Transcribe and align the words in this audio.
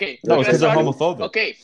Okay. 0.00 0.18
No, 0.24 0.40
it's 0.40 0.48
because 0.48 0.60
they're 0.60 0.74
homophobic. 0.74 1.20
Okay. 1.20 1.54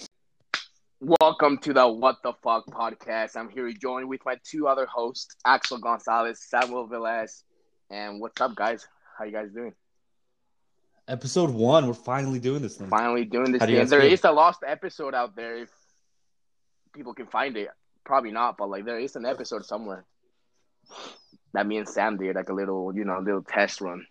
Welcome 1.01 1.57
to 1.63 1.73
the 1.73 1.89
What 1.89 2.17
the 2.23 2.35
Fuck 2.43 2.67
podcast. 2.67 3.35
I'm 3.35 3.49
here 3.49 3.73
joined 3.73 4.11
with 4.11 4.21
my 4.27 4.37
two 4.45 4.69
other 4.69 4.85
hosts, 4.85 5.35
Axel 5.47 5.79
Gonzalez, 5.79 6.45
Samuel 6.47 6.87
Velez. 6.87 7.45
And 7.89 8.21
what's 8.21 8.39
up, 8.43 8.55
guys? 8.55 8.87
How 9.19 9.25
you 9.25 9.33
guys 9.33 9.53
doing? 9.55 9.73
Episode 11.09 11.49
one, 11.49 11.87
we're 11.87 11.95
finally 11.95 12.39
doing 12.39 12.61
this 12.61 12.77
thing. 12.77 12.89
Finally 12.89 13.25
doing 13.25 13.53
this 13.53 13.63
thing. 13.63 13.75
guys 13.75 13.89
There 13.89 14.03
feel? 14.03 14.13
is 14.13 14.23
a 14.25 14.33
lost 14.33 14.61
episode 14.67 15.15
out 15.15 15.35
there 15.35 15.57
if 15.57 15.71
people 16.95 17.15
can 17.15 17.29
find 17.29 17.57
it. 17.57 17.69
Probably 18.05 18.33
not, 18.33 18.59
but 18.59 18.69
like 18.69 18.85
there 18.85 18.99
is 18.99 19.17
an 19.17 19.25
episode 19.25 19.65
somewhere 19.65 20.05
that 21.55 21.67
me 21.67 21.79
and 21.79 21.89
Sam 21.89 22.19
did, 22.19 22.37
like 22.37 22.51
a 22.51 22.55
little, 22.55 22.95
you 22.95 23.07
know, 23.07 23.19
little 23.19 23.43
test 23.43 23.81
run. 23.81 24.05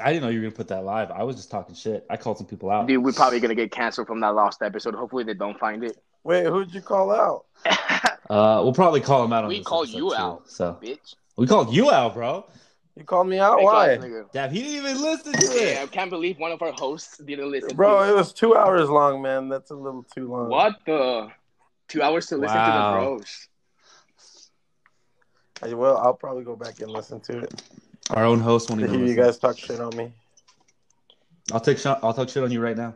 I 0.00 0.12
didn't 0.12 0.22
know 0.24 0.30
you 0.30 0.38
were 0.40 0.44
gonna 0.46 0.54
put 0.56 0.68
that 0.68 0.84
live. 0.84 1.10
I 1.10 1.22
was 1.22 1.36
just 1.36 1.50
talking 1.50 1.74
shit. 1.74 2.06
I 2.08 2.16
called 2.16 2.38
some 2.38 2.46
people 2.46 2.70
out. 2.70 2.86
Dude, 2.86 3.02
we're 3.04 3.12
probably 3.12 3.40
gonna 3.40 3.54
get 3.54 3.70
canceled 3.70 4.06
from 4.06 4.20
that 4.20 4.34
lost 4.34 4.62
episode. 4.62 4.94
Hopefully 4.94 5.24
they 5.24 5.34
don't 5.34 5.58
find 5.58 5.84
it. 5.84 5.98
Wait, 6.24 6.46
who'd 6.46 6.72
you 6.72 6.80
call 6.80 7.10
out? 7.12 7.44
Uh, 8.30 8.60
we'll 8.62 8.72
probably 8.72 9.00
call 9.00 9.20
them 9.20 9.32
out 9.32 9.44
on 9.44 9.48
We 9.48 9.58
this 9.58 9.66
called 9.66 9.88
episode, 9.88 9.98
you 9.98 10.08
too. 10.10 10.14
out. 10.16 10.48
So 10.48 10.78
Bitch. 10.80 11.16
we 11.36 11.46
called 11.46 11.74
you 11.74 11.90
out, 11.90 12.14
bro. 12.14 12.46
You 12.96 13.04
called 13.04 13.28
me 13.28 13.38
out? 13.38 13.56
Fake 13.58 13.64
Why? 13.66 13.92
ass 13.94 13.98
nigga. 14.04 14.32
Damn, 14.32 14.50
he 14.50 14.62
didn't 14.62 14.86
even 14.86 15.02
listen 15.02 15.32
to 15.34 15.60
Yeah, 15.74 15.82
I 15.82 15.86
can't 15.86 16.08
believe 16.08 16.38
one 16.38 16.50
of 16.52 16.62
our 16.62 16.72
hosts 16.72 17.18
didn't 17.18 17.50
listen. 17.50 17.76
Bro, 17.76 18.04
to 18.06 18.10
it 18.10 18.14
was 18.16 18.32
two 18.32 18.56
hours 18.56 18.88
long, 18.88 19.20
man. 19.20 19.50
That's 19.50 19.70
a 19.70 19.74
little 19.74 20.04
too 20.14 20.28
long. 20.30 20.48
What 20.48 20.76
the? 20.86 21.28
Two 21.88 22.00
hours 22.00 22.26
to 22.28 22.36
listen 22.38 22.56
Wow. 22.56 22.66
to 22.66 22.72
the 23.00 23.06
bros. 23.06 23.48
I- 25.62 25.74
Well, 25.74 25.98
I'll 25.98 26.14
probably 26.14 26.44
go 26.44 26.56
back 26.56 26.80
and 26.80 26.90
listen 26.90 27.20
to 27.22 27.38
it. 27.40 27.62
Our 28.10 28.24
own 28.24 28.40
host 28.40 28.68
won't 28.68 28.80
To 28.80 28.86
even 28.86 29.00
hear 29.00 29.08
you 29.08 29.14
guys 29.14 29.38
talk 29.38 29.58
shit 29.58 29.80
on 29.80 29.96
me. 29.96 30.12
I'll 31.52 31.60
take 31.60 31.78
shot. 31.78 32.00
I'll 32.02 32.14
talk 32.14 32.28
shit 32.28 32.42
on 32.42 32.50
you 32.50 32.60
right 32.60 32.76
now. 32.76 32.94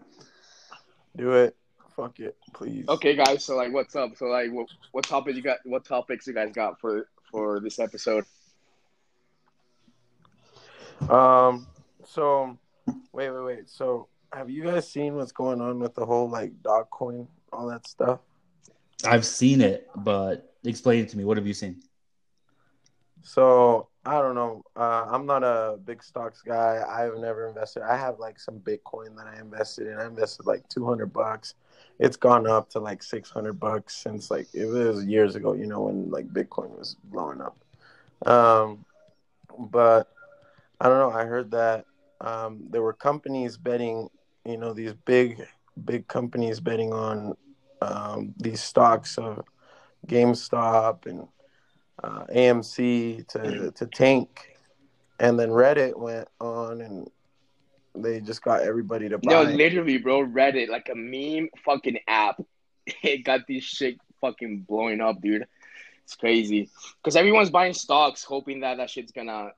Do 1.17 1.33
it. 1.33 1.57
Fuck 1.97 2.21
it, 2.21 2.37
please. 2.53 2.85
Okay, 2.89 3.17
guys. 3.17 3.45
So 3.45 3.57
like, 3.57 3.73
what's 3.73 3.97
up? 3.97 4.17
So 4.17 4.27
like, 4.27 4.53
what, 4.53 4.69
what 4.93 5.05
topic 5.05 5.35
you 5.35 5.43
got? 5.43 5.59
What 5.65 5.85
topics 5.85 6.27
you 6.27 6.35
guys 6.35 6.53
got 6.53 6.79
for 6.81 7.09
for 7.31 7.61
this 7.61 7.79
episode? 7.79 8.25
Um. 11.09 11.67
So, 12.05 12.59
wait, 13.13 13.31
wait, 13.31 13.45
wait. 13.45 13.69
So, 13.69 14.09
have 14.33 14.51
you 14.51 14.65
guys 14.65 14.91
seen 14.91 15.17
what's 15.17 15.33
going 15.33 15.61
on 15.61 15.79
with 15.81 15.95
the 15.95 16.05
whole 16.05 16.29
like 16.29 16.63
dog 16.63 16.91
coin, 16.91 17.27
all 17.53 17.67
that 17.69 17.87
stuff? 17.87 18.21
I've 19.05 19.27
seen 19.27 19.61
it, 19.61 19.89
but 19.97 20.55
explain 20.65 21.03
it 21.03 21.09
to 21.11 21.19
me. 21.19 21.25
What 21.25 21.37
have 21.37 21.47
you 21.47 21.55
seen? 21.55 21.83
So 23.23 23.89
I 24.05 24.21
don't 24.21 24.35
know. 24.35 24.46
I'm 25.17 25.25
not 25.25 25.43
a 25.43 25.79
big 25.83 26.03
stocks 26.03 26.43
guy. 26.43 26.85
I've 26.87 27.19
never 27.19 27.49
invested. 27.49 27.83
I 27.83 27.97
have 27.97 28.19
like 28.19 28.39
some 28.39 28.61
Bitcoin 28.61 29.17
that 29.17 29.27
I 29.27 29.41
invested 29.41 29.87
in. 29.87 29.97
I 29.97 30.05
invested 30.05 30.45
like 30.45 30.69
200 30.69 31.07
bucks. 31.07 31.55
It's 31.99 32.19
gone 32.19 32.47
up 32.47 32.69
to 32.71 32.81
like 32.81 33.03
600 33.03 33.55
bucks 33.55 33.97
since 33.97 34.31
like 34.31 34.47
it 34.53 34.67
was 34.67 35.07
years 35.07 35.35
ago. 35.35 35.55
You 35.55 35.67
know 35.67 35.81
when 35.85 36.11
like 36.11 36.29
Bitcoin 36.29 36.77
was 36.77 36.97
blowing 37.05 37.41
up. 37.41 37.57
Um, 38.27 38.85
but 39.59 40.13
I 40.79 40.91
don't 40.91 40.99
know. 40.99 41.19
I 41.19 41.25
heard 41.25 41.51
that 41.53 41.87
um, 42.21 42.67
there 42.69 42.83
were 42.83 42.93
companies 42.93 43.57
betting. 43.57 44.11
You 44.45 44.59
know 44.59 44.75
these 44.75 44.93
big 44.93 45.47
big 45.87 46.07
companies 46.09 46.61
betting 46.61 46.93
on 46.93 47.35
um, 47.81 48.35
these 48.37 48.61
stocks 48.61 49.17
of 49.17 49.45
GameStop 50.07 51.07
and 51.07 51.27
uh, 52.05 52.25
AMC 52.27 53.27
to 53.29 53.71
to 53.71 53.87
tank, 53.87 54.56
and 55.19 55.39
then 55.39 55.51
Reddit 55.51 55.97
went 55.99 56.29
on 56.41 56.81
and 56.81 57.11
they 57.95 58.21
just 58.21 58.43
got 58.43 58.63
everybody 58.63 59.09
to 59.09 59.19
buy. 59.19 59.33
No, 59.33 59.43
literally, 59.43 59.99
bro. 59.99 60.25
Reddit, 60.25 60.69
like 60.69 60.89
a 60.91 60.95
meme 60.95 61.49
fucking 61.65 61.99
app. 62.07 62.41
It 63.03 63.25
got 63.25 63.49
this 63.49 63.65
shit 63.65 63.99
fucking 64.21 64.61
blowing 64.61 65.01
up, 65.01 65.21
dude. 65.21 65.49
It's 66.05 66.15
crazy 66.15 66.71
because 67.03 67.17
everyone's 67.17 67.51
buying 67.51 67.73
stocks, 67.73 68.23
hoping 68.23 68.61
that 68.61 68.77
that 68.77 68.91
shit's 68.91 69.11
gonna 69.11 69.51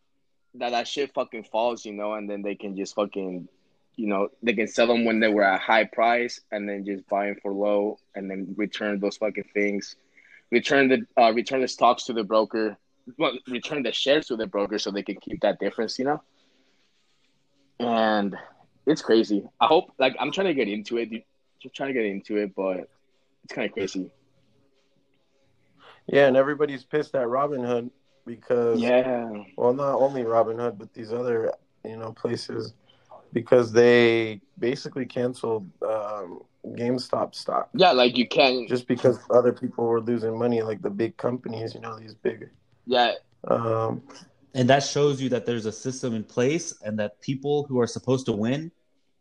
that 0.54 0.70
that 0.70 0.88
shit 0.88 1.12
fucking 1.12 1.44
falls, 1.44 1.84
you 1.84 1.92
know, 1.92 2.14
and 2.14 2.28
then 2.28 2.40
they 2.40 2.54
can 2.54 2.74
just 2.74 2.94
fucking, 2.94 3.46
you 3.96 4.06
know, 4.06 4.28
they 4.42 4.54
can 4.54 4.66
sell 4.66 4.86
them 4.86 5.04
when 5.04 5.20
they 5.20 5.28
were 5.28 5.42
at 5.42 5.60
high 5.60 5.84
price, 5.84 6.40
and 6.50 6.66
then 6.66 6.86
just 6.86 7.06
buy 7.06 7.26
them 7.26 7.36
for 7.42 7.52
low, 7.52 7.98
and 8.14 8.30
then 8.30 8.54
return 8.56 8.98
those 8.98 9.18
fucking 9.18 9.50
things, 9.52 9.96
return 10.50 10.88
the 10.88 11.06
uh, 11.22 11.32
return 11.34 11.60
the 11.60 11.68
stocks 11.68 12.04
to 12.04 12.14
the 12.14 12.24
broker, 12.24 12.78
well, 13.16 13.32
return 13.48 13.82
the 13.82 13.92
shares 13.92 14.26
to 14.26 14.36
the 14.36 14.46
broker 14.46 14.78
so 14.78 14.90
they 14.90 15.02
can 15.02 15.16
keep 15.20 15.40
that 15.40 15.58
difference, 15.58 15.98
you 15.98 16.04
know. 16.04 16.22
And 17.78 18.36
it's 18.86 19.02
crazy. 19.02 19.48
I 19.60 19.66
hope, 19.66 19.92
like, 19.98 20.16
I'm 20.18 20.30
trying 20.32 20.48
to 20.48 20.54
get 20.54 20.68
into 20.68 20.96
it. 20.98 21.10
Just 21.62 21.74
trying 21.74 21.88
to 21.88 21.94
get 21.94 22.04
into 22.04 22.36
it, 22.36 22.54
but 22.54 22.88
it's 23.44 23.52
kind 23.54 23.66
of 23.66 23.72
crazy. 23.72 24.10
yeah, 26.06 26.26
and 26.26 26.36
everybody's 26.36 26.84
pissed 26.84 27.14
at 27.14 27.26
Robinhood 27.26 27.90
because 28.26 28.80
Yeah. 28.80 29.28
well, 29.56 29.72
not 29.72 29.94
only 29.96 30.22
Robinhood 30.22 30.78
but 30.78 30.92
these 30.94 31.12
other 31.12 31.52
you 31.84 31.96
know 31.96 32.12
places 32.12 32.74
because 33.32 33.72
they 33.72 34.40
basically 34.58 35.06
canceled 35.06 35.68
um, 35.82 36.42
GameStop 36.66 37.34
stock 37.34 37.70
Yeah, 37.74 37.92
like 37.92 38.16
you 38.16 38.26
can. 38.26 38.66
just 38.68 38.86
because 38.86 39.18
other 39.30 39.52
people 39.52 39.84
were 39.86 40.00
losing 40.00 40.38
money, 40.38 40.62
like 40.62 40.82
the 40.82 40.90
big 40.90 41.16
companies. 41.16 41.74
You 41.74 41.80
know 41.80 41.98
these 41.98 42.14
big. 42.14 42.48
Yeah, 42.88 43.14
Um, 43.46 44.02
And 44.54 44.68
that 44.70 44.82
shows 44.82 45.20
you 45.20 45.28
that 45.28 45.46
there's 45.46 45.66
a 45.66 45.72
system 45.72 46.14
in 46.14 46.24
place, 46.24 46.74
and 46.82 46.98
that 46.98 47.20
people 47.20 47.64
who 47.68 47.78
are 47.80 47.86
supposed 47.86 48.26
to 48.26 48.32
win 48.32 48.72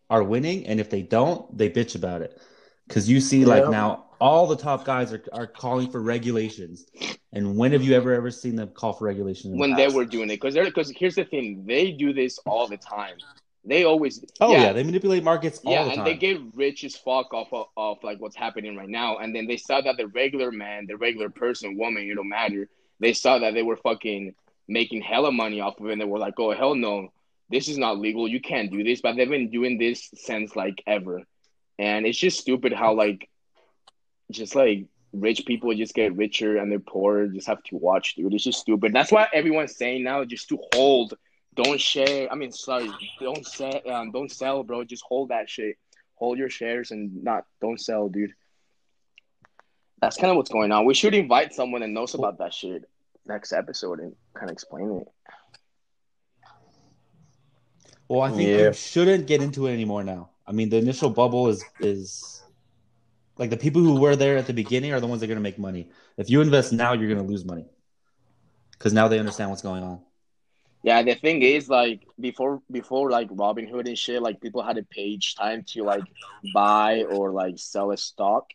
are 0.10 0.24
winning, 0.24 0.66
and 0.66 0.80
if 0.80 0.90
they 0.90 1.02
don't, 1.02 1.56
they 1.56 1.70
bitch 1.70 1.96
about 1.96 2.22
it. 2.22 2.42
Because 2.88 3.10
you 3.10 3.20
see, 3.20 3.44
like 3.44 3.70
now, 3.70 4.06
all 4.20 4.48
the 4.48 4.56
top 4.56 4.86
guys 4.86 5.12
are, 5.12 5.24
are 5.34 5.46
calling 5.46 5.92
for 5.92 6.02
regulations. 6.02 6.86
And 7.34 7.58
when 7.58 7.74
have 7.74 7.84
you 7.84 7.94
ever 7.94 8.14
ever 8.14 8.32
seen 8.32 8.56
them 8.56 8.70
call 8.70 8.94
for 8.94 9.06
regulations? 9.06 9.54
the 9.54 9.60
when 9.60 9.76
they 9.76 9.90
were 9.90 10.06
doing 10.06 10.30
it, 10.30 10.36
because 10.36 10.54
they're 10.54 10.66
because 10.66 10.92
here's 10.96 11.16
the 11.16 11.26
thing, 11.26 11.66
they 11.68 11.92
do 11.92 12.14
this 12.14 12.40
all 12.46 12.68
the 12.68 12.78
time. 12.78 13.18
They 13.66 13.84
always. 13.84 14.24
Oh 14.40 14.54
yeah, 14.54 14.72
they 14.72 14.84
manipulate 14.84 15.24
markets 15.24 15.60
all 15.66 15.74
yeah, 15.74 15.84
the 15.84 15.92
and 15.92 16.08
they 16.08 16.16
get 16.16 16.40
rich 16.56 16.86
as 16.86 16.96
fuck 16.96 17.34
off 17.34 17.50
of, 17.52 17.68
of 17.76 17.98
like 18.02 18.22
what's 18.22 18.38
happening 18.38 18.78
right 18.78 18.88
now, 18.88 19.18
and 19.18 19.36
then 19.36 19.46
they 19.46 19.58
saw 19.58 19.82
that 19.82 19.98
the 19.98 20.08
regular 20.08 20.52
man, 20.52 20.86
the 20.88 20.96
regular 20.96 21.30
person, 21.30 21.78
woman, 21.78 22.10
it 22.10 22.16
don't 22.16 22.30
matter. 22.30 22.70
They 23.00 23.14
saw 23.14 23.40
that 23.40 23.54
they 23.54 23.64
were 23.64 23.78
fucking 23.78 24.36
making 24.68 25.02
hella 25.02 25.32
money 25.32 25.62
off 25.62 25.80
of 25.80 25.88
it, 25.88 25.94
and 25.94 26.02
they 26.02 26.06
were 26.06 26.20
like, 26.20 26.40
"Oh 26.40 26.54
hell 26.54 26.76
no, 26.76 27.10
this 27.50 27.68
is 27.68 27.78
not 27.78 28.00
legal. 28.00 28.28
You 28.28 28.42
can't 28.42 28.72
do 28.72 28.84
this." 28.84 29.02
But 29.02 29.16
they've 29.16 29.30
been 29.30 29.52
doing 29.52 29.78
this 29.78 30.10
since 30.16 30.56
like 30.56 30.84
ever, 30.88 31.22
and 31.78 32.06
it's 32.06 32.18
just 32.18 32.40
stupid 32.40 32.74
how 32.74 32.94
like, 32.94 33.30
just 34.32 34.56
like 34.56 34.86
rich 35.14 35.46
people 35.46 35.74
just 35.74 35.94
get 35.94 36.16
richer 36.16 36.58
and 36.58 36.72
they're 36.72 36.80
poor 36.80 37.28
just 37.28 37.48
have 37.48 37.64
to 37.64 37.78
watch, 37.78 38.16
dude. 38.16 38.34
It's 38.34 38.44
just 38.44 38.60
stupid. 38.60 38.94
That's 38.94 39.12
why 39.12 39.28
everyone's 39.34 39.76
saying 39.76 40.04
now 40.04 40.24
just 40.26 40.50
to 40.50 40.60
hold 40.74 41.14
don't 41.56 41.82
share. 41.82 42.32
I 42.32 42.36
mean, 42.36 42.52
sorry, 42.52 42.90
don't 43.20 43.46
sell. 43.46 43.82
Um, 43.90 44.12
don't 44.12 44.32
sell, 44.32 44.64
bro. 44.64 44.84
Just 44.84 45.04
hold 45.08 45.30
that 45.30 45.50
shit. 45.50 45.78
Hold 46.16 46.38
your 46.38 46.50
shares 46.50 46.92
and 46.92 47.24
not 47.24 47.46
don't 47.62 47.82
sell, 47.82 48.10
dude. 48.10 48.34
That's 50.02 50.18
kind 50.18 50.30
of 50.32 50.38
what's 50.38 50.52
going 50.52 50.72
on. 50.72 50.86
We 50.86 50.94
should 50.94 51.14
invite 51.16 51.54
someone 51.54 51.82
that 51.82 51.90
knows 51.90 52.14
about 52.14 52.38
that 52.40 52.54
shit 52.54 52.84
next 53.26 53.52
episode 53.52 54.00
and 54.00 54.16
kind 54.34 54.50
of 54.50 54.54
explain 54.54 55.02
it. 55.02 55.08
well, 58.08 58.22
I 58.22 58.30
think 58.30 58.50
Yeah. 58.50 58.68
you 58.68 58.74
shouldn't 58.74 59.28
get 59.28 59.42
into 59.42 59.68
it 59.68 59.74
anymore 59.74 60.04
now. 60.04 60.30
I 60.46 60.54
mean, 60.54 60.70
the 60.70 60.78
initial 60.78 61.10
bubble 61.10 61.50
is 61.50 61.64
is 61.80 62.42
like 63.38 63.50
the 63.50 63.58
people 63.58 63.82
who 63.82 64.00
were 64.00 64.16
there 64.16 64.38
at 64.38 64.48
the 64.48 64.54
beginning 64.54 64.94
are 64.94 65.00
the 65.00 65.08
ones 65.08 65.20
that 65.20 65.26
are 65.26 65.28
going 65.28 65.38
to 65.38 65.44
make 65.44 65.60
money. 65.60 65.90
If 66.18 66.30
you 66.30 66.42
invest 66.42 66.72
now, 66.74 66.94
you're 66.94 67.10
going 67.10 67.24
to 67.26 67.32
lose 67.32 67.44
money 67.46 67.66
because 68.72 68.94
now 68.94 69.08
they 69.08 69.20
understand 69.20 69.50
what's 69.50 69.62
going 69.62 69.84
on. 69.84 70.02
Yeah, 70.84 71.04
the 71.04 71.16
thing 71.16 71.42
is, 71.42 71.70
like 71.70 72.08
before, 72.20 72.62
before 72.72 73.10
like 73.12 73.30
Robinhood 73.30 73.88
and 73.88 73.98
shit, 73.98 74.22
like 74.22 74.40
people 74.40 74.64
had 74.64 74.78
to 74.78 74.84
page 74.84 75.36
time 75.36 75.64
to 75.74 75.84
like 75.84 76.04
buy 76.54 77.04
or 77.04 77.32
like 77.32 77.60
sell 77.60 77.92
a 77.92 77.98
stock, 77.98 78.46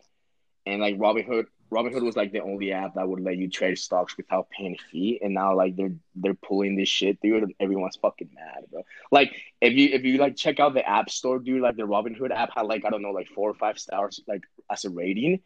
and 0.67 0.81
like 0.81 0.97
Robinhood, 0.97 1.47
Robinhood 1.71 2.03
was 2.03 2.17
like 2.17 2.33
the 2.33 2.41
only 2.41 2.73
app 2.73 2.95
that 2.95 3.09
would 3.09 3.21
let 3.21 3.37
you 3.37 3.49
trade 3.49 3.79
stocks 3.79 4.17
without 4.17 4.49
paying 4.51 4.77
a 4.79 4.91
fee. 4.91 5.19
And 5.23 5.35
now 5.35 5.57
like 5.57 5.77
they're 5.77 5.95
they're 6.15 6.35
pulling 6.35 6.77
this 6.77 6.89
shit, 6.89 7.21
dude. 7.21 7.43
And 7.43 7.55
everyone's 7.59 7.97
fucking 7.97 8.31
mad, 8.35 8.65
bro. 8.71 8.83
Like 9.11 9.33
if 9.61 9.73
you 9.73 9.89
if 9.93 10.05
you 10.05 10.19
like 10.19 10.37
check 10.37 10.61
out 10.61 10.75
the 10.75 10.89
app 10.89 11.11
store, 11.11 11.39
dude, 11.39 11.63
like 11.63 11.77
the 11.77 11.83
Robinhood 11.83 12.31
app 12.31 12.51
had 12.55 12.67
like 12.67 12.85
I 12.85 12.91
don't 12.91 13.03
know 13.03 13.11
like 13.11 13.29
four 13.29 13.51
or 13.51 13.55
five 13.55 13.79
stars 13.79 14.21
like 14.29 14.43
as 14.71 14.85
a 14.85 14.91
rating, 14.91 15.41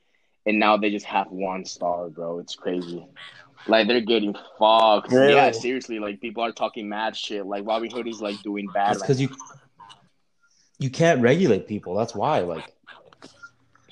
and 0.45 0.59
now 0.59 0.77
they 0.77 0.91
just 0.91 1.07
have 1.07 1.29
one 1.31 1.65
star, 1.65 2.09
bro. 2.09 2.41
It's 2.41 2.57
crazy. 2.57 3.07
Like 3.69 3.89
they're 3.89 4.01
getting 4.01 4.35
fucked. 4.59 5.13
Yeah, 5.13 5.51
seriously. 5.53 5.99
Like 5.99 6.21
people 6.21 6.45
are 6.45 6.53
talking 6.53 6.89
mad 6.89 7.17
shit. 7.17 7.47
Like 7.47 7.65
Robinhood 7.65 8.09
is 8.09 8.21
like 8.21 8.41
doing 8.43 8.69
bad. 8.73 8.99
Because 8.99 9.21
you 9.21 9.29
you 10.79 10.91
can't 10.91 11.23
regulate 11.23 11.67
people. 11.67 11.95
That's 11.95 12.15
why. 12.15 12.41
Like 12.41 12.65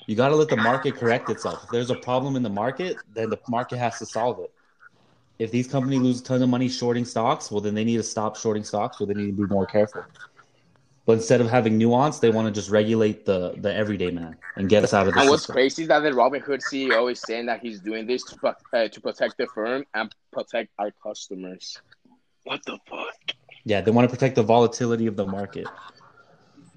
you 0.07 0.15
got 0.15 0.29
to 0.29 0.35
let 0.35 0.49
the 0.49 0.57
market 0.57 0.97
correct 0.97 1.29
itself. 1.29 1.63
If 1.63 1.69
there's 1.69 1.89
a 1.89 1.95
problem 1.95 2.35
in 2.35 2.43
the 2.43 2.49
market, 2.49 3.03
then 3.13 3.29
the 3.29 3.37
market 3.47 3.77
has 3.77 3.99
to 3.99 4.05
solve 4.05 4.39
it. 4.39 4.51
If 5.39 5.51
these 5.51 5.67
companies 5.67 6.01
lose 6.01 6.21
a 6.21 6.23
ton 6.23 6.41
of 6.41 6.49
money 6.49 6.69
shorting 6.69 7.05
stocks, 7.05 7.51
well, 7.51 7.61
then 7.61 7.73
they 7.75 7.83
need 7.83 7.97
to 7.97 8.03
stop 8.03 8.37
shorting 8.37 8.63
stocks. 8.63 8.99
Well, 8.99 9.07
they 9.07 9.13
need 9.13 9.27
to 9.27 9.33
be 9.33 9.47
more 9.47 9.65
careful. 9.65 10.05
But 11.05 11.13
instead 11.13 11.41
of 11.41 11.49
having 11.49 11.77
nuance, 11.77 12.19
they 12.19 12.29
want 12.29 12.47
to 12.47 12.51
just 12.51 12.69
regulate 12.69 13.25
the 13.25 13.53
the 13.57 13.73
everyday 13.73 14.11
man 14.11 14.37
and 14.55 14.69
get 14.69 14.83
us 14.83 14.93
out 14.93 15.07
of 15.07 15.13
the 15.13 15.21
And 15.21 15.29
what's 15.29 15.43
system. 15.43 15.55
crazy 15.55 15.81
is 15.83 15.87
that 15.89 15.99
the 15.99 16.09
Robinhood 16.09 16.61
CEO 16.61 17.11
is 17.11 17.19
saying 17.19 17.45
that 17.47 17.59
he's 17.61 17.79
doing 17.79 18.07
this 18.07 18.23
to 18.25 18.55
uh, 18.73 18.87
to 18.87 19.01
protect 19.01 19.37
the 19.37 19.47
firm 19.47 19.85
and 19.93 20.09
protect 20.31 20.71
our 20.79 20.91
customers. 21.03 21.79
What 22.43 22.63
the 22.65 22.79
fuck? 22.89 23.15
Yeah, 23.65 23.81
they 23.81 23.91
want 23.91 24.09
to 24.09 24.15
protect 24.15 24.35
the 24.35 24.43
volatility 24.43 25.07
of 25.07 25.15
the 25.15 25.25
market. 25.25 25.69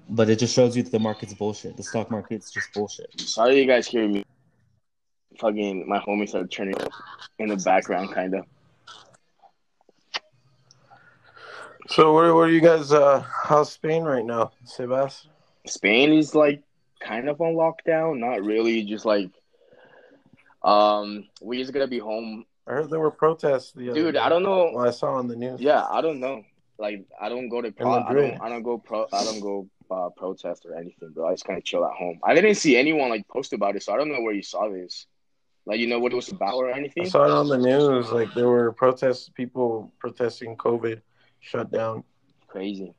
But 0.09 0.29
it 0.29 0.39
just 0.39 0.55
shows 0.55 0.75
you 0.75 0.83
that 0.83 0.91
the 0.91 0.99
market's 0.99 1.33
bullshit. 1.33 1.77
The 1.77 1.83
stock 1.83 2.09
market's 2.09 2.51
just 2.51 2.73
bullshit. 2.73 3.19
Sorry, 3.19 3.59
you 3.59 3.67
guys 3.67 3.87
hear 3.87 4.07
me. 4.07 4.25
Fucking, 5.39 5.87
my 5.87 5.99
homies 5.99 6.33
are 6.33 6.47
turning 6.47 6.79
up 6.81 6.91
in 7.37 7.49
the 7.49 7.57
background, 7.57 8.11
kind 8.11 8.33
of. 8.33 8.45
So 11.87 12.13
where 12.13 12.35
where 12.35 12.45
are 12.45 12.51
you 12.51 12.61
guys? 12.61 12.91
Uh, 12.91 13.23
how's 13.43 13.71
Spain 13.71 14.03
right 14.03 14.25
now, 14.25 14.51
Sebas? 14.65 15.25
Spain 15.65 16.13
is 16.13 16.35
like 16.35 16.61
kind 16.99 17.29
of 17.29 17.41
on 17.41 17.55
lockdown, 17.55 18.19
not 18.19 18.43
really, 18.43 18.83
just 18.83 19.05
like 19.05 19.31
um, 20.63 21.27
we 21.41 21.57
just 21.57 21.73
gonna 21.73 21.87
be 21.87 21.99
home, 21.99 22.45
I 22.69 22.73
heard 22.73 22.89
there 22.91 22.99
were 22.99 23.09
protests. 23.11 23.71
The 23.71 23.89
other 23.89 23.99
dude. 23.99 24.13
day. 24.13 24.19
I 24.19 24.29
don't 24.29 24.43
know. 24.43 24.71
Well, 24.73 24.87
I 24.87 24.91
saw 24.91 25.15
on 25.15 25.27
the 25.27 25.35
news. 25.35 25.59
Yeah, 25.59 25.85
I 25.89 26.01
don't 26.01 26.19
know. 26.19 26.43
Like, 26.77 27.03
I 27.19 27.27
don't 27.27 27.49
go 27.49 27.61
to 27.61 27.71
pro. 27.71 27.91
I 27.91 28.03
Madrid. 28.03 28.31
don't. 28.31 28.41
I 28.41 28.49
don't 28.49 28.63
go 28.63 28.77
pro. 28.77 29.07
I 29.11 29.23
don't 29.23 29.39
go 29.39 29.67
uh, 29.91 30.09
protest 30.09 30.65
or 30.65 30.75
anything, 30.75 31.09
bro. 31.09 31.27
I 31.27 31.33
just 31.33 31.45
kind 31.45 31.57
of 31.57 31.63
chill 31.63 31.85
at 31.85 31.91
home. 31.91 32.19
I 32.23 32.33
didn't 32.33 32.55
see 32.55 32.77
anyone 32.77 33.09
like 33.09 33.27
post 33.27 33.53
about 33.53 33.75
it, 33.75 33.83
so 33.83 33.93
I 33.93 33.97
don't 33.97 34.09
know 34.09 34.21
where 34.21 34.33
you 34.33 34.43
saw 34.43 34.69
this. 34.69 35.07
Like, 35.65 35.79
you 35.79 35.87
know 35.87 35.99
what 35.99 36.11
it 36.11 36.15
was 36.15 36.29
about 36.29 36.55
or 36.55 36.71
anything? 36.71 37.03
I 37.03 37.03
anything? 37.03 37.11
saw 37.11 37.25
it 37.25 37.31
on 37.31 37.47
the 37.47 37.57
news. 37.57 38.11
Like 38.11 38.33
there 38.33 38.47
were 38.47 38.71
protests, 38.71 39.29
people 39.29 39.91
protesting 39.99 40.55
COVID 40.57 41.01
shutdown. 41.39 42.03
Crazy. 42.47 42.93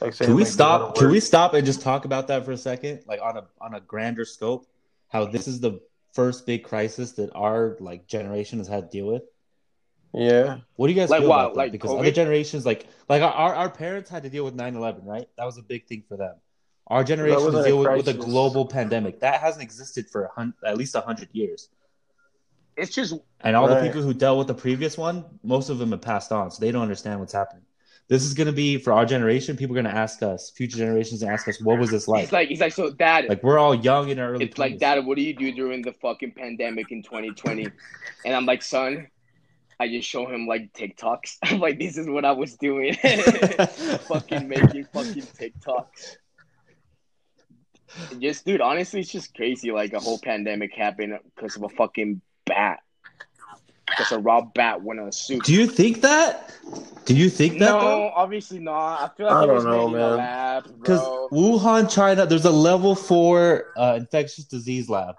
Like 0.00 0.14
saying, 0.14 0.28
Can 0.28 0.36
we 0.36 0.44
like, 0.44 0.52
stop? 0.52 0.96
Can 0.96 1.10
we 1.10 1.20
stop 1.20 1.54
and 1.54 1.66
just 1.66 1.80
talk 1.80 2.04
about 2.04 2.28
that 2.28 2.44
for 2.44 2.52
a 2.52 2.56
second? 2.56 3.00
Like 3.06 3.20
on 3.20 3.36
a 3.36 3.44
on 3.60 3.74
a 3.74 3.80
grander 3.80 4.24
scope, 4.24 4.66
how 5.08 5.26
this 5.26 5.48
is 5.48 5.60
the 5.60 5.80
first 6.12 6.46
big 6.46 6.62
crisis 6.62 7.12
that 7.12 7.30
our 7.34 7.76
like 7.80 8.06
generation 8.06 8.58
has 8.58 8.68
had 8.68 8.90
to 8.90 8.96
deal 8.96 9.06
with. 9.06 9.22
Yeah. 10.14 10.58
What 10.76 10.86
do 10.86 10.92
you 10.92 10.98
guys 10.98 11.10
Like 11.10 11.20
feel 11.20 11.28
what? 11.28 11.40
about 11.40 11.54
that? 11.54 11.58
Like 11.58 11.72
because 11.72 11.90
COVID? 11.90 12.00
other 12.00 12.10
generations, 12.12 12.64
like 12.64 12.86
like 13.08 13.22
our, 13.22 13.54
our 13.54 13.68
parents 13.68 14.08
had 14.08 14.22
to 14.22 14.30
deal 14.30 14.44
with 14.44 14.56
9-11, 14.56 15.00
right? 15.04 15.28
That 15.36 15.44
was 15.44 15.58
a 15.58 15.62
big 15.62 15.86
thing 15.86 16.04
for 16.08 16.16
them. 16.16 16.36
Our 16.86 17.02
generation 17.02 17.36
wasn't 17.36 17.54
to 17.54 17.60
a 17.60 17.64
deal 17.64 17.78
with, 17.78 17.96
with 17.96 18.08
a 18.08 18.14
global 18.14 18.66
pandemic 18.66 19.20
that 19.20 19.40
hasn't 19.40 19.62
existed 19.62 20.08
for 20.10 20.24
a 20.26 20.30
hun- 20.34 20.54
at 20.64 20.76
least 20.76 20.94
hundred 20.94 21.28
years. 21.32 21.68
It's 22.76 22.94
just 22.94 23.14
And 23.40 23.56
all 23.56 23.68
the 23.68 23.80
people 23.80 24.02
who 24.02 24.12
dealt 24.12 24.38
with 24.38 24.48
the 24.48 24.54
previous 24.54 24.98
one, 24.98 25.24
most 25.42 25.68
of 25.70 25.78
them 25.78 25.92
have 25.92 26.02
passed 26.02 26.32
on, 26.32 26.50
so 26.50 26.60
they 26.60 26.72
don't 26.72 26.82
understand 26.82 27.20
what's 27.20 27.32
happening. 27.32 27.62
This 28.08 28.22
is 28.24 28.34
going 28.34 28.48
to 28.48 28.52
be 28.52 28.76
for 28.76 28.92
our 28.92 29.06
generation. 29.06 29.56
People 29.56 29.74
are 29.78 29.80
going 29.82 29.92
to 29.94 29.98
ask 29.98 30.22
us, 30.22 30.50
future 30.50 30.76
generations, 30.76 31.22
and 31.22 31.30
ask 31.32 31.48
us, 31.48 31.58
"What 31.62 31.78
was 31.78 31.90
this 31.90 32.06
like?" 32.06 32.24
it's 32.24 32.32
like 32.32 32.50
it's 32.50 32.60
like 32.60 32.74
so, 32.74 32.90
Dad. 32.90 33.26
Like 33.30 33.42
we're 33.42 33.58
all 33.58 33.74
young 33.74 34.10
in 34.10 34.18
our 34.18 34.32
early. 34.32 34.44
it's 34.44 34.58
like, 34.58 34.78
Dad, 34.78 35.06
what 35.06 35.16
do 35.16 35.22
you 35.22 35.34
do 35.34 35.52
during 35.52 35.80
the 35.80 35.92
fucking 35.94 36.32
pandemic 36.32 36.92
in 36.92 37.02
2020? 37.02 37.66
And 38.26 38.34
I'm 38.34 38.44
like, 38.44 38.60
son, 38.60 39.06
I 39.80 39.88
just 39.88 40.08
show 40.08 40.26
him 40.26 40.46
like 40.46 40.72
TikToks. 40.72 41.38
I'm 41.44 41.60
like, 41.60 41.78
this 41.78 41.96
is 41.96 42.08
what 42.08 42.24
I 42.24 42.32
was 42.32 42.54
doing. 42.56 42.94
fucking 44.08 44.48
making 44.48 44.84
fucking 44.92 45.22
TikToks. 45.22 46.16
Just, 48.18 48.44
dude, 48.44 48.60
honestly, 48.60 49.00
it's 49.00 49.10
just 49.12 49.34
crazy. 49.34 49.70
Like 49.70 49.92
a 49.92 50.00
whole 50.00 50.18
pandemic 50.18 50.74
happened 50.74 51.18
because 51.34 51.56
of 51.56 51.62
a 51.62 51.68
fucking 51.68 52.20
bat. 52.44 52.80
Because 53.86 54.12
a 54.12 54.18
raw 54.18 54.40
bat 54.40 54.82
went 54.82 54.98
on 54.98 55.08
a 55.08 55.12
suit. 55.12 55.44
Do 55.44 55.52
you 55.52 55.66
think 55.66 56.00
that? 56.00 56.52
Do 57.04 57.14
you 57.14 57.28
think 57.28 57.58
that? 57.58 57.70
no, 57.70 58.10
obviously 58.16 58.58
not. 58.58 59.00
I 59.02 59.14
feel 59.14 59.26
like 59.26 59.36
I 59.36 59.44
it 59.44 59.46
don't 59.46 59.54
was 59.56 59.64
know, 59.64 59.88
made 59.88 59.96
in 59.96 60.02
a 60.02 60.08
man. 60.08 60.16
lab, 60.16 60.64
Because. 60.80 61.00
Wuhan, 61.30 61.90
China, 61.92 62.26
there's 62.26 62.44
a 62.46 62.50
level 62.50 62.94
four 62.94 63.66
uh, 63.76 63.96
infectious 63.98 64.44
disease 64.44 64.88
lab, 64.88 65.16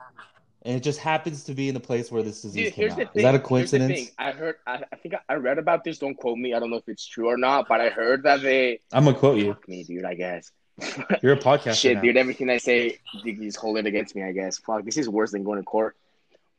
and 0.66 0.76
it 0.76 0.82
just 0.82 1.00
happens 1.00 1.44
to 1.44 1.54
be 1.54 1.68
in 1.68 1.76
the 1.76 1.80
place 1.80 2.12
where 2.12 2.24
this 2.24 2.42
disease 2.42 2.66
Dude, 2.66 2.74
came 2.74 2.92
out. 2.92 3.16
Is 3.16 3.22
that 3.22 3.36
a 3.36 3.40
coincidence? 3.40 4.12
I 4.18 4.32
heard. 4.32 4.56
I, 4.66 4.82
I 4.92 4.96
think 4.96 5.14
I 5.30 5.36
read 5.36 5.60
about 5.60 5.84
this. 5.84 6.00
Don't 6.00 6.16
quote 6.16 6.40
me. 6.40 6.56
I 6.56 6.60
don't 6.60 6.72
know 6.72 6.78
if 6.78 6.90
it's 6.90 7.06
true 7.06 7.28
or 7.28 7.38
not, 7.38 7.68
but 7.68 7.82
I 7.82 7.90
heard 7.90 8.24
that 8.24 8.42
they. 8.42 8.80
I'm 8.92 9.06
gonna 9.06 9.16
quote 9.16 9.38
you. 9.38 9.54
Fuck 9.54 9.70
me, 9.70 9.84
dude. 9.84 10.06
I 10.06 10.16
guess. 10.16 10.52
You're 11.22 11.34
a 11.34 11.40
podcast. 11.40 11.80
Shit, 11.80 11.98
now. 11.98 12.02
dude. 12.02 12.18
Everything 12.18 12.50
I 12.50 12.58
say, 12.58 12.98
you 13.24 13.36
just 13.36 13.58
hold 13.58 13.78
it 13.78 13.86
against 13.86 14.16
me. 14.16 14.24
I 14.24 14.32
guess. 14.32 14.58
Fuck. 14.58 14.84
This 14.86 14.98
is 14.98 15.08
worse 15.08 15.32
than 15.32 15.44
going 15.44 15.60
to 15.60 15.64
court. 15.64 15.96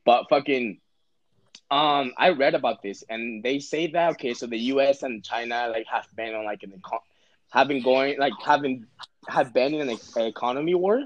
But 0.04 0.28
fucking. 0.30 0.78
Um, 1.68 2.12
I 2.16 2.28
read 2.28 2.54
about 2.54 2.82
this, 2.82 3.02
and 3.10 3.42
they 3.42 3.58
say 3.58 3.88
that 3.88 4.12
okay, 4.12 4.34
so 4.34 4.46
the 4.46 4.58
U.S. 4.74 5.02
and 5.02 5.24
China 5.24 5.68
like 5.68 5.86
have 5.88 6.06
been 6.14 6.32
on 6.32 6.44
like 6.44 6.62
an 6.62 6.74
eco- 6.76 7.02
have 7.50 7.66
been 7.66 7.82
going 7.82 8.20
like 8.20 8.34
having 8.44 8.86
have 9.26 9.52
been 9.52 9.74
in 9.74 9.88
an 9.88 9.98
economy 10.16 10.76
war, 10.76 11.02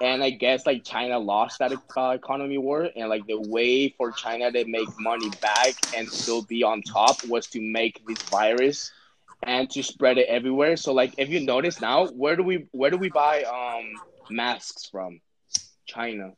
and 0.00 0.22
I 0.22 0.30
guess 0.30 0.66
like 0.66 0.84
China 0.84 1.18
lost 1.18 1.58
that 1.58 1.72
uh, 1.96 2.10
economy 2.10 2.58
war, 2.58 2.88
and 2.94 3.08
like 3.08 3.26
the 3.26 3.40
way 3.40 3.90
for 3.90 4.12
China 4.12 4.50
to 4.50 4.64
make 4.66 4.88
money 4.98 5.30
back 5.40 5.74
and 5.96 6.08
still 6.08 6.42
be 6.42 6.62
on 6.62 6.82
top 6.82 7.24
was 7.26 7.46
to 7.48 7.60
make 7.60 8.04
this 8.06 8.22
virus 8.22 8.92
and 9.42 9.68
to 9.70 9.82
spread 9.82 10.18
it 10.18 10.28
everywhere. 10.28 10.76
So 10.76 10.92
like 10.92 11.14
if 11.18 11.28
you 11.28 11.40
notice 11.40 11.80
now, 11.80 12.06
where 12.06 12.36
do 12.36 12.42
we 12.42 12.66
where 12.72 12.90
do 12.90 12.96
we 12.96 13.10
buy 13.10 13.42
um 13.42 14.00
masks 14.30 14.88
from? 14.88 15.20
China. 15.86 16.32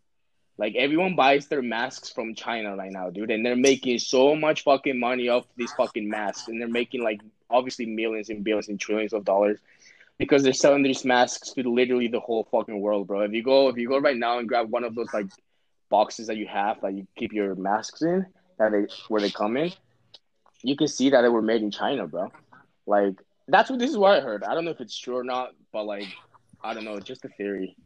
Like 0.57 0.77
everyone 0.77 1.17
buys 1.17 1.49
their 1.49 1.63
masks 1.63 2.11
from 2.11 2.35
China 2.35 2.77
right 2.77 2.93
now, 2.93 3.11
dude, 3.11 3.31
and 3.31 3.45
they're 3.45 3.57
making 3.57 3.99
so 3.99 4.37
much 4.37 4.63
fucking 4.63 5.01
money 5.01 5.29
off 5.29 5.47
these 5.57 5.73
fucking 5.73 6.09
masks, 6.09 6.49
and 6.49 6.61
they're 6.61 6.69
making 6.69 7.03
like 7.03 7.21
obviously 7.51 7.87
millions 7.87 8.29
and 8.31 8.45
billions 8.45 8.69
and 8.69 8.81
trillions 8.81 9.13
of 9.13 9.25
dollars 9.25 9.59
because 10.19 10.43
they're 10.43 10.53
selling 10.53 10.83
these 10.83 11.05
masks 11.05 11.53
to 11.53 11.63
literally 11.63 12.09
the 12.09 12.21
whole 12.21 12.47
fucking 12.51 12.81
world, 12.81 13.07
bro. 13.07 13.21
If 13.23 13.33
you 13.33 13.43
go 13.43 13.69
if 13.69 13.77
you 13.77 13.89
go 13.89 13.99
right 13.99 14.17
now 14.17 14.39
and 14.39 14.49
grab 14.49 14.71
one 14.71 14.85
of 14.85 14.95
those 14.95 15.13
like 15.13 15.27
boxes 15.91 16.27
that 16.29 16.37
you 16.37 16.47
have 16.47 16.81
that 16.83 16.95
you 16.95 17.07
keep 17.17 17.33
your 17.33 17.55
masks 17.55 18.03
in, 18.03 18.27
that 18.59 18.73
they 18.73 18.87
where 19.09 19.21
they 19.21 19.31
come 19.31 19.57
in, 19.57 19.73
you 20.63 20.77
can 20.77 20.89
see 20.89 21.11
that 21.11 21.23
they 21.23 21.29
were 21.29 21.43
made 21.43 21.63
in 21.63 21.71
China, 21.71 22.07
bro. 22.07 22.33
Like 22.87 23.15
that's 23.49 23.71
what 23.71 23.79
this 23.79 23.91
is 23.91 23.99
what 23.99 24.17
I 24.17 24.21
heard. 24.21 24.45
I 24.45 24.55
don't 24.55 24.65
know 24.65 24.71
if 24.71 24.81
it's 24.81 24.97
true 24.97 25.17
or 25.17 25.25
not, 25.25 25.51
but 25.73 25.85
like 25.85 26.07
I 26.63 26.75
don't 26.75 26.85
know, 26.85 26.99
just 27.01 27.25
a 27.25 27.29
theory. 27.29 27.77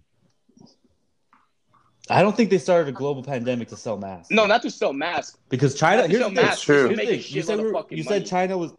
I 2.10 2.22
don't 2.22 2.34
think 2.36 2.48
they 2.48 2.58
started 2.58 2.88
a 2.88 2.92
global 2.92 3.22
pandemic 3.22 3.68
to 3.68 3.76
sell 3.76 3.98
masks. 3.98 4.30
No, 4.30 4.46
not 4.46 4.62
to 4.62 4.70
sell 4.70 4.92
masks. 4.94 5.36
because 5.50 5.74
China. 5.74 6.06
Here's 6.06 6.20
the 6.20 6.24
thing. 6.26 6.34
masks. 6.34 6.62
true. 6.62 6.86
Here's 6.88 6.98
the 7.00 7.06
thing. 7.06 7.24
You 7.36 7.42
said, 7.42 7.58
we 7.58 7.70
were- 7.72 7.84
you 7.90 8.02
said 8.02 8.24
China 8.26 8.56
was. 8.56 8.72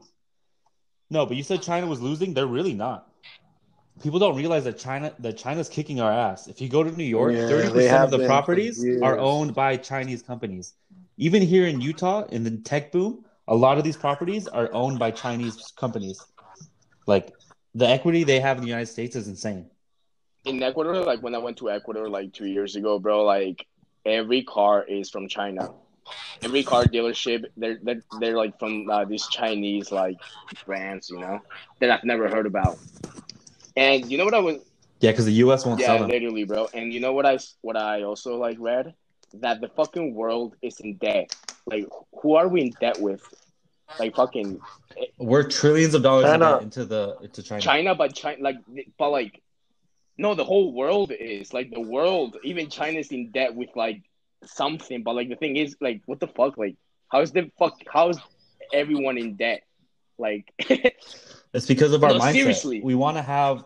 No, 1.10 1.26
but 1.26 1.38
you 1.38 1.44
said 1.44 1.62
China 1.62 1.88
was 1.88 2.02
losing. 2.02 2.34
They're 2.34 2.48
really 2.48 2.74
not. 2.74 3.08
People 4.04 4.20
don't 4.20 4.38
realize 4.38 4.64
that 4.64 4.78
China 4.78 5.14
that 5.20 5.38
China's 5.38 5.68
kicking 5.68 6.00
our 6.00 6.12
ass. 6.12 6.48
If 6.48 6.62
you 6.62 6.70
go 6.70 6.84
to 6.84 6.92
New 6.92 7.04
York, 7.04 7.34
thirty 7.34 7.68
they 7.68 7.74
percent 7.74 8.04
of 8.04 8.12
the 8.12 8.26
properties 8.26 8.86
are 9.02 9.18
owned 9.20 9.54
by 9.54 9.76
Chinese 9.76 10.22
companies. 10.22 10.74
Even 11.18 11.42
here 11.42 11.68
in 11.68 11.82
Utah, 11.82 12.24
in 12.28 12.44
the 12.44 12.58
tech 12.58 12.92
boom, 12.94 13.26
a 13.48 13.56
lot 13.56 13.78
of 13.78 13.84
these 13.84 13.98
properties 13.98 14.48
are 14.48 14.70
owned 14.72 15.00
by 15.00 15.12
Chinese 15.12 15.74
companies. 15.76 16.22
Like 17.08 17.34
the 17.76 17.88
equity 17.88 18.24
they 18.24 18.40
have 18.40 18.58
in 18.58 18.64
the 18.64 18.70
United 18.70 18.86
States 18.86 19.16
is 19.16 19.28
insane. 19.28 19.70
in 20.46 20.64
Ecuador, 20.64 20.96
like 21.04 21.22
when 21.22 21.36
I 21.36 21.40
went 21.40 21.58
to 21.58 21.70
Ecuador 21.70 22.08
like 22.08 22.32
two 22.32 22.46
years 22.46 22.78
ago, 22.78 23.00
bro, 23.00 23.26
like 23.26 23.66
every 24.06 24.44
car 24.44 24.84
is 24.84 25.10
from 25.10 25.28
China. 25.28 25.74
Every 26.42 26.64
car 26.64 26.86
dealership, 26.86 27.46
they're 27.58 27.80
they're, 27.82 28.02
they're 28.20 28.38
like 28.38 28.58
from 28.60 28.90
uh, 28.90 29.06
these 29.06 29.28
Chinese 29.28 29.92
like 29.92 30.18
brands, 30.66 31.10
you 31.10 31.20
know, 31.20 31.40
that 31.80 31.92
I've 31.92 32.04
never 32.04 32.30
heard 32.30 32.46
about. 32.46 32.78
And 33.76 34.10
you 34.12 34.18
know 34.18 34.26
what 34.26 34.34
I 34.34 34.40
was? 34.40 34.58
Yeah, 35.00 35.12
because 35.12 35.26
the 35.26 35.34
U.S. 35.34 35.66
won't 35.66 35.80
Yeah, 35.80 35.88
sell 35.88 36.00
them. 36.00 36.10
literally, 36.10 36.44
bro. 36.44 36.68
And 36.74 36.94
you 36.94 37.00
know 37.00 37.14
what 37.14 37.26
I 37.26 37.40
what 37.62 37.78
I 37.78 38.04
also 38.04 38.38
like 38.38 38.58
read 38.60 38.94
that 39.36 39.62
the 39.62 39.70
fucking 39.70 40.14
world 40.16 40.56
is 40.62 40.80
in 40.80 40.96
debt. 40.98 41.36
Like, 41.66 41.86
who 42.22 42.36
are 42.36 42.48
we 42.48 42.62
in 42.62 42.72
debt 42.82 43.00
with? 43.00 43.22
Like 44.00 44.16
fucking 44.16 44.60
We're 45.18 45.44
trillions 45.48 45.94
of 45.94 46.04
dollars 46.04 46.26
China. 46.26 46.58
into 46.60 46.86
the 46.86 47.18
into 47.22 47.42
China. 47.42 47.62
China, 47.62 47.96
but 47.96 48.14
China, 48.14 48.42
like, 48.42 48.58
but 48.98 49.10
like, 49.10 49.42
no, 50.18 50.36
the 50.36 50.44
whole 50.44 50.74
world 50.74 51.12
is 51.12 51.54
like 51.54 51.72
the 51.72 51.80
world. 51.80 52.38
Even 52.44 52.70
China's 52.70 53.12
in 53.12 53.32
debt 53.32 53.56
with 53.56 53.70
like 53.76 54.04
something. 54.46 55.04
But 55.04 55.16
like 55.16 55.30
the 55.30 55.36
thing 55.36 55.56
is, 55.58 55.76
like, 55.82 56.02
what 56.06 56.20
the 56.20 56.28
fuck? 56.28 56.58
Like, 56.58 56.76
how 57.12 57.22
is 57.22 57.32
the 57.32 57.50
fuck? 57.58 57.74
How 57.92 58.10
is 58.10 58.20
everyone 58.74 59.18
in 59.18 59.36
debt? 59.36 59.62
Like, 60.18 60.52
It's 61.54 61.66
because 61.66 61.94
of 61.94 62.04
our 62.04 62.14
No, 62.14 62.20
mindset. 62.20 62.34
seriously. 62.34 62.82
We 62.84 62.96
want 62.96 63.18
to 63.18 63.24
have, 63.24 63.64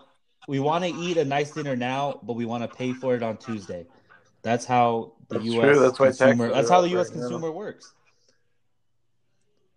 we 0.47 0.59
want 0.59 0.83
to 0.83 0.89
eat 0.89 1.17
a 1.17 1.25
nice 1.25 1.51
dinner 1.51 1.75
now, 1.75 2.19
but 2.23 2.33
we 2.33 2.45
want 2.45 2.63
to 2.63 2.67
pay 2.77 2.93
for 2.93 3.15
it 3.15 3.23
on 3.23 3.37
Tuesday. 3.37 3.85
That's 4.41 4.65
how 4.65 5.13
the 5.29 5.35
That's 5.35 5.45
U.S. 5.45 5.65
true. 5.65 5.79
That's 5.79 5.97
consumer. 5.97 6.49
That's 6.49 6.69
how 6.69 6.81
the 6.81 6.89
U.S. 6.89 7.09
right 7.09 7.17
now. 7.17 7.21
consumer 7.21 7.51
works. 7.51 7.93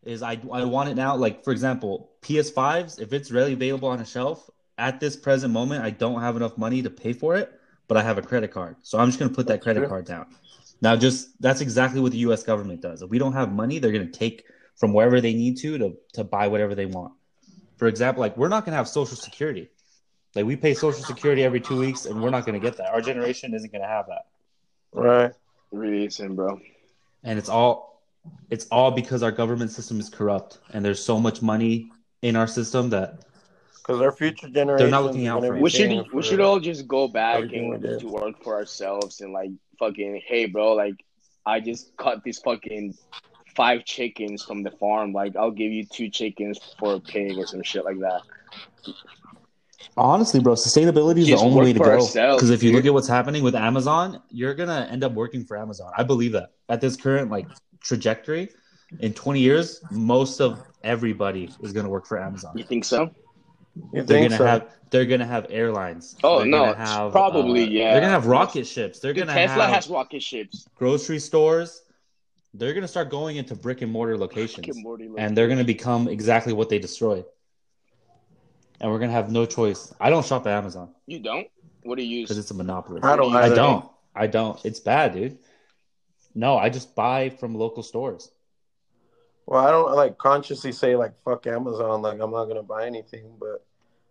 Is 0.05 0.23
I 0.23 0.39
I 0.53 0.65
want 0.65 0.89
it 0.89 0.95
now. 0.95 1.17
Like 1.17 1.43
for 1.43 1.51
example, 1.51 2.11
PS5s. 2.23 3.01
If 3.01 3.13
it's 3.13 3.31
readily 3.33 3.55
available 3.55 3.89
on 3.89 4.01
a 4.01 4.05
shelf 4.05 4.49
at 4.79 5.01
this 5.01 5.17
present 5.17 5.53
moment, 5.53 5.85
I 5.85 5.91
don't 5.91 6.21
have 6.21 6.37
enough 6.37 6.57
money 6.57 6.83
to 6.83 6.91
pay 6.91 7.13
for 7.13 7.35
it, 7.37 7.53
but 7.89 7.97
I 7.97 8.03
have 8.03 8.19
a 8.19 8.23
credit 8.23 8.53
card, 8.53 8.77
so 8.83 8.99
I'm 8.99 9.09
just 9.09 9.19
gonna 9.19 9.33
put 9.33 9.49
that 9.49 9.55
That's 9.55 9.65
credit 9.65 9.81
true. 9.81 9.89
card 9.89 10.05
down. 10.05 10.27
Now, 10.81 10.97
just 10.97 11.41
that's 11.41 11.61
exactly 11.61 12.01
what 12.01 12.13
the 12.13 12.19
U.S. 12.19 12.43
government 12.43 12.81
does. 12.83 13.03
If 13.03 13.11
we 13.11 13.19
don't 13.19 13.33
have 13.33 13.53
money, 13.53 13.79
they're 13.79 13.93
gonna 13.93 14.07
take 14.07 14.45
from 14.77 14.93
wherever 14.93 15.21
they 15.21 15.33
need 15.35 15.57
to 15.59 15.79
to 15.79 15.97
to 16.15 16.25
buy 16.25 16.49
whatever 16.49 16.75
they 16.75 16.87
want. 16.87 17.15
For 17.77 17.89
example, 17.89 18.21
like 18.21 18.37
we're 18.37 18.49
not 18.49 18.65
gonna 18.65 18.77
have 18.77 18.89
Social 18.89 19.17
Security. 19.17 19.71
Like 20.35 20.45
we 20.45 20.55
pay 20.57 20.75
Social 20.75 21.03
Security 21.03 21.45
every 21.45 21.61
two 21.61 21.79
weeks, 21.79 22.05
and 22.05 22.23
we're 22.23 22.29
not 22.31 22.45
going 22.45 22.61
to 22.61 22.65
get 22.65 22.77
that. 22.77 22.91
Our 22.93 23.01
generation 23.01 23.55
isn't 23.55 23.73
going 23.73 23.81
to 23.81 23.89
have 23.89 24.07
that, 24.09 24.27
Right. 24.93 25.33
Really 25.73 26.05
isn't, 26.05 26.35
bro. 26.35 26.61
and 27.25 27.39
it's 27.39 27.49
all 27.49 28.03
it's 28.51 28.67
all 28.71 28.91
because 28.91 29.23
our 29.23 29.33
government 29.33 29.71
system 29.71 29.99
is 29.99 30.11
corrupt, 30.11 30.59
and 30.75 30.85
there's 30.85 31.03
so 31.03 31.19
much 31.19 31.41
money 31.41 31.91
in 32.21 32.37
our 32.37 32.47
system 32.47 32.91
that 32.91 33.25
Because 33.87 34.03
our 34.03 34.11
future 34.11 34.49
generations. 34.49 34.91
looking 34.91 35.27
out 35.29 35.39
are 35.39 35.41
gonna 35.41 35.49
for 35.49 35.55
be. 35.55 35.63
We 35.63 35.71
should 35.71 35.89
paying 35.89 36.05
we 36.13 36.23
should 36.23 36.41
all 36.41 36.59
just 36.59 36.89
go 36.89 37.07
back 37.07 37.43
and 37.53 37.81
did. 37.81 38.03
work 38.03 38.43
for 38.43 38.57
ourselves 38.57 39.21
and 39.21 39.33
like 39.33 39.51
fucking 39.79 40.23
hey 40.27 40.47
bro 40.47 40.73
like 40.73 41.05
I 41.45 41.61
just 41.61 41.97
cut 41.97 42.25
these 42.25 42.39
fucking 42.41 42.97
five 43.55 43.85
chickens 43.85 44.43
from 44.43 44.65
the 44.65 44.73
farm 44.73 45.13
like 45.13 45.37
I'll 45.37 45.53
give 45.53 45.71
you 45.71 45.85
two 45.87 46.09
chickens 46.09 46.59
for 46.79 46.95
a 46.95 47.01
pig 47.01 47.39
or 47.39 47.47
some 47.47 47.63
shit 47.63 47.85
like 47.85 48.01
that. 48.01 48.23
honestly, 49.97 50.41
bro, 50.41 50.55
sustainability 50.55 51.19
is 51.19 51.29
Just 51.29 51.43
the 51.43 51.49
only 51.49 51.67
way 51.67 51.73
to 51.73 51.79
go. 51.79 51.99
Because 52.35 52.51
if 52.51 52.65
you 52.65 52.71
dude. 52.71 52.77
look 52.77 52.87
at 52.87 52.93
what's 52.93 53.09
happening 53.09 53.45
with 53.45 53.55
Amazon, 53.55 54.21
you're 54.31 54.55
gonna 54.55 54.89
end 54.91 55.05
up 55.05 55.13
working 55.13 55.45
for 55.45 55.57
Amazon. 55.57 55.93
I 55.97 56.03
believe 56.03 56.33
that 56.33 56.55
at 56.69 56.81
this 56.81 56.97
current 56.97 57.31
like 57.31 57.47
trajectory, 57.81 58.49
in 58.99 59.13
20 59.13 59.41
years, 59.41 59.81
most 59.93 60.41
of 60.41 60.61
everybody 60.83 61.51
is 61.61 61.73
gonna 61.73 61.89
work 61.89 62.05
for 62.05 62.21
Amazon. 62.21 62.59
You 62.59 62.65
think 62.65 62.85
so? 62.85 63.13
You 63.93 64.03
They're 64.03 64.23
gonna 64.23 64.37
so? 64.37 64.47
have 64.47 64.77
they're 64.91 65.05
gonna 65.05 65.27
have 65.27 65.47
airlines. 65.51 66.17
Oh, 66.23 66.39
They're 66.39 66.47
no, 66.47 66.73
have, 66.73 67.13
probably, 67.13 67.65
uh, 67.65 67.67
yeah. 67.67 67.93
They're 67.93 68.01
gonna 68.01 68.13
have 68.13 68.27
rocket 68.27 68.67
ships. 68.67 69.01
They're 69.01 69.13
Dude, 69.13 69.27
gonna 69.27 69.35
Tesla 69.39 69.65
have 69.65 69.75
has 69.75 69.89
rocket 69.89 70.23
ships. 70.23 70.69
grocery 70.77 71.19
stores. 71.19 71.83
They're 72.55 72.73
gonna 72.73 72.89
start 72.89 73.11
going 73.11 73.37
into 73.37 73.55
brick 73.55 73.83
and 73.83 73.93
mortar 73.93 74.17
locations, 74.17 74.67
Rick 74.67 74.77
and 74.77 74.83
Morty 74.83 75.11
and 75.19 75.37
they're 75.37 75.49
gonna 75.49 75.65
become 75.65 76.09
exactly 76.09 76.53
what 76.53 76.69
they 76.69 76.79
destroy. 76.79 77.23
And 78.81 78.91
we're 78.91 78.99
gonna 78.99 79.13
have 79.13 79.31
no 79.31 79.45
choice. 79.45 79.93
I 80.01 80.11
don't 80.11 80.25
shop 80.25 80.47
at 80.47 80.53
Amazon 80.53 80.95
You 81.07 81.19
don't? 81.19 81.49
What 81.83 81.99
do 81.99 82.05
you 82.05 82.21
use? 82.21 82.29
because 82.29 82.39
it's 82.39 82.51
a 82.51 82.55
monopoly. 82.55 83.01
I 83.03 83.17
don't. 83.17 83.35
I 83.37 83.49
don't. 83.49 83.85
I 84.15 84.27
don't. 84.27 84.65
It's 84.65 84.81
bad, 84.81 85.15
dude. 85.15 85.39
No, 86.35 86.57
I 86.57 86.69
just 86.71 86.95
buy 86.95 87.31
from 87.31 87.55
local 87.55 87.83
stores. 87.83 88.31
Well, 89.47 89.65
I 89.65 89.71
don't 89.71 89.95
like 89.95 90.19
consciously 90.19 90.73
say 90.73 90.97
like 90.97 91.13
fuck 91.25 91.47
Amazon. 91.47 92.03
Like 92.03 92.21
I'm 92.21 92.33
not 92.33 92.47
gonna 92.47 92.63
buy 92.63 92.87
anything, 92.87 93.33
but 93.39 93.65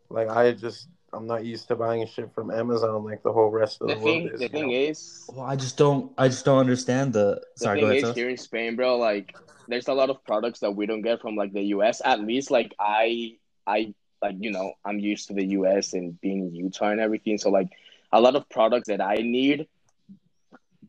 like 0.10 0.30
I 0.30 0.54
just 0.54 0.88
I'm 1.12 1.28
not 1.28 1.46
used 1.46 1.68
to 1.68 1.76
buying 1.76 2.08
shit 2.08 2.34
from 2.34 2.52
Amazon 2.52 3.04
like 3.04 3.22
the 3.24 3.32
whole 3.32 3.50
rest 3.50 3.82
of 3.82 3.90
the, 3.90 3.96
the 3.96 4.00
world 4.02 4.24
thing 4.24 4.30
is. 4.34 4.40
the 4.40 4.48
thing 4.50 4.70
know? 4.70 4.78
is 4.78 5.26
Well, 5.28 5.46
I 5.46 5.56
just 5.56 5.78
don't. 5.78 6.12
I 6.18 6.30
just 6.30 6.46
don't 6.46 6.60
understand 6.60 7.14
the. 7.14 7.42
the 7.58 7.64
Sorry, 7.64 7.80
thing 7.80 7.88
go 7.88 7.92
ahead. 7.92 8.04
is 8.04 8.16
here 8.16 8.30
in 8.30 8.38
Spain, 8.38 8.76
bro, 8.76 8.98
like 8.98 9.36
there's 9.68 9.88
a 9.88 9.94
lot 9.94 10.10
of 10.10 10.24
products 10.26 10.60
that 10.60 10.72
we 10.72 10.86
don't 10.86 11.02
get 11.02 11.22
from 11.22 11.36
like 11.36 11.52
the 11.54 11.64
US. 11.76 12.02
At 12.04 12.22
least 12.22 12.50
like 12.50 12.74
I 12.80 13.38
I 13.68 13.94
like 14.22 14.36
you 14.40 14.52
know, 14.52 14.74
I'm 14.86 15.00
used 15.00 15.28
to 15.28 15.34
the 15.34 15.46
US 15.48 15.94
and 15.94 16.20
being 16.22 16.48
in 16.48 16.56
Utah 16.56 16.92
and 16.92 17.02
everything. 17.02 17.38
So 17.38 17.50
like 17.50 17.70
a 18.12 18.22
lot 18.22 18.36
of 18.36 18.48
products 18.50 18.88
that 18.88 19.02
I 19.02 19.16
need 19.16 19.68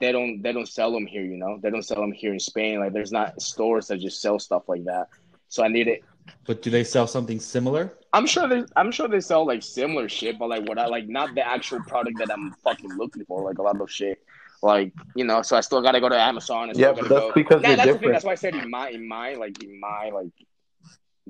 they 0.00 0.12
don't 0.12 0.42
they 0.42 0.52
don't 0.52 0.68
sell 0.68 0.92
them 0.92 1.06
here, 1.06 1.22
you 1.24 1.36
know. 1.36 1.58
They 1.62 1.70
don't 1.70 1.82
sell 1.84 2.00
them 2.00 2.12
here 2.12 2.32
in 2.32 2.40
Spain. 2.40 2.80
Like 2.80 2.92
there's 2.92 3.12
not 3.12 3.40
stores 3.40 3.88
that 3.88 3.98
just 3.98 4.20
sell 4.20 4.38
stuff 4.38 4.68
like 4.68 4.84
that. 4.84 5.08
So 5.48 5.64
I 5.64 5.68
need 5.68 5.88
it. 5.88 6.04
But 6.46 6.62
do 6.62 6.70
they 6.70 6.84
sell 6.84 7.06
something 7.06 7.40
similar? 7.40 7.92
I'm 8.12 8.26
sure 8.26 8.48
they 8.48 8.64
I'm 8.76 8.90
sure 8.92 9.08
they 9.08 9.20
sell 9.20 9.46
like 9.46 9.62
similar 9.62 10.08
shit, 10.08 10.38
but 10.38 10.48
like 10.48 10.66
what 10.68 10.78
I 10.78 10.86
like 10.86 11.08
not 11.08 11.34
the 11.34 11.46
actual 11.46 11.80
product 11.80 12.18
that 12.18 12.30
I'm 12.32 12.52
fucking 12.64 12.96
looking 12.96 13.24
for. 13.24 13.42
Like 13.42 13.58
a 13.58 13.62
lot 13.62 13.80
of 13.80 13.90
shit. 13.90 14.22
Like 14.62 14.92
you 15.14 15.24
know, 15.24 15.42
so 15.42 15.56
I 15.56 15.60
still 15.60 15.82
gotta 15.82 16.00
go 16.00 16.08
to 16.08 16.18
Amazon. 16.18 16.70
And 16.70 16.78
Yeah, 16.78 16.92
still 16.92 17.02
but 17.02 17.08
gotta 17.08 17.14
that's 17.14 17.26
go. 17.26 17.32
because 17.34 17.62
Nah, 17.62 17.68
you're 17.68 17.76
that's 17.76 17.86
the 17.86 17.92
thing. 17.92 17.92
different. 17.94 18.12
That's 18.14 18.24
why 18.24 18.32
I 18.32 18.36
said 18.36 18.54
in 18.54 18.70
my 18.70 18.88
in 18.90 19.06
my 19.08 19.34
like 19.34 19.62
in 19.62 19.80
my 19.80 20.10
like 20.12 20.32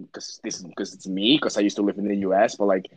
because 0.00 0.40
this 0.44 0.62
because 0.62 0.94
it's 0.94 1.06
me 1.06 1.36
because 1.36 1.56
I 1.56 1.60
used 1.60 1.76
to 1.76 1.82
live 1.82 1.98
in 1.98 2.08
the 2.08 2.16
U.S. 2.28 2.56
But 2.56 2.66
like 2.66 2.90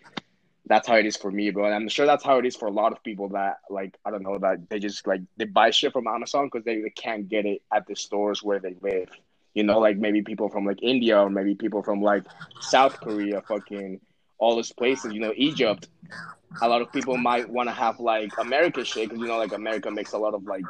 that's 0.69 0.87
how 0.87 0.95
it 0.95 1.05
is 1.05 1.17
for 1.17 1.31
me, 1.31 1.49
bro. 1.49 1.65
And 1.65 1.73
I'm 1.73 1.89
sure 1.89 2.05
that's 2.05 2.23
how 2.23 2.37
it 2.37 2.45
is 2.45 2.55
for 2.55 2.67
a 2.67 2.71
lot 2.71 2.91
of 2.91 3.03
people 3.03 3.29
that 3.29 3.57
like 3.71 3.97
I 4.05 4.11
don't 4.11 4.21
know 4.21 4.37
that 4.37 4.69
they 4.69 4.77
just 4.77 5.05
like 5.07 5.21
they 5.35 5.45
buy 5.45 5.71
shit 5.71 5.91
from 5.91 6.07
Amazon 6.07 6.45
because 6.45 6.63
they, 6.63 6.79
they 6.79 6.91
can't 6.91 7.27
get 7.27 7.45
it 7.47 7.63
at 7.73 7.87
the 7.87 7.95
stores 7.95 8.43
where 8.43 8.59
they 8.59 8.75
live. 8.81 9.09
You 9.55 9.63
know, 9.63 9.79
like 9.79 9.97
maybe 9.97 10.21
people 10.21 10.47
from 10.47 10.65
like 10.65 10.83
India 10.83 11.19
or 11.19 11.29
maybe 11.29 11.55
people 11.55 11.81
from 11.81 12.03
like 12.03 12.23
South 12.61 12.99
Korea, 13.01 13.41
fucking 13.41 13.99
all 14.37 14.55
those 14.55 14.71
places. 14.71 15.11
You 15.11 15.19
know, 15.19 15.33
Egypt. 15.35 15.89
A 16.61 16.67
lot 16.67 16.81
of 16.81 16.91
people 16.91 17.15
might 17.15 17.47
want 17.47 17.69
to 17.69 17.73
have 17.73 17.99
like 17.99 18.31
American 18.39 18.83
shit 18.83 19.09
because 19.09 19.21
you 19.21 19.27
know, 19.27 19.37
like 19.37 19.53
America 19.53 19.89
makes 19.89 20.13
a 20.13 20.17
lot 20.19 20.35
of 20.35 20.43
like 20.43 20.63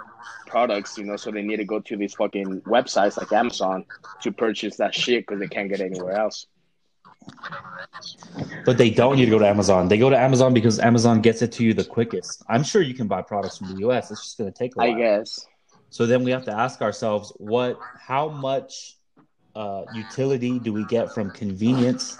products. 0.48 0.98
You 0.98 1.04
know, 1.04 1.18
so 1.18 1.30
they 1.30 1.42
need 1.42 1.58
to 1.58 1.66
go 1.66 1.82
to 1.82 1.98
these 1.98 2.14
fucking 2.14 2.62
websites 2.62 3.18
like 3.18 3.34
Amazon 3.34 3.86
to 4.22 4.32
purchase 4.32 4.78
that 4.78 4.96
shit 4.96 5.28
because 5.28 5.42
they 5.42 5.48
can't 5.48 5.70
get 5.70 5.82
anywhere 5.82 6.14
else. 6.14 6.48
But 8.66 8.78
they 8.78 8.90
don't 8.90 9.18
need 9.18 9.26
to 9.26 9.32
go 9.32 9.40
to 9.40 9.48
Amazon. 9.48 9.88
They 9.88 9.98
go 9.98 10.10
to 10.10 10.18
Amazon 10.18 10.54
because 10.54 10.80
Amazon 10.80 11.22
gets 11.22 11.42
it 11.42 11.52
to 11.54 11.64
you 11.64 11.74
the 11.74 11.84
quickest. 11.84 12.44
I'm 12.48 12.64
sure 12.64 12.82
you 12.82 12.94
can 12.94 13.08
buy 13.08 13.22
products 13.22 13.58
from 13.58 13.76
the 13.76 13.88
US. 13.88 14.12
It's 14.12 14.24
just 14.24 14.38
going 14.38 14.52
to 14.52 14.58
take 14.58 14.76
a 14.76 14.80
while. 14.80 14.96
I 14.96 14.98
guess. 14.98 15.46
So 15.90 16.06
then 16.06 16.24
we 16.24 16.32
have 16.32 16.46
to 16.46 16.52
ask 16.52 16.82
ourselves, 16.82 17.34
what, 17.38 17.80
how 17.98 18.30
much 18.30 18.98
uh, 19.56 19.84
utility 19.96 20.60
do 20.60 20.72
we 20.72 20.86
get 20.86 21.14
from 21.14 21.32
convenience 21.32 22.18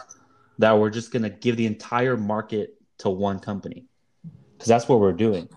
that 0.58 0.78
we're 0.78 0.90
just 0.90 1.12
going 1.12 1.24
to 1.24 1.30
give 1.30 1.56
the 1.56 1.66
entire 1.66 2.18
market 2.18 2.76
to 3.00 3.10
one 3.10 3.40
company? 3.40 3.86
Because 4.54 4.68
that's 4.68 4.90
what 4.90 5.00
we're 5.00 5.14
doing. 5.14 5.48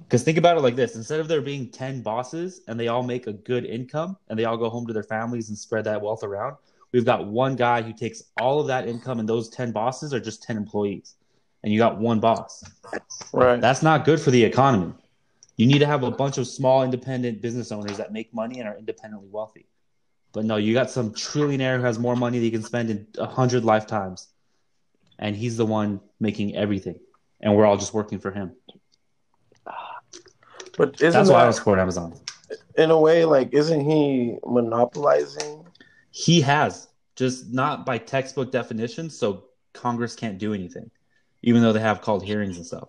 Because 0.00 0.22
think 0.22 0.38
about 0.38 0.56
it 0.56 0.60
like 0.60 0.74
this: 0.74 0.96
instead 0.96 1.20
of 1.20 1.28
there 1.28 1.42
being 1.42 1.70
ten 1.70 2.00
bosses 2.00 2.62
and 2.66 2.80
they 2.80 2.88
all 2.88 3.02
make 3.02 3.26
a 3.26 3.32
good 3.32 3.66
income 3.66 4.16
and 4.28 4.38
they 4.38 4.46
all 4.46 4.56
go 4.56 4.70
home 4.70 4.86
to 4.86 4.92
their 4.94 5.02
families 5.02 5.50
and 5.50 5.58
spread 5.58 5.84
that 5.84 6.00
wealth 6.00 6.22
around, 6.22 6.56
we've 6.92 7.04
got 7.04 7.26
one 7.26 7.56
guy 7.56 7.82
who 7.82 7.92
takes 7.92 8.22
all 8.40 8.60
of 8.60 8.66
that 8.68 8.88
income, 8.88 9.20
and 9.20 9.28
those 9.28 9.48
ten 9.48 9.72
bosses 9.72 10.12
are 10.14 10.20
just 10.20 10.42
ten 10.42 10.56
employees, 10.56 11.14
and 11.62 11.72
you 11.72 11.78
got 11.78 11.98
one 11.98 12.20
boss. 12.20 12.64
Right. 13.32 13.60
That's 13.60 13.82
not 13.82 14.04
good 14.04 14.20
for 14.20 14.30
the 14.30 14.42
economy. 14.44 14.92
You 15.56 15.66
need 15.66 15.80
to 15.80 15.86
have 15.86 16.04
a 16.04 16.10
bunch 16.10 16.38
of 16.38 16.46
small 16.46 16.84
independent 16.84 17.42
business 17.42 17.72
owners 17.72 17.96
that 17.96 18.12
make 18.12 18.32
money 18.32 18.60
and 18.60 18.68
are 18.68 18.76
independently 18.78 19.28
wealthy. 19.30 19.66
But 20.32 20.44
no, 20.44 20.56
you 20.56 20.72
got 20.74 20.90
some 20.90 21.12
trillionaire 21.12 21.78
who 21.78 21.82
has 21.84 21.98
more 21.98 22.14
money 22.14 22.38
that 22.38 22.44
he 22.44 22.50
can 22.50 22.62
spend 22.62 22.90
in 22.90 23.06
a 23.18 23.26
hundred 23.26 23.64
lifetimes, 23.64 24.28
and 25.18 25.34
he's 25.34 25.56
the 25.56 25.66
one 25.66 26.00
making 26.20 26.54
everything, 26.54 27.00
and 27.40 27.56
we're 27.56 27.66
all 27.66 27.76
just 27.76 27.92
working 27.94 28.18
for 28.18 28.30
him. 28.30 28.52
But 30.76 30.94
isn't 31.02 31.12
That's 31.12 31.28
why 31.28 31.36
I 31.36 31.38
that 31.40 31.44
don't 31.46 31.52
support 31.54 31.78
Amazon. 31.80 32.14
in 32.76 32.90
a 32.92 32.98
way 32.98 33.24
like 33.24 33.52
isn't 33.52 33.80
he 33.80 34.36
monopolizing? 34.46 35.57
He 36.10 36.40
has 36.40 36.88
just 37.16 37.52
not 37.52 37.84
by 37.84 37.98
textbook 37.98 38.52
definition, 38.52 39.10
so 39.10 39.44
Congress 39.72 40.14
can't 40.14 40.38
do 40.38 40.54
anything, 40.54 40.90
even 41.42 41.62
though 41.62 41.72
they 41.72 41.80
have 41.80 42.00
called 42.00 42.24
hearings 42.24 42.56
and 42.56 42.66
stuff. 42.66 42.88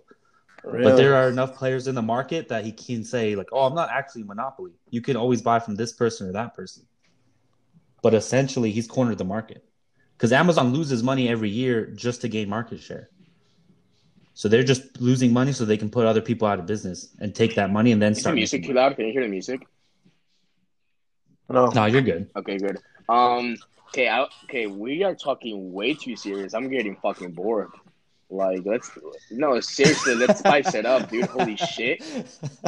Really? 0.64 0.84
But 0.84 0.98
there 0.98 1.16
are 1.16 1.30
enough 1.30 1.56
players 1.56 1.88
in 1.88 1.96
the 1.96 2.02
market 2.02 2.50
that 2.50 2.66
he 2.66 2.72
can 2.72 3.04
say, 3.04 3.36
like, 3.36 3.48
oh, 3.52 3.66
I'm 3.66 3.76
not 3.76 3.90
actually 3.90 4.24
a 4.24 4.26
monopoly. 4.26 4.72
You 4.90 5.02
can 5.02 5.16
always 5.16 5.42
buy 5.42 5.60
from 5.60 5.76
this 5.76 5.94
person 5.94 6.28
or 6.28 6.34
that 6.34 6.54
person. 6.54 6.86
But 8.02 8.14
essentially, 8.14 8.72
he's 8.72 8.88
cornered 8.88 9.18
the 9.18 9.26
market 9.26 9.64
because 10.18 10.32
Amazon 10.32 10.74
loses 10.74 11.02
money 11.02 11.30
every 11.30 11.50
year 11.50 11.88
just 11.88 12.22
to 12.22 12.28
gain 12.28 12.50
market 12.50 12.80
share. 12.80 13.10
So 14.34 14.48
they're 14.48 14.64
just 14.64 15.02
losing 15.02 15.34
money 15.34 15.52
so 15.52 15.66
they 15.66 15.76
can 15.76 15.90
put 15.90 16.06
other 16.06 16.22
people 16.22 16.48
out 16.48 16.60
of 16.60 16.66
business 16.66 17.10
and 17.20 17.36
take 17.36 17.56
that 17.56 17.72
money 17.72 17.92
and 17.92 18.02
then 18.02 18.14
Is 18.14 18.20
the 18.20 18.22
start. 18.22 18.36
music 18.36 18.66
too 18.66 18.74
loud? 18.74 18.96
Can 18.96 19.08
you 19.08 19.12
hear 19.12 19.24
the 19.24 19.28
music? 19.28 19.68
no. 21.50 21.68
No, 21.68 21.86
you're 21.86 22.02
good. 22.02 22.30
Okay, 22.38 22.58
good. 22.58 22.80
Um, 23.10 23.58
okay, 23.90 24.08
I, 24.08 24.28
okay, 24.46 24.68
we 24.68 25.04
are 25.04 25.16
talking 25.16 25.74
way 25.74 25.94
too 25.94 26.16
serious. 26.16 26.54
I'm 26.54 26.70
getting 26.70 26.96
fucking 26.98 27.32
bored. 27.32 27.72
Like, 28.30 28.62
let's 28.66 28.92
no, 29.32 29.60
seriously, 29.60 30.16
let's 30.16 30.40
spice 30.46 30.74
it 30.76 30.86
up, 30.86 31.10
dude. 31.10 31.26
Holy 31.26 31.56
shit. 31.56 32.04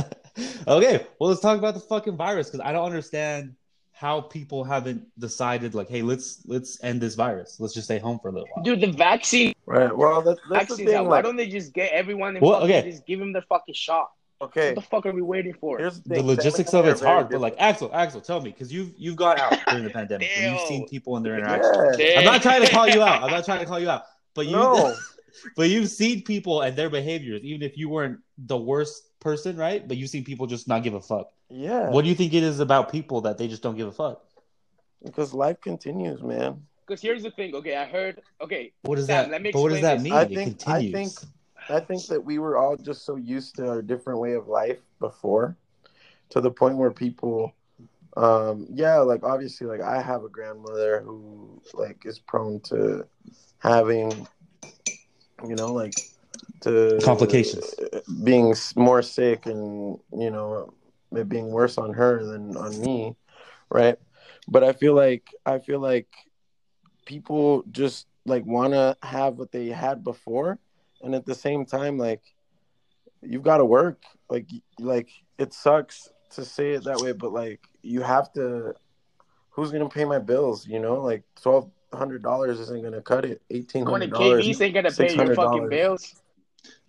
okay, 0.68 1.06
well, 1.20 1.30
let's 1.30 1.42
talk 1.42 1.58
about 1.60 1.76
the 1.76 1.80
fucking 1.80 2.18
virus 2.18 2.50
because 2.50 2.66
I 2.66 2.72
don't 2.72 2.86
understand 2.86 3.56
how 3.92 4.22
people 4.22 4.64
haven't 4.64 5.06
decided 5.20 5.76
like, 5.76 5.88
hey, 5.88 6.02
let's 6.02 6.42
let's 6.48 6.84
end 6.84 7.00
this 7.00 7.14
virus. 7.14 7.60
Let's 7.60 7.76
just 7.76 7.86
stay 7.86 8.00
home 8.00 8.18
for 8.20 8.30
a 8.30 8.32
little 8.32 8.48
while. 8.56 8.64
Dude, 8.64 8.82
the 8.82 8.92
vaccine 8.92 9.54
Right. 9.72 9.96
Well, 9.96 10.22
that's, 10.22 10.40
that's 10.50 10.70
the 10.70 10.84
thing. 10.84 10.96
out. 10.96 11.06
Why 11.06 11.18
Like, 11.18 11.24
don't 11.24 11.36
they 11.38 11.48
just 11.48 11.74
get 11.74 11.92
everyone 11.94 12.36
and 12.36 12.46
Well, 12.46 12.64
okay. 12.64 12.82
just 12.90 13.06
give 13.06 13.20
them 13.20 13.32
their 13.32 13.44
fucking 13.44 13.76
shot? 13.76 14.10
Okay. 14.42 14.68
What 14.70 14.76
the 14.76 14.82
fuck 14.90 15.06
are 15.06 15.12
we 15.12 15.22
waiting 15.22 15.54
for? 15.54 15.78
Here's 15.78 16.02
the 16.02 16.16
the 16.16 16.24
logistics 16.24 16.74
of 16.74 16.86
it's 16.86 17.02
are 17.02 17.06
very 17.06 17.16
hard, 17.16 17.30
but 17.30 17.42
like. 17.42 17.56
Axel, 17.60 17.90
Axel, 17.94 18.22
tell 18.22 18.42
me 18.42 18.52
because 18.52 18.72
you've 18.74 18.92
you've 18.98 19.16
gone 19.16 19.40
out 19.40 19.54
during 19.68 19.84
the 19.84 19.90
pandemic 19.90 20.30
and 20.38 20.54
you've 20.54 20.68
seen 20.68 20.88
people 20.88 21.18
in 21.18 21.24
their 21.24 21.38
interactions. 21.38 21.98
yeah. 22.00 22.20
I'm 22.20 22.26
not 22.26 22.42
trying 22.42 22.62
to 22.66 22.72
call 22.72 22.88
you 22.88 23.02
out. 23.02 23.24
I'm 23.24 23.32
not 23.32 23.46
trying 23.46 23.60
to 23.60 23.66
call 23.66 23.80
you 23.80 23.90
out, 23.90 24.04
but 24.34 24.46
you 24.48 24.54
No. 24.54 24.96
but 25.56 25.70
you've 25.70 25.90
seen 25.90 26.24
people 26.24 26.62
and 26.62 26.76
their 26.76 26.90
behaviors, 26.90 27.42
even 27.44 27.62
if 27.62 27.78
you 27.78 27.90
weren't 27.90 28.20
the 28.38 28.58
worst 28.58 29.04
person, 29.20 29.56
right? 29.58 29.88
But 29.88 29.98
you've 29.98 30.10
seen 30.10 30.24
people 30.24 30.48
just 30.48 30.68
not 30.68 30.84
give 30.84 30.94
a 30.94 31.02
fuck. 31.02 31.30
Yeah. 31.50 31.90
What 31.90 32.04
do 32.04 32.10
you 32.10 32.16
think 32.16 32.34
it 32.34 32.44
is 32.44 32.60
about 32.60 32.92
people 32.92 33.22
that 33.22 33.38
they 33.38 33.48
just 33.48 33.62
don't 33.62 33.76
give 33.78 33.88
a 33.88 33.92
fuck? 33.92 34.24
Because 35.04 35.34
life 35.34 35.60
continues, 35.62 36.22
man. 36.22 36.62
Because 36.86 37.02
here's 37.02 37.24
the 37.24 37.32
thing. 37.32 37.56
Okay, 37.56 37.76
I 37.76 37.86
heard. 37.86 38.22
Okay, 38.42 38.74
What 38.84 38.96
does 38.98 39.06
Sam, 39.06 39.26
that? 39.26 39.32
let 39.32 39.42
me 39.42 39.52
But 39.52 39.62
what 39.62 39.70
does 39.70 39.82
that 39.82 39.96
this. 39.96 40.04
mean? 40.04 40.14
I 40.14 40.22
it 40.24 40.28
think- 40.36 40.62
I 40.68 40.80
continues. 40.82 40.92
think- 41.20 41.32
I 41.72 41.80
think 41.80 42.06
that 42.08 42.24
we 42.24 42.40
were 42.40 42.58
all 42.58 42.78
just 42.78 43.06
so 43.06 43.16
used 43.16 43.56
to 43.56 43.68
our 43.68 43.82
different 43.82 44.20
way 44.20 44.34
of 44.34 44.48
life 44.48 44.80
before, 45.00 45.58
to 46.30 46.42
the 46.42 46.52
point 46.52 46.78
where 46.78 46.92
people, 46.92 47.54
um, 48.18 48.68
yeah, 48.70 49.00
like 49.00 49.24
obviously, 49.24 49.68
like 49.68 49.82
I 49.82 50.02
have 50.02 50.24
a 50.24 50.30
grandmother 50.30 51.02
who 51.02 51.62
like 51.74 52.06
is 52.06 52.20
prone 52.20 52.60
to 52.62 53.06
having, 53.60 54.28
you 55.48 55.56
know, 55.56 55.74
like 55.74 55.94
to 56.62 57.00
Complications. 57.02 57.76
being 58.24 58.56
more 58.76 59.02
sick 59.02 59.46
and 59.46 60.00
you 60.18 60.30
know 60.30 60.74
it 61.12 61.28
being 61.28 61.50
worse 61.50 61.78
on 61.78 61.94
her 61.94 62.24
than 62.24 62.56
on 62.58 62.80
me, 62.80 63.16
right? 63.70 63.98
But 64.48 64.64
I 64.64 64.74
feel 64.74 64.94
like 64.94 65.30
I 65.46 65.60
feel 65.60 65.80
like 65.80 66.08
people 67.06 67.64
just 67.72 68.08
like 68.26 68.46
want 68.46 68.74
to 68.74 68.96
have 69.04 69.38
what 69.38 69.52
they 69.52 69.68
had 69.68 70.04
before, 70.04 70.60
and 71.04 71.16
at 71.16 71.26
the 71.26 71.36
same 71.36 71.66
time, 71.66 71.98
like 71.98 72.22
you've 73.22 73.44
got 73.44 73.58
to 73.58 73.66
work. 73.66 74.04
Like 74.30 74.50
like 74.80 75.10
it 75.38 75.54
sucks 75.54 76.10
to 76.32 76.46
say 76.46 76.72
it 76.72 76.84
that 76.86 77.02
way, 77.02 77.12
but 77.12 77.34
like 77.34 77.62
you 77.82 78.02
have 78.02 78.32
to. 78.34 78.74
Who's 79.52 79.72
gonna 79.72 79.90
pay 79.90 80.06
my 80.06 80.20
bills? 80.20 80.66
You 80.66 80.80
know, 80.80 81.02
like 81.02 81.24
twelve 81.42 81.70
hundred 81.94 82.24
dollars 82.24 82.60
isn't 82.62 82.84
gonna 82.84 83.02
cut 83.02 83.26
it. 83.26 83.42
Eighteen 83.50 83.84
When 83.84 84.00
the 84.00 84.06
hundred 84.06 84.12
dollars. 84.12 84.48
KBs 84.48 84.62
ain't 84.62 84.74
gonna 84.74 84.92
pay 84.92 85.14
your 85.14 85.36
fucking 85.36 85.70
bills. 85.70 86.16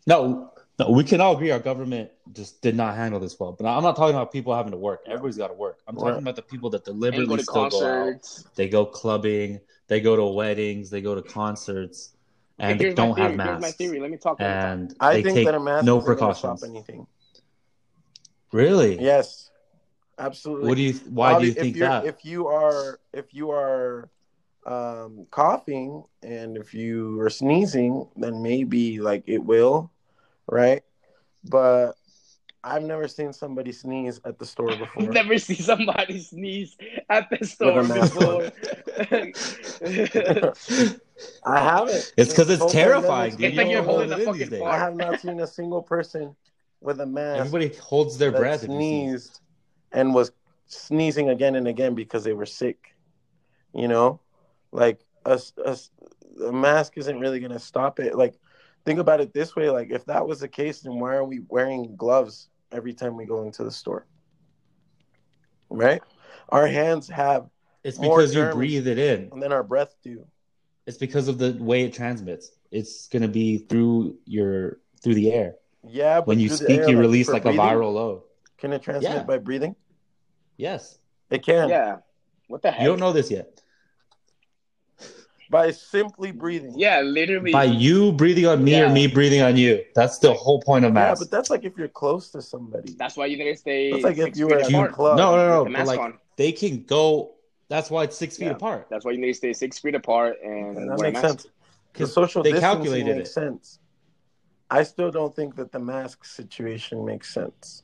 No, 0.06 0.52
no, 0.78 0.90
we 0.90 1.04
can 1.04 1.20
all 1.20 1.34
agree 1.36 1.50
our 1.50 1.58
government 1.58 2.10
just 2.32 2.62
did 2.62 2.74
not 2.76 2.96
handle 2.96 3.20
this 3.20 3.38
well. 3.38 3.52
But 3.52 3.66
I'm 3.66 3.82
not 3.82 3.96
talking 3.96 4.14
about 4.14 4.32
people 4.32 4.54
having 4.54 4.72
to 4.72 4.78
work. 4.78 5.00
Everybody's 5.06 5.36
got 5.36 5.48
to 5.48 5.54
work. 5.54 5.80
I'm 5.86 5.94
talking 5.96 6.12
Right. 6.14 6.22
about 6.22 6.36
the 6.36 6.42
people 6.42 6.70
that 6.70 6.84
deliberately 6.84 7.28
go 7.28 7.36
to 7.36 7.42
still 7.42 7.70
go 7.70 7.86
out. 7.86 8.44
They 8.56 8.68
go 8.68 8.86
clubbing, 8.86 9.60
they 9.88 10.00
go 10.00 10.16
to 10.16 10.24
weddings, 10.24 10.90
they 10.90 11.00
go 11.00 11.14
to 11.14 11.22
concerts, 11.22 12.14
and 12.62 12.80
Okay, 12.80 12.88
they 12.90 12.94
don't 12.94 13.18
have 13.18 13.32
theory, 13.32 13.44
Here's 13.44 13.60
my 13.60 13.60
masks. 13.60 13.76
theory. 13.76 14.00
Let 14.00 14.10
me 14.10 14.16
talk. 14.16 14.40
Let 14.40 14.48
me. 14.48 14.54
And 14.54 14.94
I 15.00 15.14
they 15.14 15.22
think 15.22 15.34
take 15.34 15.46
that 15.46 15.54
a 15.56 15.60
mask 15.60 15.84
no 15.84 15.98
isn't 15.98 16.06
precautions. 16.06 16.62
anything. 16.62 17.06
Really? 18.52 19.02
Yes, 19.02 19.50
absolutely. 20.18 20.68
What 20.68 20.76
do 20.76 20.82
you? 20.82 20.92
Why 21.10 21.38
do 21.40 21.46
you 21.46 21.52
think 21.52 21.74
if 21.74 21.76
you're, 21.76 21.88
that? 21.88 22.06
If 22.06 22.24
you 22.24 22.46
are 22.46 23.00
if 23.12 23.34
you 23.34 23.50
are 23.50 24.08
um, 24.64 25.26
coughing 25.30 26.04
and 26.22 26.56
if 26.56 26.72
you 26.72 27.20
are 27.20 27.30
sneezing, 27.30 28.06
then 28.16 28.42
maybe 28.42 29.00
like 29.00 29.24
it 29.26 29.38
will, 29.38 29.90
right? 30.46 30.84
But 31.42 31.96
I've 32.62 32.84
never 32.84 33.08
seen 33.08 33.32
somebody 33.32 33.72
sneeze 33.72 34.20
at 34.24 34.38
the 34.38 34.46
store 34.46 34.76
before. 34.76 35.02
Never 35.02 35.36
see 35.38 35.56
somebody 35.56 36.20
sneeze 36.20 36.76
at 37.10 37.28
the 37.28 37.44
store 37.44 37.82
before. 37.82 38.52
I 41.44 41.60
haven't. 41.60 42.12
It's 42.16 42.30
because 42.30 42.50
it's 42.50 42.60
Whole 42.60 42.70
terrifying. 42.70 43.36
dude. 43.36 43.46
It's 43.46 43.56
like 43.56 43.66
You 43.66 43.72
you're 43.74 43.82
holding 43.82 44.10
what 44.10 44.20
a 44.20 44.24
fucking 44.24 44.50
these 44.50 44.58
fart. 44.58 44.74
I 44.74 44.78
have 44.78 44.96
not 44.96 45.20
seen 45.20 45.40
a 45.40 45.46
single 45.46 45.82
person 45.82 46.34
with 46.80 47.00
a 47.00 47.06
mask 47.06 47.40
Everybody 47.40 47.68
holds 47.80 48.18
their 48.18 48.32
breath. 48.32 48.64
If 48.64 48.70
you 48.70 48.76
sneezed 48.76 49.40
and 49.92 50.14
was 50.14 50.32
sneezing 50.66 51.28
again 51.30 51.54
and 51.56 51.68
again 51.68 51.94
because 51.94 52.24
they 52.24 52.32
were 52.32 52.46
sick. 52.46 52.94
You 53.74 53.88
know, 53.88 54.20
like 54.70 55.00
a, 55.24 55.40
a, 55.64 55.76
a 56.46 56.52
mask 56.52 56.94
isn't 56.96 57.18
really 57.18 57.40
going 57.40 57.52
to 57.52 57.58
stop 57.58 58.00
it. 58.00 58.14
Like, 58.16 58.34
think 58.84 58.98
about 58.98 59.20
it 59.20 59.32
this 59.32 59.56
way: 59.56 59.70
like, 59.70 59.90
if 59.90 60.04
that 60.06 60.26
was 60.26 60.40
the 60.40 60.48
case, 60.48 60.80
then 60.80 60.98
why 60.98 61.14
are 61.14 61.24
we 61.24 61.40
wearing 61.48 61.96
gloves 61.96 62.48
every 62.70 62.92
time 62.92 63.16
we 63.16 63.24
go 63.24 63.42
into 63.44 63.64
the 63.64 63.70
store? 63.70 64.06
Right? 65.70 66.02
Our 66.50 66.66
hands 66.66 67.08
have, 67.08 67.48
It's 67.82 67.98
more 67.98 68.18
because 68.18 68.34
you 68.34 68.42
germs. 68.42 68.54
breathe 68.54 68.86
it 68.86 68.98
in. 68.98 69.30
and 69.32 69.42
then 69.42 69.52
our 69.52 69.62
breath 69.62 69.94
do. 70.02 70.26
It's 70.86 70.98
because 70.98 71.28
of 71.28 71.38
the 71.38 71.52
way 71.60 71.82
it 71.84 71.92
transmits. 71.92 72.50
It's 72.70 73.08
gonna 73.08 73.28
be 73.28 73.58
through 73.58 74.18
your 74.26 74.78
through 75.02 75.14
the 75.14 75.32
air. 75.32 75.56
Yeah, 75.86 76.20
but 76.20 76.28
When 76.28 76.40
you 76.40 76.48
speak, 76.48 76.70
air, 76.80 76.88
you 76.88 76.96
like, 76.96 77.02
release 77.02 77.28
like 77.28 77.42
breathing, 77.42 77.60
a 77.60 77.64
viral 77.64 77.92
load. 77.94 78.22
Can 78.58 78.72
it 78.72 78.82
transmit 78.82 79.12
Yeah. 79.12 79.22
by 79.24 79.38
breathing? 79.38 79.74
Yes. 80.56 80.98
It 81.30 81.42
can. 81.44 81.68
yeah. 81.68 81.96
What 82.48 82.62
the 82.62 82.70
heck? 82.70 82.82
You 82.82 82.88
don't 82.88 83.00
know 83.00 83.12
this 83.12 83.30
yet. 83.30 83.60
By 85.50 85.70
simply 85.70 86.32
breathing. 86.32 86.72
Yeah, 86.78 87.00
literally. 87.02 87.52
By 87.52 87.64
you 87.64 88.12
breathing 88.12 88.46
on 88.46 88.64
me 88.64 88.80
or 88.80 88.88
me 88.88 89.06
breathing 89.06 89.42
on 89.42 89.56
you. 89.56 89.84
That's 89.94 90.18
the 90.18 90.32
whole 90.32 90.62
point 90.62 90.84
of 90.86 90.94
Yeah, 90.94 91.14
but 91.18 91.30
that's 91.30 91.50
like 91.50 91.64
if 91.64 91.76
you're 91.76 91.88
close 91.88 92.30
to 92.30 92.40
somebody. 92.40 92.94
That's 92.94 93.16
why 93.16 93.26
you 93.26 93.36
need 93.36 93.52
to 93.52 93.56
stay 93.56 93.90
That's 93.90 94.02
like 94.04 94.16
if 94.18 94.36
you 94.36 94.46
feet 94.48 94.54
were 94.54 94.60
at 94.60 94.70
You- 94.70 94.80
a 94.84 94.88
club. 94.88 95.18
no, 95.18 95.36
no, 95.36 95.48
no. 95.48 95.64
the 95.64 95.70
mask 95.70 95.88
like 95.88 96.00
on. 96.00 96.18
they 96.36 96.52
can 96.52 96.84
go. 96.84 97.34
That's 97.72 97.90
why 97.90 98.04
it's 98.04 98.16
six 98.16 98.36
feet 98.36 98.46
Yeah. 98.46 98.50
apart. 98.52 98.86
That's 98.90 99.04
why 99.04 99.12
you 99.12 99.18
need 99.18 99.28
to 99.28 99.34
stay 99.34 99.52
six 99.54 99.78
feet 99.78 99.94
apart 99.94 100.36
and, 100.44 100.76
And 100.76 100.90
that 100.90 100.98
wear 100.98 101.08
a 101.08 101.12
makes 101.12 101.22
mask. 101.22 101.28
sense. 101.28 101.42
The 101.44 101.50
Because 101.94 102.12
social 102.12 102.42
they 102.42 102.52
distancing 102.52 102.76
calculated 102.76 103.16
makes 103.16 103.30
it. 103.30 103.32
sense. 103.32 103.78
I 104.70 104.82
still 104.82 105.10
don't 105.10 105.34
think 105.34 105.56
that 105.56 105.72
the 105.72 105.78
mask 105.78 106.24
situation 106.24 107.04
makes 107.04 107.32
sense. 107.32 107.82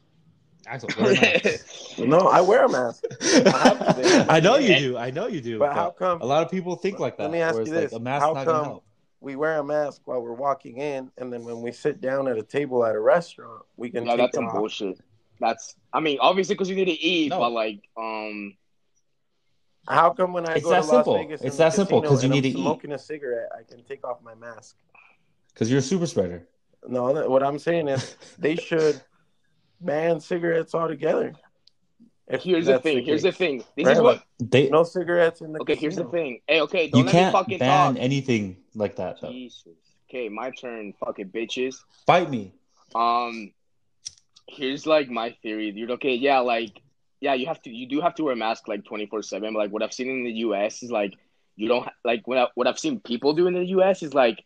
Axel, 0.67 0.91
wear 1.01 1.13
a 1.13 1.21
mask. 1.43 1.99
No, 1.99 2.19
I 2.29 2.41
wear 2.43 2.65
a 2.65 2.69
mask. 2.69 3.03
have 3.23 3.97
to 3.97 4.03
do. 4.03 4.25
I 4.29 4.41
know 4.41 4.57
you 4.57 4.79
do. 4.79 4.97
I 4.99 5.11
know 5.11 5.27
you 5.27 5.41
do. 5.41 5.59
But 5.59 5.73
how 5.73 5.91
come 5.91 6.21
a 6.21 6.27
lot 6.27 6.43
of 6.43 6.51
people 6.51 6.77
think 6.77 6.99
like 6.99 7.17
that. 7.17 7.23
Let 7.25 7.33
me 7.33 7.41
ask 7.41 7.59
you 7.59 7.65
this. 7.65 7.93
Like 7.93 8.01
a 8.01 8.05
mask 8.05 8.25
How 8.27 8.33
not 8.35 8.45
come- 8.47 8.65
help. 8.65 8.85
we 9.21 9.37
wear 9.37 9.59
a 9.59 9.65
mask 9.65 10.03
while 10.05 10.21
we're 10.21 10.33
walking 10.35 10.79
in, 10.79 11.11
and 11.17 11.33
then 11.33 11.45
when 11.45 11.63
we 11.63 11.73
sit 11.73 12.01
down 12.03 12.29
at 12.29 12.37
a 12.37 12.43
table 12.43 12.85
at 12.85 12.95
a 12.95 13.01
restaurant, 13.01 13.63
we 13.79 13.89
can 13.91 14.05
no, 14.05 14.11
take 14.13 14.19
that's 14.19 14.35
it 14.35 14.37
some 14.37 14.47
off? 14.49 14.55
bullshit. 14.55 14.99
That's. 15.41 15.77
I 15.95 16.01
mean, 16.01 16.19
obviously, 16.21 16.55
because 16.55 16.69
you 16.69 16.77
need 16.77 16.87
to 16.87 17.01
eat, 17.01 17.31
No. 17.31 17.39
but 17.39 17.51
like, 17.53 17.81
um, 17.97 18.55
How 19.89 20.11
come 20.11 20.33
when 20.35 20.47
I 20.47 20.55
It's 20.57 20.65
go 20.65 20.71
that 20.71 20.83
to 20.83 20.87
Las 20.87 20.97
simple. 20.97 21.15
Vegas, 21.15 21.43
It's 21.43 21.57
that 21.57 21.73
simple, 21.73 22.01
casino 22.01 22.09
'cause 22.15 22.23
you 22.23 22.27
and 22.29 22.35
need 22.35 22.49
I'm 22.49 22.53
to 22.53 22.59
eat. 22.59 22.63
smoking 22.63 22.93
a 22.93 22.99
cigarette, 22.99 23.49
I 23.59 23.63
can 23.63 23.83
take 23.85 24.05
off 24.07 24.23
my 24.23 24.35
mask. 24.35 24.77
Because 25.53 25.71
you're 25.71 25.79
a 25.81 25.83
super 25.83 26.07
spreader. 26.07 26.47
No, 26.87 27.29
what 27.29 27.43
I'm 27.43 27.59
saying 27.59 27.89
is 27.89 28.17
they 28.39 28.57
should 28.57 29.01
ban 29.81 30.21
cigarettes 30.21 30.75
altogether. 30.75 31.35
If 32.29 32.43
here's 32.43 32.67
the 32.67 32.73
that's 32.73 32.83
thing. 32.83 33.05
here's 33.05 33.23
the 33.23 33.33
thing. 33.33 33.65
This 33.75 33.87
Right, 33.87 33.97
is 33.97 34.03
what. 34.03 34.23
They 34.39 34.69
No 34.69 34.85
cigarettes 34.85 35.41
in 35.41 35.53
the 35.53 35.61
Okay, 35.63 35.75
here's 35.75 35.97
the 35.97 36.05
thing. 36.05 36.41
Hey, 36.47 36.61
okay, 36.61 36.89
don't 36.89 36.99
you 37.01 37.05
let 37.07 37.13
can't 37.13 37.33
fucking 37.33 37.59
ban 37.59 37.95
talk. 37.95 38.03
anything 38.03 38.59
like 38.75 38.97
that 38.97 39.21
though. 39.21 39.31
Jesus. 39.31 39.65
Okay, 40.09 40.29
my 40.29 40.51
turn. 40.51 40.93
Fucking 41.01 41.31
bitches. 41.31 41.77
Fight 42.07 42.31
me. 42.31 42.53
Um, 42.95 43.53
here's 44.47 44.87
like 44.87 45.09
my 45.09 45.31
theory, 45.43 45.73
dude. 45.73 45.91
Okay, 45.93 46.15
yeah, 46.15 46.39
like, 46.41 46.81
yeah, 47.21 47.35
you 47.35 47.47
have 47.47 47.61
to, 47.63 47.71
you 47.71 47.87
do 47.87 48.01
have 48.01 48.15
to 48.17 48.25
wear 48.25 48.33
a 48.33 48.37
mask 48.37 48.69
like 48.69 48.85
twenty 48.85 49.07
four 49.07 49.23
seven. 49.23 49.55
Like, 49.55 49.71
what 49.71 49.83
I've 49.83 49.93
seen 49.93 50.09
in 50.09 50.25
the 50.25 50.33
U.S. 50.47 50.83
is 50.83 50.91
like, 50.91 51.15
you 51.57 51.69
don't 51.69 51.89
like 52.05 52.27
what 52.29 52.39
I, 52.39 52.47
what 52.55 52.67
I've 52.67 52.79
seen 52.79 53.01
people 53.01 53.33
do 53.33 53.47
in 53.47 53.55
the 53.55 53.65
U.S. 53.67 54.03
is 54.03 54.15
like, 54.15 54.45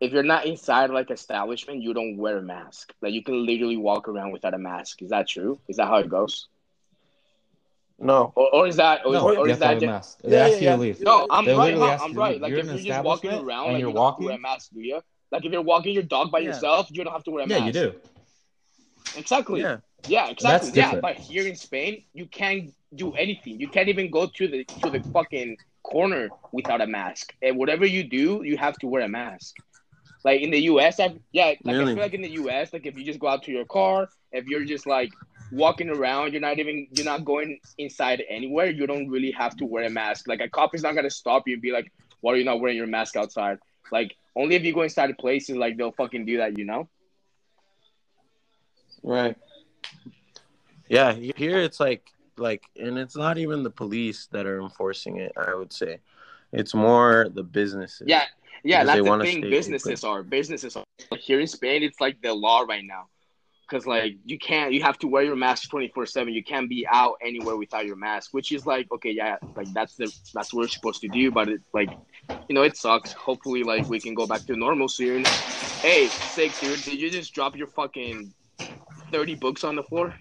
if 0.00 0.12
you're 0.12 0.22
not 0.22 0.46
inside 0.46 0.90
like 0.90 1.10
establishment, 1.10 1.82
you 1.82 1.94
don't 1.94 2.16
wear 2.16 2.38
a 2.38 2.42
mask. 2.42 2.92
Like, 3.02 3.12
you 3.12 3.22
can 3.22 3.46
literally 3.46 3.76
walk 3.76 4.08
around 4.08 4.32
without 4.32 4.54
a 4.54 4.58
mask. 4.58 5.02
Is 5.02 5.10
that 5.10 5.28
true? 5.28 5.58
Is 5.68 5.76
that 5.76 5.86
how 5.86 5.96
it 5.98 6.08
goes? 6.08 6.48
No. 8.00 8.32
Or, 8.36 8.54
or 8.54 8.66
is 8.68 8.76
that, 8.76 9.04
or, 9.04 9.12
No, 9.12 9.36
or 9.36 9.48
is 9.48 9.58
have 9.58 9.58
to 9.58 9.60
that 9.60 9.76
a 9.76 9.80
just, 9.80 9.86
mask. 9.86 10.18
They 10.22 10.30
Yeah, 10.30 10.46
yeah, 10.46 10.76
you 10.76 10.82
yeah. 10.84 10.94
no? 11.00 11.26
I'm 11.30 11.44
They 11.44 11.54
right. 11.56 11.76
Huh? 11.76 11.98
I'm 12.00 12.14
right. 12.14 12.40
Like, 12.40 12.50
You're 12.50 12.60
if 12.60 12.66
you're 12.66 12.94
just 12.94 13.04
walking 13.04 13.32
around, 13.32 13.72
like, 13.72 13.80
you're 13.80 13.88
you 13.88 13.94
don't 13.94 13.94
walking- 13.94 14.26
wear 14.26 14.36
a 14.36 14.38
mask, 14.38 14.70
do 14.72 14.80
you? 14.80 15.00
Like, 15.32 15.44
if 15.44 15.50
you're 15.52 15.62
walking 15.62 15.94
your 15.94 16.04
dog 16.04 16.30
by 16.30 16.38
Yeah. 16.38 16.46
yourself, 16.50 16.88
you 16.92 17.02
don't 17.02 17.12
have 17.12 17.24
to 17.24 17.30
wear 17.32 17.42
a 17.44 17.46
mask. 17.48 17.60
Yeah, 17.60 17.66
you 17.66 17.72
do. 17.72 17.94
Exactly. 19.16 19.62
Yeah. 19.62 19.78
Yeah, 20.06 20.28
exactly. 20.28 20.70
Yeah, 20.74 20.94
but 21.00 21.16
here 21.16 21.46
in 21.46 21.54
Spain, 21.54 22.04
you 22.14 22.26
can't 22.26 22.72
do 22.94 23.12
anything. 23.12 23.60
You 23.60 23.68
can't 23.68 23.88
even 23.88 24.10
go 24.10 24.26
to 24.26 24.48
the 24.48 24.66
to 24.82 24.90
the 24.90 25.00
fucking 25.12 25.56
corner 25.82 26.30
without 26.52 26.80
a 26.80 26.86
mask. 26.86 27.32
And 27.42 27.56
whatever 27.56 27.84
you 27.84 28.04
do, 28.04 28.42
you 28.44 28.56
have 28.56 28.78
to 28.78 28.86
wear 28.86 29.02
a 29.02 29.08
mask. 29.08 29.56
Like 30.24 30.40
in 30.40 30.50
the 30.50 30.60
US, 30.62 31.00
I've, 31.00 31.18
yeah, 31.32 31.54
like 31.64 31.76
I 31.76 31.84
feel 31.86 32.02
like 32.02 32.14
in 32.14 32.22
the 32.22 32.30
US, 32.42 32.72
like 32.72 32.86
if 32.86 32.96
you 32.96 33.04
just 33.04 33.18
go 33.18 33.28
out 33.28 33.42
to 33.44 33.52
your 33.52 33.64
car, 33.64 34.08
if 34.32 34.46
you're 34.46 34.64
just 34.64 34.86
like 34.86 35.10
walking 35.52 35.88
around, 35.88 36.32
you're 36.32 36.40
not 36.40 36.58
even 36.58 36.86
you're 36.92 37.04
not 37.04 37.24
going 37.24 37.58
inside 37.78 38.22
anywhere, 38.28 38.66
you 38.66 38.86
don't 38.86 39.08
really 39.08 39.30
have 39.32 39.56
to 39.56 39.64
wear 39.64 39.84
a 39.84 39.90
mask. 39.90 40.28
Like 40.28 40.40
a 40.40 40.48
cop 40.48 40.74
is 40.74 40.82
not 40.82 40.94
gonna 40.94 41.10
stop 41.10 41.44
you 41.46 41.54
and 41.54 41.62
be 41.62 41.72
like, 41.72 41.90
Why 42.20 42.32
are 42.32 42.36
you 42.36 42.44
not 42.44 42.60
wearing 42.60 42.76
your 42.76 42.86
mask 42.86 43.16
outside? 43.16 43.58
Like 43.92 44.14
only 44.36 44.56
if 44.56 44.64
you 44.64 44.74
go 44.74 44.82
inside 44.82 45.16
places 45.18 45.56
like 45.56 45.76
they'll 45.76 45.92
fucking 45.92 46.26
do 46.26 46.38
that, 46.38 46.58
you 46.58 46.64
know? 46.64 46.88
Right. 49.02 49.36
Yeah, 50.88 51.12
here 51.12 51.58
it's 51.58 51.80
like 51.80 52.10
like 52.36 52.64
and 52.76 52.98
it's 52.98 53.16
not 53.16 53.38
even 53.38 53.62
the 53.62 53.70
police 53.70 54.28
that 54.32 54.46
are 54.46 54.60
enforcing 54.60 55.16
it, 55.16 55.32
I 55.36 55.54
would 55.54 55.72
say. 55.72 56.00
It's 56.52 56.74
more 56.74 57.28
the 57.32 57.42
businesses. 57.42 58.06
Yeah, 58.08 58.24
yeah, 58.64 58.84
that's 58.84 59.02
the 59.02 59.18
thing. 59.20 59.42
Businesses 59.42 60.02
are 60.04 60.22
businesses 60.22 60.76
are 60.76 60.84
here 61.18 61.40
in 61.40 61.46
Spain. 61.46 61.82
It's 61.82 62.00
like 62.00 62.22
the 62.22 62.32
law 62.32 62.60
right 62.60 62.84
now, 62.84 63.08
because 63.68 63.86
like 63.86 64.16
you 64.24 64.38
can't. 64.38 64.72
You 64.72 64.82
have 64.82 64.98
to 65.00 65.08
wear 65.08 65.22
your 65.22 65.36
mask 65.36 65.68
twenty 65.68 65.88
four 65.88 66.06
seven. 66.06 66.32
You 66.32 66.42
can't 66.42 66.68
be 66.68 66.86
out 66.90 67.16
anywhere 67.22 67.56
without 67.56 67.84
your 67.84 67.96
mask, 67.96 68.32
which 68.32 68.50
is 68.52 68.64
like 68.64 68.90
okay, 68.92 69.10
yeah, 69.10 69.36
like 69.56 69.70
that's 69.74 69.96
the 69.96 70.10
that's 70.32 70.54
what 70.54 70.62
we're 70.62 70.68
supposed 70.68 71.02
to 71.02 71.08
do. 71.08 71.30
But 71.30 71.48
it 71.50 71.60
like, 71.74 71.90
you 72.48 72.54
know, 72.54 72.62
it 72.62 72.76
sucks. 72.76 73.12
Hopefully, 73.12 73.62
like 73.62 73.88
we 73.88 74.00
can 74.00 74.14
go 74.14 74.26
back 74.26 74.46
to 74.46 74.56
normal 74.56 74.88
soon. 74.88 75.24
Hey, 75.82 76.06
sick 76.06 76.58
dude, 76.60 76.82
did 76.82 76.98
you 76.98 77.10
just 77.10 77.34
drop 77.34 77.56
your 77.56 77.68
fucking 77.68 78.32
thirty 79.12 79.34
books 79.34 79.64
on 79.64 79.76
the 79.76 79.82
floor? 79.82 80.14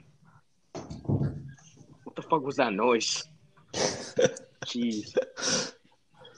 What 2.03 2.15
the 2.15 2.21
fuck 2.21 2.43
was 2.43 2.55
that 2.57 2.73
noise? 2.73 3.23
Jeez. 4.65 5.73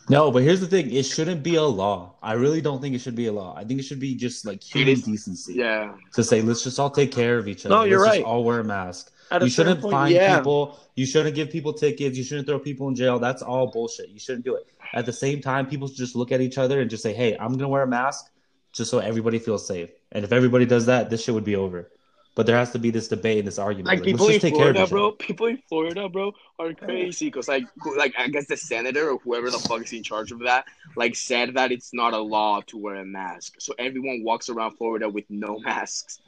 No, 0.09 0.31
but 0.31 0.41
here's 0.43 0.59
the 0.59 0.67
thing: 0.67 0.91
it 0.91 1.03
shouldn't 1.05 1.43
be 1.43 1.55
a 1.55 1.63
law. 1.63 2.15
I 2.23 2.33
really 2.33 2.61
don't 2.61 2.81
think 2.81 2.95
it 2.95 2.99
should 2.99 3.15
be 3.15 3.27
a 3.27 3.31
law. 3.31 3.55
I 3.55 3.63
think 3.63 3.79
it 3.79 3.83
should 3.83 3.99
be 3.99 4.15
just 4.15 4.45
like 4.45 4.63
human 4.63 4.93
is- 4.93 5.03
decency 5.03 5.53
Yeah. 5.55 5.93
to 6.13 6.23
say, 6.23 6.41
let's 6.41 6.63
just 6.63 6.79
all 6.79 6.89
take 6.89 7.11
care 7.11 7.37
of 7.37 7.47
each 7.47 7.65
other. 7.65 7.75
No, 7.75 7.83
you're 7.83 7.99
let's 7.99 8.09
right. 8.11 8.17
Just 8.21 8.27
all 8.27 8.43
wear 8.43 8.59
a 8.59 8.63
mask. 8.63 9.11
At 9.31 9.43
You 9.43 9.49
certain 9.49 9.73
shouldn't 9.73 9.81
point, 9.83 9.91
fine 9.93 10.11
yeah. 10.13 10.37
people. 10.37 10.79
You 10.95 11.05
shouldn't 11.05 11.35
give 11.35 11.51
people 11.51 11.71
tickets. 11.73 12.17
You 12.17 12.23
shouldn't 12.23 12.47
throw 12.47 12.57
people 12.57 12.87
in 12.87 12.95
jail. 12.95 13.19
That's 13.19 13.43
all 13.43 13.67
bullshit. 13.67 14.09
You 14.09 14.19
shouldn't 14.19 14.43
do 14.43 14.55
it. 14.55 14.65
At 14.95 15.05
the 15.05 15.13
same 15.13 15.39
time, 15.39 15.67
people 15.67 15.87
should 15.87 15.97
just 15.97 16.15
look 16.15 16.31
at 16.31 16.41
each 16.41 16.57
other 16.57 16.81
and 16.81 16.89
just 16.89 17.03
say, 17.03 17.13
"Hey, 17.13 17.37
I'm 17.39 17.53
gonna 17.53 17.69
wear 17.69 17.83
a 17.83 17.87
mask 17.87 18.31
just 18.73 18.89
so 18.89 18.97
everybody 18.97 19.37
feels 19.37 19.67
safe." 19.67 19.91
And 20.11 20.25
if 20.25 20.31
everybody 20.31 20.65
does 20.65 20.87
that, 20.87 21.11
this 21.11 21.23
shit 21.23 21.35
would 21.35 21.43
be 21.43 21.55
over. 21.55 21.91
But 22.39 22.45
there 22.45 22.55
has 22.55 22.71
to 22.71 22.79
be 22.79 22.89
this 22.89 23.09
debate 23.09 23.39
and 23.39 23.45
this 23.45 23.59
argument. 23.59 23.87
Like 23.87 23.97
Like, 23.99 24.05
people 24.05 24.27
let's 24.27 24.35
in 24.35 24.39
just 24.39 24.53
take 24.53 24.55
care 24.55 24.69
of 24.69 24.75
Florida, 24.77 24.89
bro. 24.89 25.11
People 25.11 25.47
in 25.47 25.57
Florida, 25.67 26.07
bro, 26.07 26.31
are 26.57 26.73
crazy 26.73 27.25
because 27.25 27.49
like, 27.49 27.65
like 27.97 28.13
I 28.17 28.29
guess 28.29 28.47
the 28.47 28.55
senator 28.55 29.09
or 29.09 29.19
whoever 29.19 29.51
the 29.51 29.59
fuck 29.59 29.83
is 29.83 29.91
in 29.91 30.03
charge 30.03 30.31
of 30.31 30.39
that, 30.45 30.63
like 30.95 31.17
said 31.17 31.55
that 31.55 31.73
it's 31.73 31.93
not 31.93 32.13
a 32.13 32.17
law 32.17 32.61
to 32.67 32.77
wear 32.77 32.95
a 32.95 33.05
mask, 33.05 33.55
so 33.59 33.73
everyone 33.77 34.23
walks 34.23 34.47
around 34.47 34.77
Florida 34.77 35.09
with 35.09 35.25
no 35.27 35.59
masks. 35.65 36.21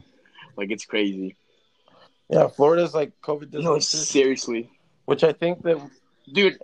Like 0.58 0.70
it's 0.70 0.84
crazy. 0.84 1.38
Yeah, 2.28 2.50
Florida's 2.50 2.94
like 2.94 3.14
COVID 3.22 3.54
No, 3.54 3.80
seriously, 3.80 4.70
which 5.06 5.24
I 5.24 5.32
think 5.32 5.64
that 5.64 5.80
dude. 6.34 6.60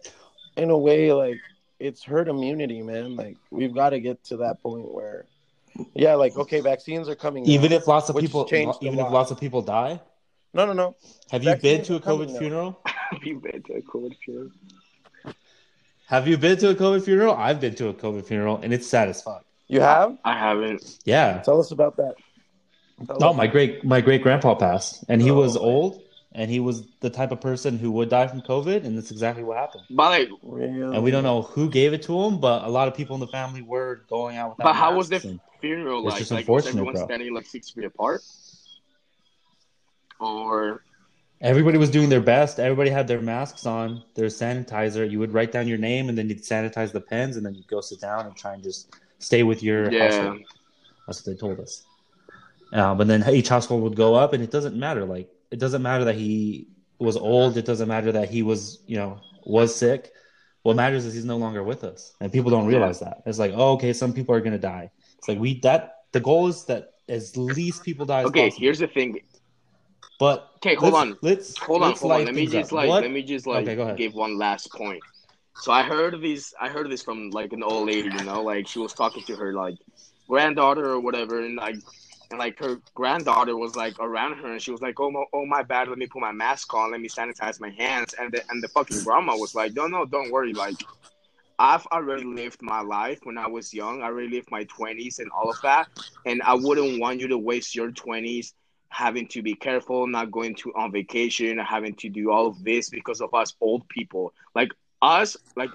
in 0.58 0.72
a 0.72 0.78
way, 0.78 1.14
like 1.14 1.40
it's 1.80 2.04
herd 2.04 2.28
immunity, 2.28 2.82
man. 2.82 3.16
Like 3.16 3.38
we've 3.50 3.74
got 3.74 3.92
to 3.92 4.02
get 4.02 4.22
to 4.26 4.36
that 4.44 4.62
point 4.62 4.94
where, 4.94 5.24
yeah, 5.94 6.16
like 6.16 6.36
okay, 6.38 6.60
vaccines 6.62 7.08
are 7.10 7.16
coming. 7.16 7.46
Even 7.46 7.72
out. 7.74 7.82
if 7.82 7.88
lots 7.88 8.10
of 8.10 8.16
people, 8.18 8.46
changed 8.46 8.78
even 8.82 9.00
if 9.00 9.12
lots 9.12 9.32
of 9.32 9.40
people 9.40 9.62
die, 9.62 10.00
no, 10.54 10.66
no, 10.66 10.74
no. 10.74 10.96
have 11.32 11.44
you 11.44 11.56
been 11.56 11.84
to 11.84 11.96
a 11.96 12.00
COVID 12.00 12.32
now. 12.34 12.40
funeral? 12.40 12.80
you 13.24 13.40
been 13.40 13.62
to 13.64 13.74
a 13.76 13.82
COVID 13.82 14.16
funeral? 14.24 14.52
Have 16.08 16.28
you 16.28 16.38
been 16.38 16.58
to 16.60 16.70
a 16.70 16.76
COVID 16.76 17.04
funeral? 17.04 17.34
I've 17.36 17.60
been 17.60 17.76
to 17.76 17.90
a 17.90 17.94
COVID 17.94 18.26
funeral, 18.26 18.58
and 18.64 18.74
it's 18.74 18.88
sad 18.88 19.10
as 19.10 19.22
fuck. 19.22 19.44
You 19.68 19.82
have? 19.82 20.18
I 20.24 20.38
haven't. 20.38 21.00
Yeah. 21.04 21.40
Tell 21.40 21.60
us 21.60 21.72
about 21.72 21.98
that. 21.98 22.16
Tell 23.06 23.18
No, 23.20 23.30
us. 23.32 23.36
my 23.36 23.48
great 23.48 23.84
my 23.84 24.00
great 24.02 24.24
grandpa 24.24 24.56
passed, 24.56 25.04
and 25.10 25.22
he 25.22 25.32
Oh, 25.32 25.36
was 25.36 25.56
man. 25.56 25.64
old, 25.64 26.02
and 26.32 26.50
he 26.50 26.62
was 26.62 26.88
the 27.02 27.10
type 27.10 27.32
of 27.32 27.42
person 27.42 27.78
who 27.78 27.92
would 27.92 28.10
die 28.10 28.28
from 28.28 28.42
COVID, 28.42 28.86
and 28.86 28.98
that's 28.98 29.12
exactly 29.12 29.44
what 29.44 29.58
happened. 29.58 29.84
But 29.90 30.10
like, 30.12 30.30
Really? 30.42 30.96
And 30.96 31.04
we 31.04 31.12
don't 31.12 31.24
know 31.24 31.42
who 31.42 31.70
gave 31.70 31.92
it 31.94 32.04
to 32.04 32.24
him, 32.24 32.40
but 32.40 32.64
a 32.64 32.70
lot 32.70 32.88
of 32.88 32.96
people 32.96 33.16
in 33.16 33.20
the 33.20 33.28
family 33.28 33.62
were 33.62 34.04
going 34.10 34.38
out 34.38 34.52
without. 34.58 34.64
but 34.70 34.74
how 34.74 34.96
was 34.96 35.10
the 35.10 35.18
and- 35.18 35.40
funeral 35.60 36.04
like? 36.04 36.20
was 36.20 36.68
everyone 36.68 36.94
bro. 36.94 37.06
standing 37.06 37.34
like 37.34 37.46
six 37.46 37.72
feet 37.72 37.86
apart? 37.86 38.22
Or 40.20 40.82
Everybody 41.40 41.78
was 41.78 41.92
doing 41.92 42.10
their 42.10 42.22
best. 42.22 42.60
Everybody 42.60 42.90
had 42.90 43.08
their 43.08 43.22
masks 43.22 43.68
on, 43.68 44.04
their 44.16 44.26
sanitizer. 44.26 45.10
You 45.10 45.20
would 45.20 45.34
write 45.34 45.52
down 45.52 45.68
your 45.68 45.78
name, 45.78 46.10
and 46.10 46.18
then 46.18 46.28
you'd 46.30 46.42
sanitize 46.42 46.92
the 46.92 47.02
pens, 47.02 47.38
and 47.38 47.46
then 47.46 47.54
you'd 47.54 47.68
go 47.68 47.80
sit 47.80 48.02
down 48.02 48.26
and 48.26 48.36
try 48.36 48.56
and 48.56 48.64
just 48.64 48.96
stay 49.20 49.44
with 49.44 49.62
your 49.62 49.92
yeah, 49.92 50.06
household. 50.06 50.42
That's 51.06 51.26
what 51.26 51.36
they 51.36 51.40
told 51.40 51.60
us. 51.60 51.86
Um, 52.74 53.00
and 53.02 53.10
then 53.10 53.24
each 53.30 53.50
household 53.50 53.84
would 53.84 53.96
go 53.96 54.16
up, 54.16 54.34
and 54.34 54.44
it 54.44 54.50
doesn't 54.50 54.76
matter. 54.76 55.06
Like 55.06 55.30
it 55.52 55.60
doesn't 55.60 55.84
matter 55.84 56.06
that 56.06 56.16
he 56.16 56.70
was 56.98 57.16
old. 57.16 57.56
It 57.56 57.66
doesn't 57.66 57.88
matter 57.88 58.12
that 58.14 58.30
he 58.30 58.42
was, 58.42 58.80
you 58.88 58.98
know, 58.98 59.20
was 59.46 59.76
sick. 59.76 60.12
What 60.64 60.76
matters 60.76 61.06
is 61.06 61.14
he's 61.14 61.24
no 61.24 61.38
longer 61.38 61.64
with 61.64 61.84
us, 61.84 62.14
and 62.20 62.32
people 62.32 62.50
don't 62.50 62.66
realize 62.66 63.00
that. 63.02 63.22
It's 63.28 63.38
like, 63.38 63.54
oh, 63.56 63.74
okay, 63.74 63.94
some 63.94 64.12
people 64.12 64.34
are 64.34 64.42
gonna 64.42 64.58
die. 64.58 64.90
It's 65.18 65.28
like 65.28 65.40
we 65.40 65.60
that 65.62 65.96
the 66.12 66.20
goal 66.20 66.48
is 66.48 66.66
that 66.66 66.94
as 67.10 67.36
least 67.38 67.84
people 67.84 68.06
die 68.06 68.22
as 68.22 68.28
okay. 68.28 68.50
possible. 68.50 68.62
Here's 68.64 68.80
the 68.80 68.88
thing. 68.88 69.20
but 70.20 70.52
Okay, 70.58 70.76
hold 70.76 70.94
on. 70.96 71.18
Let's 71.22 71.58
Hold 71.60 71.84
on, 71.84 71.90
let's 71.90 72.02
hold 72.02 72.14
on. 72.14 72.26
Let 72.26 72.36
me 72.36 72.46
just 72.46 72.72
up. 72.72 72.74
like 72.74 72.90
What- 72.90 73.04
let 73.04 73.12
me 73.12 73.24
just 73.24 73.48
like 73.48 73.68
Okay, 73.68 73.96
give 73.96 74.14
one 74.14 74.38
last 74.38 74.72
point. 74.74 75.04
So 75.60 75.72
I 75.72 75.84
heard 75.84 76.22
these 76.22 76.54
I 76.60 76.70
heard 76.70 76.90
this 76.90 77.02
from 77.02 77.32
like 77.32 77.54
an 77.54 77.64
old 77.64 77.88
lady, 77.88 78.10
you 78.10 78.24
know, 78.24 78.44
like 78.44 78.68
she 78.68 78.80
was 78.80 78.94
talking 78.94 79.24
to 79.24 79.36
her 79.36 79.54
like 79.54 79.76
granddaughter 80.28 80.86
or 80.86 81.00
whatever, 81.00 81.44
and 81.44 81.56
like 81.56 81.78
and 82.30 82.40
like 82.40 82.60
her 82.60 82.80
granddaughter 82.94 83.56
was 83.56 83.76
like 83.76 83.96
around 84.00 84.38
her, 84.38 84.52
and 84.52 84.62
she 84.62 84.72
was 84.72 84.82
like, 84.82 85.00
"Oh 85.00 85.10
my, 85.10 85.24
oh 85.34 85.46
my 85.46 85.64
bad, 85.64 85.88
let 85.88 85.98
me 85.98 86.06
put 86.08 86.22
my 86.22 86.32
mask 86.32 86.74
on, 86.74 86.92
let 86.92 87.02
me 87.02 87.10
sanitize 87.10 87.60
my 87.60 87.70
hands," 87.72 88.14
and 88.20 88.32
the 88.32 88.44
and 88.50 88.62
the 88.62 88.68
fucking 88.70 89.04
grandma 89.04 89.36
was 89.36 89.56
like, 89.56 89.74
"No, 89.74 89.88
no, 89.88 90.06
don't 90.06 90.32
worry, 90.32 90.54
like." 90.54 90.76
I've 91.60 91.86
already 91.88 92.24
lived 92.26 92.62
my 92.62 92.82
life 92.82 93.20
when 93.24 93.38
I 93.38 93.48
was 93.48 93.74
young. 93.74 94.02
I 94.02 94.06
already 94.06 94.30
lived 94.36 94.52
my 94.52 94.66
20s 94.66 95.20
and 95.20 95.30
all 95.32 95.50
of 95.50 95.60
that. 95.62 95.88
And 96.26 96.42
I 96.44 96.54
wouldn't 96.54 97.00
want 97.00 97.20
you 97.20 97.28
to 97.30 97.38
waste 97.38 97.76
your 97.76 97.92
20s 97.92 98.54
having 98.90 99.28
to 99.28 99.42
be 99.42 99.54
careful, 99.54 100.08
not 100.08 100.32
going 100.32 100.56
to 100.56 100.72
on 100.76 100.92
vacation, 100.92 101.58
having 101.58 101.96
to 101.96 102.10
do 102.10 102.32
all 102.32 102.48
of 102.48 102.64
this 102.64 102.90
because 102.90 103.22
of 103.22 103.34
us 103.34 103.54
old 103.60 103.88
people. 103.90 104.34
Like 104.56 104.70
us, 105.02 105.36
like 105.56 105.72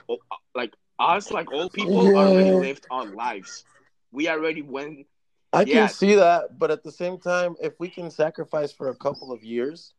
like 0.55 0.73
us, 0.99 1.31
like 1.31 1.51
old 1.53 1.73
people 1.73 2.05
Yeah. 2.05 2.16
already 2.16 2.53
lived 2.53 2.87
our 2.90 3.05
lives. 3.05 3.64
We 4.12 4.29
already 4.29 4.62
went. 4.62 5.07
I 5.53 5.62
Yeah. 5.62 5.87
can 5.87 5.88
see 5.88 6.14
that, 6.14 6.59
but 6.59 6.71
at 6.71 6.83
the 6.83 6.92
same 6.92 7.18
time, 7.18 7.57
if 7.61 7.79
we 7.79 7.88
can 7.90 8.11
sacrifice 8.11 8.73
for 8.73 8.88
a 8.88 8.95
couple 8.95 9.33
of 9.33 9.42
years, 9.42 9.92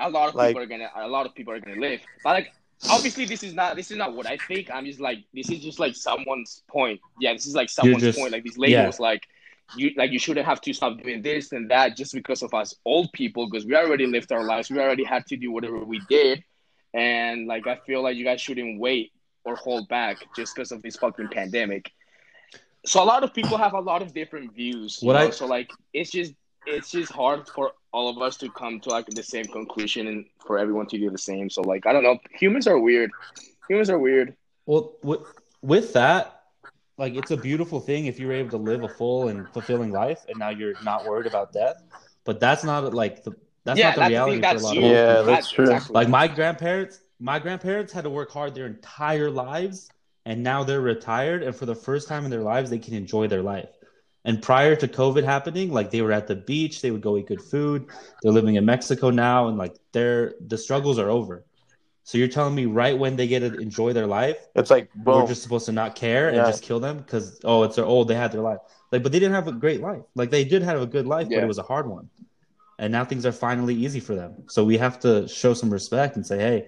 A 0.00 0.08
lot 0.08 0.28
of 0.28 0.36
Like- 0.36 0.50
people 0.50 0.62
are 0.62 0.66
gonna. 0.66 0.92
A 0.94 1.08
lot 1.08 1.26
of 1.26 1.34
people 1.34 1.52
are 1.54 1.58
gonna 1.58 1.80
live. 1.80 2.00
But 2.22 2.30
like, 2.34 2.52
obviously, 2.90 3.24
this 3.24 3.42
is 3.42 3.54
not. 3.54 3.76
This 3.76 3.90
is 3.90 3.96
not 3.96 4.14
what 4.14 4.26
I 4.26 4.36
think. 4.36 4.70
I'm 4.70 4.84
just 4.86 5.00
like. 5.00 5.18
This 5.32 5.50
is 5.50 5.60
just 5.60 5.78
like 5.78 5.94
someone's 5.94 6.62
point. 6.68 7.00
Yeah, 7.20 7.32
this 7.32 7.46
is 7.46 7.54
like 7.54 7.70
someone's 7.70 8.02
just- 8.02 8.18
point. 8.18 8.32
Like 8.32 8.44
this 8.44 8.58
lady 8.58 8.74
yeah. 8.74 8.86
was 8.86 9.00
like. 9.00 9.26
You 9.76 9.90
like 9.98 10.12
you 10.12 10.18
shouldn't 10.18 10.46
have 10.46 10.62
to 10.62 10.72
stop 10.72 10.98
doing 11.02 11.20
this 11.20 11.52
and 11.52 11.70
that 11.70 11.94
just 11.94 12.14
because 12.14 12.42
of 12.42 12.54
us 12.54 12.74
old 12.86 13.12
people 13.12 13.50
because 13.50 13.66
we 13.66 13.76
already 13.76 14.06
lived 14.06 14.32
our 14.32 14.42
lives. 14.42 14.70
We 14.70 14.78
already 14.78 15.04
had 15.04 15.26
to 15.26 15.36
do 15.36 15.52
whatever 15.52 15.84
we 15.84 16.00
did, 16.08 16.42
and 16.94 17.46
like 17.46 17.66
I 17.66 17.76
feel 17.86 18.02
like 18.02 18.16
you 18.16 18.24
guys 18.24 18.40
shouldn't 18.40 18.80
wait 18.80 19.12
or 19.44 19.56
hold 19.56 19.86
back 19.88 20.24
just 20.34 20.54
because 20.54 20.72
of 20.72 20.80
this 20.80 20.96
fucking 20.96 21.28
pandemic. 21.28 21.90
So 22.86 23.02
a 23.02 23.04
lot 23.04 23.24
of 23.24 23.34
people 23.34 23.58
have 23.58 23.74
a 23.74 23.80
lot 23.80 24.00
of 24.00 24.14
different 24.14 24.54
views. 24.54 25.00
you 25.02 25.06
What 25.06 25.16
I- 25.16 25.28
so 25.28 25.44
like 25.44 25.70
it's 25.92 26.10
just 26.10 26.32
it's 26.66 26.90
just 26.90 27.12
hard 27.12 27.46
for 27.46 27.72
all 27.92 28.08
of 28.08 28.20
us 28.20 28.36
to 28.38 28.50
come 28.50 28.80
to 28.80 28.90
like 28.90 29.06
the 29.06 29.22
same 29.22 29.44
conclusion 29.46 30.06
and 30.06 30.26
for 30.46 30.58
everyone 30.58 30.86
to 30.86 30.98
do 30.98 31.10
the 31.10 31.18
same. 31.18 31.50
So 31.50 31.62
like 31.62 31.86
I 31.86 31.92
don't 31.92 32.02
know, 32.02 32.18
humans 32.32 32.66
are 32.66 32.78
weird. 32.78 33.10
Humans 33.68 33.90
are 33.90 33.98
weird. 33.98 34.36
Well, 34.66 34.96
with, 35.02 35.20
with 35.62 35.92
that, 35.94 36.42
like 36.98 37.14
it's 37.14 37.30
a 37.30 37.36
beautiful 37.36 37.80
thing 37.80 38.06
if 38.06 38.18
you're 38.18 38.32
able 38.32 38.50
to 38.50 38.56
live 38.56 38.82
a 38.82 38.88
full 38.88 39.28
and 39.28 39.48
fulfilling 39.52 39.92
life, 39.92 40.24
and 40.28 40.38
now 40.38 40.50
you're 40.50 40.74
not 40.82 41.06
worried 41.06 41.26
about 41.26 41.52
death. 41.52 41.82
But 42.24 42.40
that's 42.40 42.64
not 42.64 42.92
like 42.92 43.24
the 43.24 43.32
that's 43.64 43.78
yeah, 43.78 43.88
not 43.88 43.94
the 43.94 44.00
that's, 44.00 44.10
reality 44.10 44.40
that's 44.40 44.60
for 44.60 44.60
a 44.60 44.66
lot 44.66 44.74
you. 44.76 44.84
of 44.84 44.90
Yeah, 44.90 45.22
that's 45.22 45.50
true. 45.50 45.64
Exactly. 45.64 45.94
Like 45.94 46.08
my 46.08 46.28
grandparents, 46.28 47.00
my 47.20 47.38
grandparents 47.38 47.92
had 47.92 48.04
to 48.04 48.10
work 48.10 48.30
hard 48.30 48.54
their 48.54 48.66
entire 48.66 49.30
lives, 49.30 49.90
and 50.26 50.42
now 50.42 50.64
they're 50.64 50.80
retired, 50.80 51.42
and 51.42 51.54
for 51.54 51.66
the 51.66 51.74
first 51.74 52.08
time 52.08 52.24
in 52.24 52.30
their 52.30 52.42
lives, 52.42 52.70
they 52.70 52.78
can 52.78 52.94
enjoy 52.94 53.28
their 53.28 53.42
life. 53.42 53.70
And 54.28 54.42
prior 54.42 54.76
to 54.76 54.88
COVID 54.88 55.24
happening, 55.24 55.72
like 55.72 55.90
they 55.90 56.02
were 56.02 56.12
at 56.12 56.28
the 56.28 56.36
beach, 56.36 56.82
they 56.82 56.92
would 56.92 57.00
go 57.02 57.16
eat 57.16 57.26
good 57.28 57.42
food. 57.42 57.88
They're 58.22 58.32
living 58.32 58.56
in 58.56 58.64
Mexico 58.66 59.10
now, 59.10 59.48
and 59.48 59.58
like 59.58 59.76
their 59.92 60.34
the 60.46 60.58
struggles 60.58 60.98
are 61.00 61.10
over. 61.10 61.44
So 62.04 62.18
you're 62.18 62.28
telling 62.28 62.54
me 62.54 62.66
right 62.66 62.98
when 62.98 63.16
they 63.16 63.26
get 63.28 63.40
to 63.40 63.54
enjoy 63.60 63.92
their 63.94 64.06
life, 64.06 64.38
it's 64.54 64.70
like 64.70 64.90
boom. 64.94 65.22
we're 65.22 65.26
just 65.28 65.42
supposed 65.42 65.66
to 65.66 65.72
not 65.72 65.94
care 65.94 66.28
and 66.28 66.36
Yeah. 66.36 66.46
just 66.46 66.62
kill 66.62 66.80
them 66.80 66.98
because 66.98 67.40
oh 67.44 67.62
it's 67.64 67.76
their 67.76 67.86
old 67.86 68.08
they 68.08 68.14
had 68.14 68.32
their 68.32 68.42
life 68.42 68.58
like 68.92 69.02
but 69.02 69.12
they 69.12 69.18
didn't 69.18 69.34
have 69.34 69.48
a 69.48 69.52
great 69.52 69.80
life 69.80 70.02
like 70.14 70.30
they 70.30 70.44
did 70.44 70.62
have 70.62 70.80
a 70.80 70.86
good 70.86 71.06
life 71.06 71.28
but 71.34 71.42
it 71.42 71.46
was 71.46 71.58
a 71.58 71.62
hard 71.62 71.86
one 71.88 72.08
and 72.78 72.92
now 72.92 73.04
things 73.04 73.26
are 73.26 73.32
finally 73.32 73.74
easy 73.74 74.00
for 74.00 74.14
them 74.14 74.44
so 74.48 74.64
we 74.64 74.78
have 74.78 75.00
to 75.00 75.28
show 75.28 75.54
some 75.54 75.70
respect 75.70 76.16
and 76.16 76.26
say 76.26 76.38
hey 76.38 76.66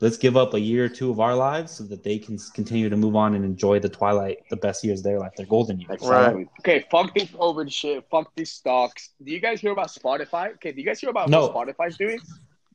let's 0.00 0.16
give 0.16 0.36
up 0.36 0.54
a 0.54 0.60
year 0.60 0.84
or 0.84 0.88
two 0.88 1.10
of 1.10 1.18
our 1.20 1.34
lives 1.34 1.72
so 1.72 1.84
that 1.84 2.02
they 2.04 2.18
can 2.18 2.38
continue 2.54 2.88
to 2.88 2.96
move 2.96 3.16
on 3.16 3.34
and 3.34 3.44
enjoy 3.44 3.78
the 3.80 3.88
twilight 3.88 4.38
the 4.50 4.56
best 4.56 4.84
years 4.84 5.00
of 5.00 5.04
their 5.04 5.18
life 5.18 5.32
their 5.36 5.46
golden 5.46 5.80
years 5.80 5.90
Exactly. 6.02 6.48
Okay, 6.60 6.84
fuck 6.90 7.14
this 7.14 7.24
COVID 7.30 7.70
shit. 7.72 8.04
Fuck 8.10 8.32
these 8.36 8.52
stocks. 8.52 9.10
Do 9.22 9.32
you 9.32 9.40
guys 9.40 9.60
hear 9.60 9.72
about 9.72 9.88
Spotify? 9.88 10.52
Okay, 10.54 10.72
do 10.72 10.80
you 10.80 10.86
guys 10.86 11.00
hear 11.00 11.10
about 11.10 11.28
No. 11.28 11.46
what 11.48 11.54
Spotify's 11.76 11.96
doing? 11.96 12.20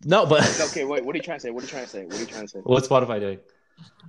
no 0.06 0.26
but 0.26 0.42
Okay, 0.70 0.84
wait. 0.84 1.06
What 1.06 1.16
are 1.16 1.18
you 1.18 1.24
trying 1.24 1.38
to 1.38 1.42
say? 1.44 1.52
What 1.52 1.64
are 1.64 1.66
you 1.66 1.72
trying 1.72 1.86
to 1.86 1.90
say? 1.90 2.06
What 2.06 2.16
are 2.16 2.20
you 2.20 2.26
trying 2.26 2.42
to 2.42 2.48
say? 2.50 2.60
what's 2.64 2.88
spotify 2.88 3.20
doing 3.20 3.40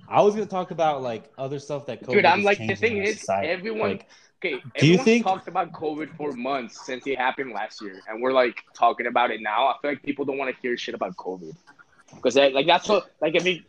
i 0.07 0.21
was 0.21 0.35
going 0.35 0.45
to 0.45 0.51
talk 0.51 0.69
about 0.71 1.01
like 1.01 1.31
other 1.37 1.57
stuff 1.57 1.85
that 1.87 2.03
COVID 2.03 2.11
Dude, 2.13 2.25
I'm 2.25 2.39
is 2.39 2.45
like 2.45 2.57
the 2.59 2.75
thing 2.75 2.97
is, 2.97 3.19
society. 3.21 3.47
everyone. 3.47 3.89
Like, 3.91 4.07
Okay, 4.43 4.61
Do 4.77 4.85
you 4.85 4.97
think- 4.97 5.23
talked 5.23 5.47
about 5.47 5.71
COVID 5.71 6.15
for 6.17 6.33
months 6.33 6.85
since 6.85 7.07
it 7.07 7.17
happened 7.17 7.51
last 7.53 7.81
year, 7.81 7.99
and 8.07 8.21
we're 8.21 8.33
like 8.33 8.57
talking 8.75 9.07
about 9.07 9.31
it 9.31 9.41
now. 9.41 9.67
I 9.69 9.75
feel 9.81 9.89
like 9.91 10.03
people 10.03 10.23
don't 10.25 10.37
want 10.37 10.53
to 10.53 10.61
hear 10.61 10.77
shit 10.77 10.93
about 10.93 11.15
COVID 11.15 11.55
because 12.15 12.35
like 12.35 12.65
that's 12.65 12.87
what 12.87 13.11
like 13.21 13.35
I 13.39 13.43
mean 13.43 13.65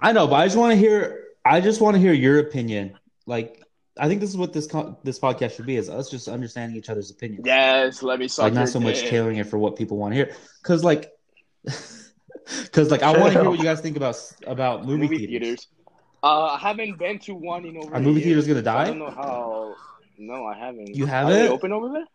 I 0.00 0.12
know, 0.12 0.26
but 0.26 0.36
I 0.36 0.46
just 0.46 0.56
want 0.56 0.72
to 0.72 0.76
hear. 0.76 1.24
I 1.44 1.60
just 1.60 1.80
want 1.80 1.94
to 1.94 2.00
hear 2.00 2.12
your 2.12 2.38
opinion. 2.38 2.98
Like, 3.26 3.62
I 3.98 4.08
think 4.08 4.20
this 4.20 4.30
is 4.30 4.36
what 4.36 4.52
this 4.52 4.66
co- 4.66 4.98
this 5.04 5.18
podcast 5.18 5.56
should 5.56 5.66
be: 5.66 5.76
is 5.76 5.88
us 5.88 6.10
just 6.10 6.28
understanding 6.28 6.76
each 6.76 6.88
other's 6.88 7.10
opinions. 7.10 7.44
yes, 7.46 8.02
let 8.02 8.18
me 8.18 8.28
suck 8.28 8.44
like 8.44 8.54
not 8.54 8.68
so 8.68 8.80
much 8.80 9.02
tailoring 9.02 9.36
it 9.36 9.46
for 9.46 9.58
what 9.58 9.76
people 9.76 9.96
want 9.96 10.12
to 10.12 10.16
hear. 10.16 10.36
Because 10.62 10.84
like, 10.84 11.12
because 11.64 12.90
like 12.90 13.02
I 13.02 13.10
want 13.16 13.32
to 13.32 13.40
hear 13.40 13.48
what 13.48 13.58
you 13.58 13.64
guys 13.64 13.80
think 13.80 13.96
about 13.96 14.16
about 14.46 14.86
movie, 14.86 15.02
movie 15.02 15.26
theaters. 15.26 15.40
theaters. 15.40 15.66
Uh, 16.22 16.46
I 16.46 16.58
haven't 16.58 16.98
been 16.98 17.18
to 17.20 17.34
one 17.34 17.66
in 17.66 17.76
over. 17.76 17.94
Are 17.94 17.98
a 17.98 18.00
movie 18.00 18.22
theaters 18.22 18.46
gonna 18.46 18.64
so 18.64 18.70
I 18.70 18.74
die? 18.74 18.86
don't 18.86 18.98
know 18.98 19.10
how. 19.10 19.74
No, 20.16 20.46
I 20.46 20.56
haven't. 20.56 20.94
You 20.94 21.06
haven't? 21.06 21.48
open 21.48 21.72
over 21.72 21.90
there? 21.90 22.06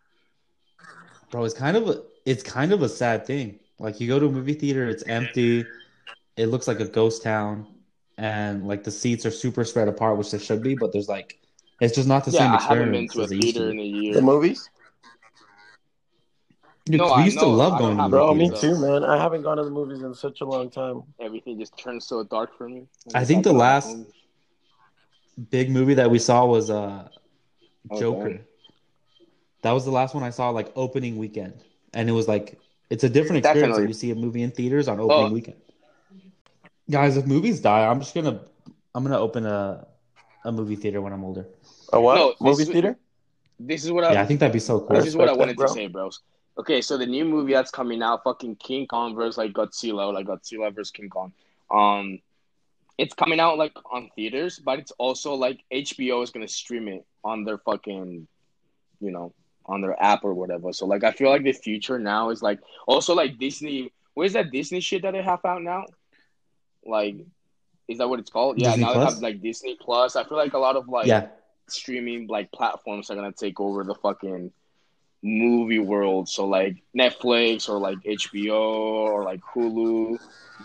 Bro, 1.29 1.43
it's 1.43 1.53
kind 1.53 1.77
of 1.77 1.87
a 1.87 2.01
it's 2.25 2.41
kind 2.41 2.73
of 2.73 2.81
a 2.81 2.89
sad 2.89 3.27
thing. 3.27 3.59
Like 3.79 3.99
you 3.99 4.07
go 4.07 4.19
to 4.19 4.25
a 4.27 4.31
movie 4.31 4.53
theater, 4.53 4.87
it's 4.87 5.03
empty. 5.03 5.67
It 6.35 6.47
looks 6.47 6.67
like 6.67 6.79
a 6.79 6.87
ghost 6.87 7.23
town, 7.23 7.65
and 8.17 8.67
like 8.67 8.83
the 8.83 8.91
seats 8.91 9.25
are 9.25 9.31
super 9.31 9.63
spread 9.63 9.87
apart, 9.87 10.17
which 10.17 10.31
they 10.31 10.39
should 10.39 10.61
be. 10.63 10.75
But 10.75 10.91
there's 10.93 11.07
like, 11.09 11.39
it's 11.79 11.95
just 11.95 12.07
not 12.07 12.25
the 12.25 12.31
yeah, 12.31 12.41
same 12.41 12.53
I 12.53 12.61
haven't 12.61 12.91
been 12.91 13.05
experience 13.05 13.13
to 13.13 13.19
a 13.19 13.23
as 13.23 13.29
to 13.29 13.35
theater 13.41 13.71
in 13.71 13.79
a 13.79 13.83
year. 13.83 14.13
the 14.13 14.21
movies, 14.21 14.69
Dude, 16.85 16.97
No, 16.99 17.05
'cause 17.07 17.17
we 17.17 17.21
I 17.21 17.25
used 17.25 17.39
to 17.39 17.45
know. 17.45 17.51
love 17.51 17.77
going 17.77 17.89
don't 17.89 17.97
to 17.97 18.03
have 18.03 18.11
movie 18.11 18.23
bro. 18.23 18.33
Me 18.33 18.45
theaters. 18.45 18.61
too, 18.61 18.77
man. 18.79 19.03
I 19.03 19.17
haven't 19.17 19.43
gone 19.43 19.57
to 19.57 19.63
the 19.63 19.69
movies 19.69 20.01
in 20.01 20.13
such 20.13 20.41
a 20.41 20.45
long 20.45 20.69
time. 20.69 21.03
Everything 21.19 21.59
just 21.59 21.77
turned 21.77 22.01
so 22.01 22.23
dark 22.23 22.57
for 22.57 22.67
me. 22.67 22.87
I 23.13 23.23
think 23.25 23.43
the 23.43 23.53
last 23.53 23.95
big 25.51 25.69
movie 25.69 25.93
that 25.95 26.09
we 26.11 26.19
saw 26.19 26.45
was 26.45 26.69
uh 26.69 27.07
Oh, 27.91 27.99
Joker. 27.99 28.29
damn. 28.29 28.39
That 29.61 29.71
was 29.71 29.85
the 29.85 29.91
last 29.91 30.13
one 30.15 30.23
I 30.23 30.29
saw 30.31 30.49
like 30.49 30.71
opening 30.75 31.17
weekend, 31.17 31.53
and 31.93 32.09
it 32.09 32.13
was 32.13 32.27
like 32.27 32.59
it's 32.89 33.04
a 33.04 33.10
different 33.10 33.38
experience 33.39 33.62
Definitely. 33.78 33.82
when 33.84 33.89
you 33.89 33.93
see 33.93 34.12
a 34.12 34.15
movie 34.15 34.41
in 34.43 34.52
theaters 34.52 34.88
on 34.88 34.99
opening 34.99 35.25
Oh. 35.25 35.34
weekend. 35.34 35.58
Guys, 36.89 37.17
if 37.17 37.25
movies 37.25 37.60
die, 37.62 37.86
I'm 37.86 37.99
just 37.99 38.13
gonna 38.15 38.41
I'm 38.95 39.04
gonna 39.04 39.19
open 39.19 39.45
a 39.45 39.88
a 40.45 40.52
movie 40.52 40.75
theater 40.75 41.02
when 41.02 41.13
I'm 41.13 41.23
older. 41.23 41.45
A 41.93 41.99
what? 42.02 42.15
No, 42.15 42.30
this 42.32 42.41
Movie 42.41 42.63
is- 42.63 42.69
theater? 42.69 42.97
This 43.60 43.84
is 43.86 43.91
what 43.91 44.04
I 44.06 44.13
Yeah, 44.13 44.21
I 44.21 44.25
think 44.25 44.39
that'd 44.39 44.54
be 44.54 44.60
so 44.60 44.80
cool. 44.80 44.95
This 44.95 45.06
is 45.06 45.15
what 45.17 45.28
I 45.28 45.34
wanted 45.34 45.58
that, 45.58 45.67
to 45.67 45.73
say, 45.73 45.88
bros. 45.88 46.21
Okay, 46.58 46.82
so 46.82 46.97
the 46.97 47.06
new 47.06 47.25
movie 47.25 47.54
that's 47.54 47.71
coming 47.71 48.02
out, 48.02 48.23
fucking 48.23 48.56
King 48.56 48.88
Kong 48.88 49.15
versus 49.15 49.38
like 49.38 49.52
Godzilla, 49.54 50.13
like 50.13 50.25
Godzilla 50.28 50.73
versus 50.73 50.91
King 50.91 51.10
Kong. 51.10 51.34
Um, 51.69 52.19
it's 52.97 53.13
coming 53.13 53.39
out 53.39 53.58
like 53.58 53.73
on 53.91 54.10
theaters, 54.15 54.60
but 54.60 54.80
it's 54.80 54.91
also 54.91 55.34
like 55.36 55.60
HBO 55.71 56.23
is 56.23 56.32
gonna 56.32 56.47
stream 56.47 56.88
it 56.88 57.06
on 57.23 57.43
their 57.43 57.58
fucking, 57.60 58.28
you 59.02 59.12
know, 59.12 59.34
on 59.69 59.82
their 59.82 60.01
app 60.01 60.23
or 60.23 60.34
whatever. 60.34 60.73
So 60.73 60.86
like, 60.86 61.03
I 61.03 61.12
feel 61.12 61.29
like 61.29 61.43
the 61.43 61.53
future 61.53 61.99
now 61.99 62.32
is 62.32 62.41
like 62.41 62.60
also 62.88 63.13
like 63.13 63.38
Disney. 63.38 63.93
Where's 64.15 64.34
that 64.34 64.51
Disney 64.51 64.82
shit 64.82 65.03
that 65.03 65.12
they 65.12 65.21
have 65.21 65.45
out 65.45 65.62
now? 65.62 65.86
Like, 66.86 67.15
is 67.88 67.99
that 67.99 68.10
what 68.10 68.19
it's 68.19 68.32
called? 68.32 68.60
Yeah, 68.60 68.71
Disney 68.71 68.84
now 68.84 68.93
Plus? 68.93 69.05
they 69.05 69.13
have 69.13 69.23
like 69.23 69.41
Disney 69.41 69.77
Plus. 69.79 70.15
I 70.15 70.23
feel 70.23 70.38
like 70.38 70.53
a 70.53 70.58
lot 70.58 70.75
of 70.75 70.89
like 70.89 71.08
yeah, 71.08 71.27
streaming 71.67 72.27
like 72.27 72.51
platforms 72.51 73.10
are 73.10 73.15
gonna 73.15 73.32
take 73.32 73.60
over 73.60 73.84
the 73.84 73.95
fucking 73.95 74.51
movie 75.21 75.79
world. 75.79 76.27
So 76.27 76.47
like 76.47 76.77
Netflix 76.97 77.69
or 77.69 77.77
like 77.77 77.97
HBO 77.99 78.60
or 78.60 79.23
like 79.23 79.41
Hulu, 79.53 80.17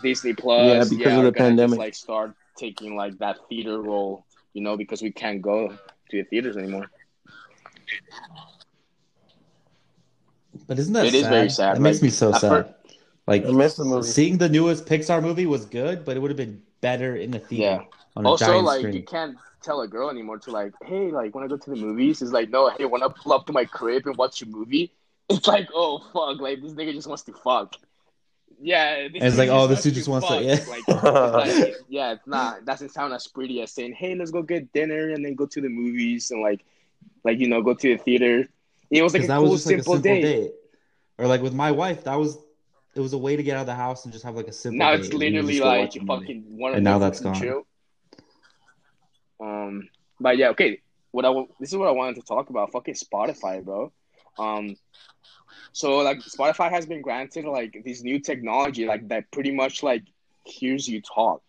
Disney 0.03 0.33
Plus. 0.33 0.91
Yeah, 0.91 0.97
because 0.97 1.19
of 1.19 1.25
the 1.25 1.33
pandemic. 1.33 1.71
Just, 1.71 1.79
like 1.79 1.95
start 1.95 2.35
taking 2.57 2.97
like 2.97 3.19
that 3.19 3.37
theater 3.49 3.81
role, 3.81 4.25
you 4.55 4.63
know, 4.63 4.77
because 4.77 5.03
we 5.03 5.11
can't 5.11 5.43
go 5.43 5.69
to 5.69 6.17
the 6.17 6.25
theaters 6.25 6.57
anymore. 6.57 6.87
But 10.67 10.79
isn't 10.79 10.93
that 10.95 11.07
It 11.07 11.15
is 11.15 11.23
sad? 11.23 11.31
very 11.31 11.51
sad, 11.51 11.77
That 11.77 11.81
makes 11.81 12.03
me 12.03 12.11
so 12.11 12.33
sad. 12.33 12.41
fir- 12.67 12.75
like 13.27 13.43
I 13.45 13.47
the 13.47 13.85
movie. 13.85 14.07
seeing 14.07 14.39
the 14.39 14.49
newest 14.49 14.87
Pixar 14.87 15.23
movie 15.23 15.47
was 15.47 15.65
good, 15.65 16.05
but 16.05 16.17
it 16.17 16.21
would 16.21 16.31
have 16.31 16.37
been 16.37 16.63
better 16.81 17.17
in 17.17 17.31
the 17.31 17.39
theater 17.39 17.83
Yeah. 17.83 17.89
on 18.17 18.27
a 18.27 18.31
Also, 18.31 18.47
giant 18.47 18.65
like 18.67 18.81
screen. 18.81 18.95
you 18.95 19.03
can't 19.03 19.37
tell 19.63 19.81
a 19.81 19.89
girl 19.89 20.11
anymore 20.11 20.39
to 20.39 20.51
like, 20.51 20.73
hey, 20.85 21.11
like 21.11 21.35
when 21.35 21.43
I 21.43 21.47
go 21.49 21.57
to 21.57 21.71
the 21.71 21.77
movies, 21.77 22.21
it's 22.21 22.33
like, 22.33 22.51
no, 22.51 22.69
hey, 22.77 22.85
when 22.85 23.03
I 23.03 23.09
pull 23.09 23.33
up 23.33 23.47
to 23.47 23.53
my 23.53 23.65
crib 23.65 24.07
and 24.07 24.17
watch 24.17 24.43
a 24.43 24.47
movie, 24.47 24.93
it's 25.31 25.47
like, 25.49 25.69
oh 25.75 26.01
fuck, 26.13 26.41
like 26.41 26.61
this 26.61 26.73
nigga 26.73 26.93
just 26.93 27.09
wants 27.09 27.23
to 27.25 27.33
fuck. 27.33 27.77
Yeah, 28.61 28.95
And 29.07 29.17
it's 29.17 29.37
like, 29.37 29.49
oh, 29.51 29.67
this 29.67 29.83
dude 29.83 29.95
just 29.95 30.09
wants 30.09 30.29
to- 30.29 30.43
yeah. 30.43 30.53
Like, 30.69 30.85
it's 30.87 31.59
like, 31.67 31.75
yeah, 31.89 32.13
it's 32.13 32.27
not. 32.27 32.65
Doesn't 32.65 32.91
sound 32.91 33.13
as 33.13 33.27
pretty 33.27 33.61
as 33.63 33.73
saying, 33.73 33.95
hey, 33.95 34.15
let's 34.15 34.31
go 34.31 34.43
get 34.43 34.73
dinner 34.73 35.11
and 35.11 35.25
then 35.25 35.35
go 35.35 35.45
to 35.47 35.61
the 35.61 35.69
movies 35.69 36.31
and 36.31 36.41
like, 36.41 36.65
like 37.25 37.39
you 37.41 37.49
know, 37.49 37.63
go 37.63 37.75
to 37.75 37.89
the 37.97 38.03
theater. 38.03 38.49
It 38.95 39.03
was 39.03 39.13
like 39.13 39.25
a 39.25 39.27
cool, 39.27 39.51
just 39.51 39.67
like 39.67 39.79
a 39.79 39.83
simple, 39.83 39.95
simple 39.95 40.15
day. 40.15 40.23
date. 40.23 40.53
Or 41.19 41.27
like 41.27 41.43
with 41.43 41.55
my 41.55 41.71
wife, 41.71 42.05
that 42.05 42.19
was 42.19 42.39
it 42.95 43.01
was 43.01 43.13
a 43.13 43.19
way 43.19 43.35
to 43.37 43.43
get 43.43 43.57
out 43.57 43.63
of 43.63 43.67
the 43.67 43.75
house 43.75 44.05
and 44.05 44.13
just 44.13 44.25
have 44.25 44.37
like 44.37 44.47
a 44.47 44.53
simple. 44.53 44.79
Now 44.79 44.93
it's 44.93 45.13
literally 45.13 45.61
like 45.61 45.95
you 45.95 46.07
fucking 46.07 46.45
want 46.59 46.77
And 46.77 46.85
now 46.85 46.99
that's 46.99 47.21
gone. 47.21 47.35
Chill. 47.35 47.67
Um, 49.41 49.89
but 50.21 50.37
yeah, 50.39 50.51
okay. 50.51 50.81
What 51.11 51.25
I 51.25 51.33
this 51.59 51.71
is 51.71 51.77
what 51.77 51.89
I 51.89 51.93
wanted 51.93 52.17
to 52.17 52.23
talk 52.23 52.51
about. 52.51 52.71
Fucking 52.73 52.95
Spotify, 52.95 53.65
bro. 53.65 53.93
Um, 54.39 54.77
so 55.73 55.99
like 55.99 56.19
Spotify 56.19 56.71
has 56.71 56.87
been 56.87 57.03
granted 57.03 57.45
like 57.47 57.83
this 57.85 58.03
new 58.03 58.21
technology, 58.21 58.87
like 58.87 59.09
that 59.09 59.31
pretty 59.33 59.51
much 59.51 59.83
like 59.83 60.05
hears 60.45 60.87
you 60.87 61.01
talk. 61.01 61.43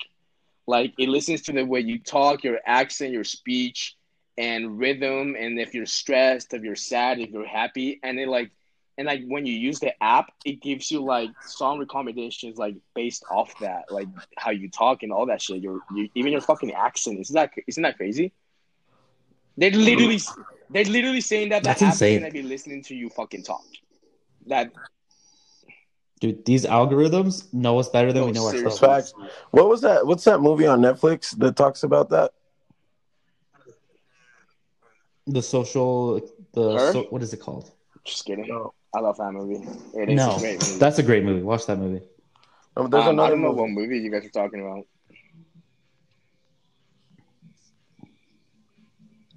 Like 0.67 0.93
it 0.97 1.09
listens 1.09 1.43
to 1.43 1.51
the 1.51 1.63
way 1.63 1.81
you 1.81 1.99
talk, 1.99 2.43
your 2.43 2.59
accent, 2.65 3.11
your 3.11 3.23
speech, 3.23 3.95
and 4.37 4.77
rhythm, 4.77 5.35
and 5.37 5.59
if 5.59 5.73
you're 5.73 5.85
stressed, 5.85 6.53
if 6.53 6.63
you're 6.63 6.75
sad, 6.75 7.19
if 7.19 7.29
you're 7.29 7.45
happy, 7.45 7.99
and 8.03 8.19
it 8.19 8.27
like 8.27 8.51
and 8.97 9.07
like 9.07 9.23
when 9.27 9.45
you 9.45 9.53
use 9.53 9.79
the 9.79 9.91
app, 10.01 10.31
it 10.45 10.61
gives 10.61 10.89
you 10.89 11.03
like 11.03 11.29
song 11.45 11.79
recommendations 11.79 12.57
like 12.57 12.75
based 12.93 13.25
off 13.29 13.57
that, 13.59 13.91
like 13.91 14.07
how 14.37 14.51
you 14.51 14.69
talk 14.69 15.03
and 15.03 15.11
all 15.11 15.25
that 15.25 15.41
shit. 15.41 15.61
Your 15.61 15.79
you, 15.93 16.09
even 16.15 16.31
your 16.31 16.41
fucking 16.41 16.73
accent. 16.73 17.19
Isn't 17.19 17.33
that 17.33 17.51
isn't 17.67 17.83
that 17.83 17.97
crazy? 17.97 18.31
They're 19.57 19.71
literally 19.71 20.19
they're 20.69 20.85
literally 20.85 21.21
saying 21.21 21.49
that 21.49 21.63
the 21.63 21.69
That's 21.69 21.81
app 21.81 21.93
insane. 21.93 22.15
is 22.15 22.19
gonna 22.19 22.31
be 22.31 22.43
listening 22.43 22.83
to 22.83 22.95
you 22.95 23.09
fucking 23.09 23.43
talk. 23.43 23.65
That 24.47 24.71
Dude, 26.21 26.45
these 26.45 26.65
algorithms 26.65 27.53
know 27.53 27.77
us 27.77 27.89
better 27.89 28.13
than 28.13 28.21
no, 28.21 28.25
we 28.27 28.31
know 28.31 28.49
seriously. 28.49 28.87
ourselves. 28.87 29.11
Facts. 29.11 29.31
What 29.51 29.67
was 29.67 29.81
that? 29.81 30.07
What's 30.07 30.23
that 30.23 30.39
movie 30.39 30.65
on 30.65 30.79
Netflix 30.79 31.37
that 31.39 31.57
talks 31.57 31.83
about 31.83 32.09
that? 32.09 32.31
The 35.27 35.41
social, 35.41 36.19
the 36.53 36.91
so, 36.91 37.03
what 37.09 37.23
is 37.23 37.33
it 37.33 37.37
called? 37.41 37.71
Just 38.03 38.25
kidding. 38.25 38.47
No. 38.47 38.73
I 38.93 38.99
love 38.99 39.17
that 39.17 39.31
movie. 39.33 39.67
It 39.93 40.09
is 40.09 40.15
no, 40.15 40.35
a 40.35 40.39
great 40.39 40.61
movie. 40.61 40.77
that's 40.79 40.99
a 40.99 41.03
great 41.03 41.23
movie. 41.25 41.41
Watch 41.41 41.65
that 41.65 41.77
movie. 41.77 42.05
Um, 42.77 42.89
there's 42.89 43.03
Um, 43.03 43.07
I 43.07 43.11
another 43.11 43.29
don't 43.31 43.41
know 43.41 43.49
movie. 43.49 43.61
what 43.61 43.69
movie 43.71 43.99
you 43.99 44.09
guys 44.11 44.25
are 44.25 44.29
talking 44.29 44.61
about. 44.61 44.85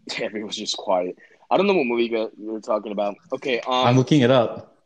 Everyone's 0.21 0.57
just 0.57 0.77
quiet. 0.77 1.17
I 1.51 1.57
don't 1.57 1.67
know 1.67 1.75
what 1.75 1.87
movie 1.87 2.05
you 2.05 2.11
guys- 2.11 2.31
were 2.39 2.61
talking 2.61 2.93
about. 2.93 3.17
Okay, 3.33 3.61
um, 3.61 3.87
I'm 3.87 3.97
looking 3.97 4.21
it 4.21 4.31
up. 4.31 4.77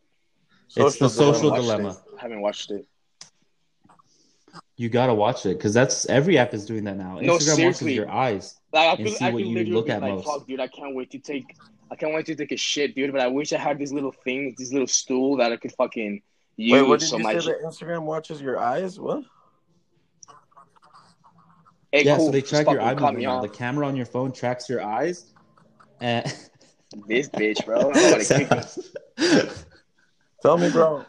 it's 0.76 0.98
the 0.98 1.08
social 1.08 1.52
I 1.52 1.56
dilemma. 1.58 1.96
I 2.18 2.22
haven't 2.22 2.40
watched 2.40 2.70
it. 2.70 2.86
You 4.76 4.88
gotta 4.88 5.14
watch 5.14 5.44
it 5.46 5.56
because 5.58 5.74
that's 5.74 6.06
every 6.06 6.38
app 6.38 6.54
is 6.54 6.64
doing 6.66 6.84
that 6.84 6.96
now. 6.96 7.18
No, 7.20 7.36
Instagram 7.36 7.40
seriously. 7.56 7.64
watches 7.66 7.96
your 7.96 8.10
eyes. 8.10 8.58
Like 8.72 8.88
I 8.88 8.92
And 8.94 9.06
feel, 9.08 9.16
see 9.16 9.24
I 9.26 9.30
what 9.30 9.42
you 9.42 9.48
literally 9.54 9.72
look 9.72 9.88
at 9.90 10.00
like, 10.02 10.14
most. 10.14 10.26
fuck, 10.26 10.46
dude. 10.46 10.60
I 10.60 10.68
can't 10.68 10.94
wait 10.94 11.10
to 11.10 11.18
take. 11.18 11.44
I 11.90 11.94
can't 11.96 12.14
wait 12.14 12.24
to 12.26 12.34
take 12.34 12.52
a 12.52 12.56
shit, 12.56 12.94
dude. 12.94 13.12
But 13.12 13.20
I 13.20 13.26
wish 13.28 13.52
I 13.52 13.58
had 13.58 13.78
this 13.78 13.92
little 13.92 14.12
thing, 14.12 14.54
this 14.56 14.72
little 14.72 14.86
stool 14.86 15.36
that 15.36 15.52
I 15.52 15.56
could 15.56 15.72
fucking 15.72 16.22
use. 16.56 16.72
Wait, 16.72 16.88
what 16.88 17.00
did 17.00 17.08
so 17.10 17.18
you 17.18 17.22
my 17.24 17.38
say? 17.38 17.46
That 17.52 17.62
Instagram 17.64 18.04
watches 18.04 18.40
your 18.40 18.58
eyes? 18.58 18.98
What? 18.98 19.24
Hey, 21.90 22.04
yeah, 22.04 22.16
cool, 22.16 22.26
so 22.26 22.32
they 22.32 22.40
just 22.40 22.50
track 22.50 22.66
your 22.66 22.76
fucking 22.80 22.88
eye 22.88 22.94
movement 22.94 23.18
me 23.18 23.24
now. 23.24 23.42
The 23.42 23.48
camera 23.48 23.86
on 23.86 23.96
your 23.96 24.06
phone 24.06 24.32
tracks 24.32 24.68
your 24.68 24.82
eyes. 24.82 25.32
And 26.00 26.24
This 27.06 27.28
bitch, 27.28 27.64
bro. 27.66 27.78
I'm 27.80 27.90
about 27.90 28.20
to 28.20 28.46
kick. 29.18 29.48
Tell 30.42 30.58
me, 30.58 30.70
bro. 30.70 31.04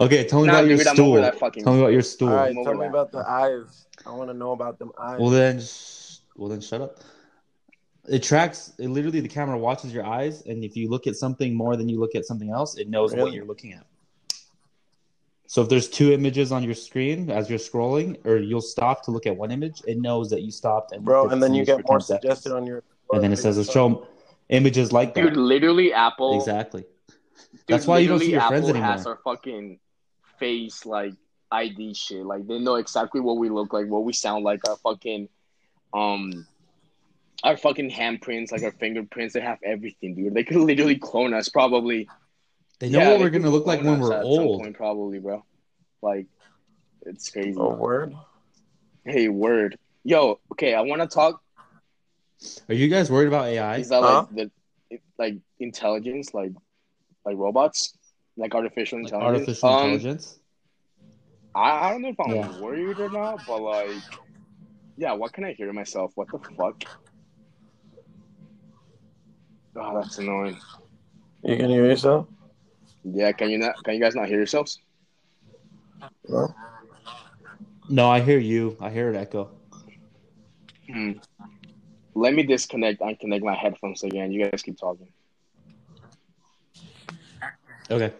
okay, 0.00 0.24
tell 0.26 0.40
me 0.40 0.46
Nah, 0.48 0.54
about 0.58 0.66
your 0.68 0.76
dude, 0.78 0.86
I'm 0.86 0.94
stool. 0.96 1.30
fucking. 1.32 1.64
Tell 1.64 1.74
me 1.74 1.80
about 1.80 1.92
your 1.92 2.02
stool. 2.02 2.28
All 2.30 2.34
right, 2.34 2.54
tell 2.54 2.74
me 2.74 2.86
about 2.86 3.12
the 3.12 3.18
eyes. 3.26 3.86
I 4.04 4.10
want 4.10 4.28
to 4.30 4.34
know 4.34 4.52
about 4.52 4.78
them 4.78 4.90
eyes. 4.98 5.20
Well 5.20 5.30
then, 5.30 5.60
sh- 5.60 5.93
well 6.36 6.48
then, 6.48 6.60
shut 6.60 6.80
up. 6.80 6.98
It 8.08 8.22
tracks. 8.22 8.72
It 8.78 8.88
literally 8.88 9.20
the 9.20 9.28
camera 9.28 9.56
watches 9.58 9.92
your 9.92 10.04
eyes, 10.04 10.42
and 10.42 10.62
if 10.62 10.76
you 10.76 10.90
look 10.90 11.06
at 11.06 11.16
something 11.16 11.54
more 11.54 11.76
than 11.76 11.88
you 11.88 11.98
look 11.98 12.14
at 12.14 12.26
something 12.26 12.50
else, 12.50 12.76
it 12.76 12.88
knows 12.88 13.14
what 13.14 13.32
you're 13.32 13.46
looking 13.46 13.72
at. 13.72 13.86
So 15.46 15.62
if 15.62 15.68
there's 15.68 15.88
two 15.88 16.12
images 16.12 16.52
on 16.52 16.64
your 16.64 16.74
screen 16.74 17.30
as 17.30 17.48
you're 17.48 17.58
scrolling, 17.58 18.24
or 18.26 18.38
you'll 18.38 18.60
stop 18.60 19.04
to 19.04 19.10
look 19.10 19.26
at 19.26 19.36
one 19.36 19.50
image, 19.50 19.82
it 19.86 19.98
knows 19.98 20.28
that 20.30 20.42
you 20.42 20.50
stopped 20.50 20.92
and 20.92 21.04
bro, 21.04 21.22
looked 21.22 21.30
at 21.30 21.34
and 21.34 21.42
then 21.42 21.54
you 21.54 21.58
image 21.58 21.66
get 21.66 21.76
for 21.82 21.92
more 21.92 21.98
10 21.98 22.06
seconds. 22.06 22.22
suggested 22.22 22.52
on 22.52 22.66
your. 22.66 22.82
and 23.12 23.22
then 23.22 23.32
it 23.32 23.36
says 23.36 23.56
let's 23.56 23.70
show 23.70 24.06
images 24.48 24.92
like 24.92 25.14
that. 25.14 25.22
Dude, 25.22 25.36
literally, 25.36 25.92
Apple. 25.92 26.36
exactly. 26.36 26.82
Dude, 26.82 27.18
That's 27.68 27.86
why 27.86 27.98
you 28.00 28.08
don't 28.08 28.18
see 28.18 28.32
your 28.32 28.40
literally, 28.40 28.48
friends 28.62 28.68
Apple 28.70 28.82
has 28.82 29.00
anymore. 29.00 29.20
our 29.24 29.36
fucking 29.36 29.78
face 30.38 30.84
like 30.84 31.14
ID 31.52 31.94
shit. 31.94 32.24
Like 32.26 32.46
they 32.46 32.58
know 32.58 32.74
exactly 32.74 33.20
what 33.20 33.38
we 33.38 33.48
look 33.48 33.72
like, 33.72 33.86
what 33.86 34.04
we 34.04 34.12
sound 34.12 34.44
like, 34.44 34.68
our 34.68 34.76
fucking 34.76 35.28
um 35.94 36.46
our 37.42 37.56
fucking 37.56 37.90
handprints, 37.90 38.52
like 38.52 38.62
our 38.62 38.72
fingerprints, 38.72 39.34
they 39.34 39.40
have 39.40 39.58
everything, 39.64 40.14
dude. 40.14 40.34
They 40.34 40.44
could 40.44 40.56
literally 40.56 40.96
clone 40.98 41.34
us 41.34 41.48
probably. 41.48 42.08
They 42.80 42.88
know 42.90 43.00
Yeah, 43.00 43.10
what 43.10 43.18
they 43.18 43.24
we're 43.24 43.30
gonna 43.30 43.50
look 43.50 43.66
like 43.66 43.82
when 43.82 43.98
we're 44.00 44.12
at 44.12 44.26
some 44.26 44.26
old. 44.26 44.60
point, 44.60 44.76
probably, 44.76 45.18
bro. 45.18 45.44
Like 46.02 46.26
it's 47.06 47.30
crazy. 47.30 47.58
Oh, 47.58 47.74
word. 47.74 48.14
Hey, 49.04 49.28
word. 49.28 49.76
Yo, 50.04 50.40
okay, 50.52 50.74
I 50.74 50.80
wanna 50.82 51.06
talk 51.06 51.40
Are 52.68 52.74
you 52.74 52.88
guys 52.88 53.10
worried 53.10 53.28
about 53.28 53.46
AI? 53.46 53.78
is 53.78 53.88
that 53.90 54.00
Huh? 54.02 54.26
like 54.26 54.50
the 54.90 54.98
like 55.18 55.34
intelligence, 55.58 56.32
like 56.34 56.52
like 57.24 57.36
robots? 57.36 57.96
Like 58.36 58.54
artificial 58.54 58.98
Like 59.00 59.12
intelligence. 59.12 59.36
artificial 59.36 59.68
Um, 59.68 59.92
intelligence? 59.92 60.38
I, 61.54 61.88
I 61.88 61.90
don't 61.92 62.02
know 62.02 62.08
if 62.08 62.20
I'm 62.20 62.30
Yeah. 62.34 62.48
worried 62.58 62.98
or 62.98 63.08
not, 63.08 63.44
but 63.46 63.60
like, 63.60 64.02
yeah, 64.96 65.12
what 65.12 65.32
can 65.32 65.44
I 65.44 65.52
hear 65.52 65.72
myself? 65.72 66.12
What 66.14 66.28
the 66.30 66.38
fuck? 66.56 66.82
Oh, 69.76 70.00
that's 70.00 70.18
annoying. 70.18 70.56
You 71.42 71.56
can 71.56 71.68
hear 71.68 71.84
yourself? 71.84 72.28
Yeah, 73.02 73.32
can 73.32 73.50
you 73.50 73.58
not? 73.58 73.82
Can 73.84 73.94
you 73.94 74.00
guys 74.00 74.14
not 74.14 74.28
hear 74.28 74.38
yourselves? 74.38 74.80
No. 76.28 76.54
No, 77.88 78.08
I 78.10 78.20
hear 78.20 78.38
you. 78.38 78.76
I 78.80 78.90
hear 78.90 79.10
an 79.10 79.16
echo. 79.16 79.50
Hmm. 80.90 81.12
Let 82.14 82.34
me 82.34 82.44
disconnect 82.44 83.00
and 83.00 83.18
connect 83.18 83.44
my 83.44 83.54
headphones 83.54 84.04
again. 84.04 84.32
You 84.32 84.48
guys 84.48 84.62
keep 84.62 84.78
talking. 84.78 85.08
Okay. 87.90 88.14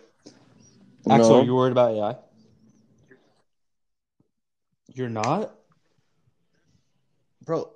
Axel, 1.09 1.31
No. 1.31 1.41
are 1.41 1.45
you 1.45 1.55
worried 1.55 1.73
about 1.73 1.93
AI? 1.93 2.17
You're 4.93 5.09
not? 5.09 5.55
Bro, 7.45 7.71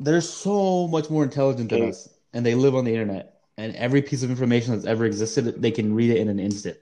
they're 0.00 0.20
so 0.20 0.88
much 0.88 1.10
more 1.10 1.22
intelligent 1.24 1.70
than 1.70 1.88
us, 1.90 2.08
and 2.32 2.44
they 2.44 2.54
live 2.54 2.74
on 2.74 2.84
the 2.84 2.92
internet. 2.92 3.28
and 3.58 3.76
every 3.76 4.00
piece 4.00 4.22
of 4.22 4.30
information 4.30 4.72
that's 4.72 4.86
ever 4.86 5.04
existed, 5.04 5.60
they 5.60 5.70
can 5.70 5.94
read 5.94 6.10
it 6.10 6.16
in 6.16 6.28
an 6.28 6.40
instant. 6.40 6.76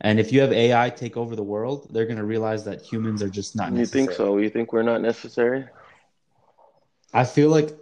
And 0.00 0.20
if 0.20 0.32
you 0.32 0.40
have 0.40 0.52
AI 0.52 0.88
take 0.88 1.16
over 1.16 1.34
the 1.34 1.42
world, 1.42 1.88
they're 1.90 2.06
going 2.06 2.16
to 2.18 2.24
realize 2.24 2.64
that 2.64 2.80
humans 2.80 3.22
are 3.24 3.28
just 3.28 3.56
not 3.56 3.72
You 3.72 3.78
necessary. 3.78 4.06
think 4.06 4.16
so? 4.16 4.38
You 4.38 4.50
think 4.50 4.72
we're 4.72 4.82
not 4.82 5.00
necessary? 5.02 5.64
I 7.12 7.24
feel 7.24 7.50
like 7.50 7.76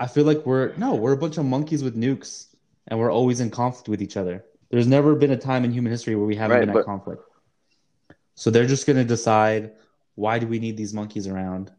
I 0.00 0.06
feel 0.06 0.24
like 0.24 0.44
we're 0.46 0.74
no, 0.76 0.94
we're 0.94 1.12
a 1.12 1.16
bunch 1.16 1.36
of 1.36 1.44
monkeys 1.44 1.82
with 1.84 1.94
nukes 1.94 2.46
and 2.88 2.98
we're 2.98 3.12
always 3.12 3.40
in 3.40 3.50
conflict 3.50 3.88
with 3.88 4.00
each 4.02 4.16
other. 4.16 4.42
There's 4.70 4.86
never 4.86 5.14
been 5.14 5.30
a 5.30 5.36
time 5.36 5.64
in 5.64 5.72
human 5.72 5.92
history 5.92 6.14
where 6.16 6.26
we 6.26 6.36
haven't 6.36 6.54
Right, 6.56 6.60
been 6.60 6.70
at 6.70 6.74
but- 6.74 6.84
conflict. 6.86 7.22
So 8.34 8.50
they're 8.50 8.66
just 8.66 8.86
going 8.86 8.96
to 8.98 9.04
decide 9.04 9.72
why 10.14 10.38
do 10.38 10.46
we 10.46 10.58
need 10.58 10.76
these 10.78 10.92
monkeys 10.94 11.26
around? 11.26 11.70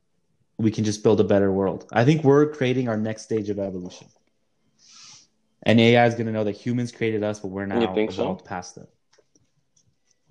We 0.58 0.72
can 0.72 0.84
just 0.84 1.04
build 1.04 1.20
a 1.20 1.24
better 1.24 1.52
world. 1.52 1.88
I 1.92 2.04
think 2.04 2.24
we're 2.24 2.48
creating 2.48 2.90
our 2.90 2.98
next 2.98 3.24
stage 3.24 3.50
of 3.50 3.60
evolution. 3.60 4.08
And 5.64 5.80
AI 5.80 6.06
is 6.06 6.16
going 6.16 6.28
to 6.28 6.32
know 6.32 6.44
that 6.46 6.54
humans 6.56 6.92
created 6.92 7.24
us, 7.24 7.40
but 7.40 7.50
we're 7.50 7.66
now 7.66 7.82
You 7.82 7.94
think 7.94 8.12
so? 8.12 8.24
evolved 8.24 8.46
past 8.46 8.76
them. 8.76 8.88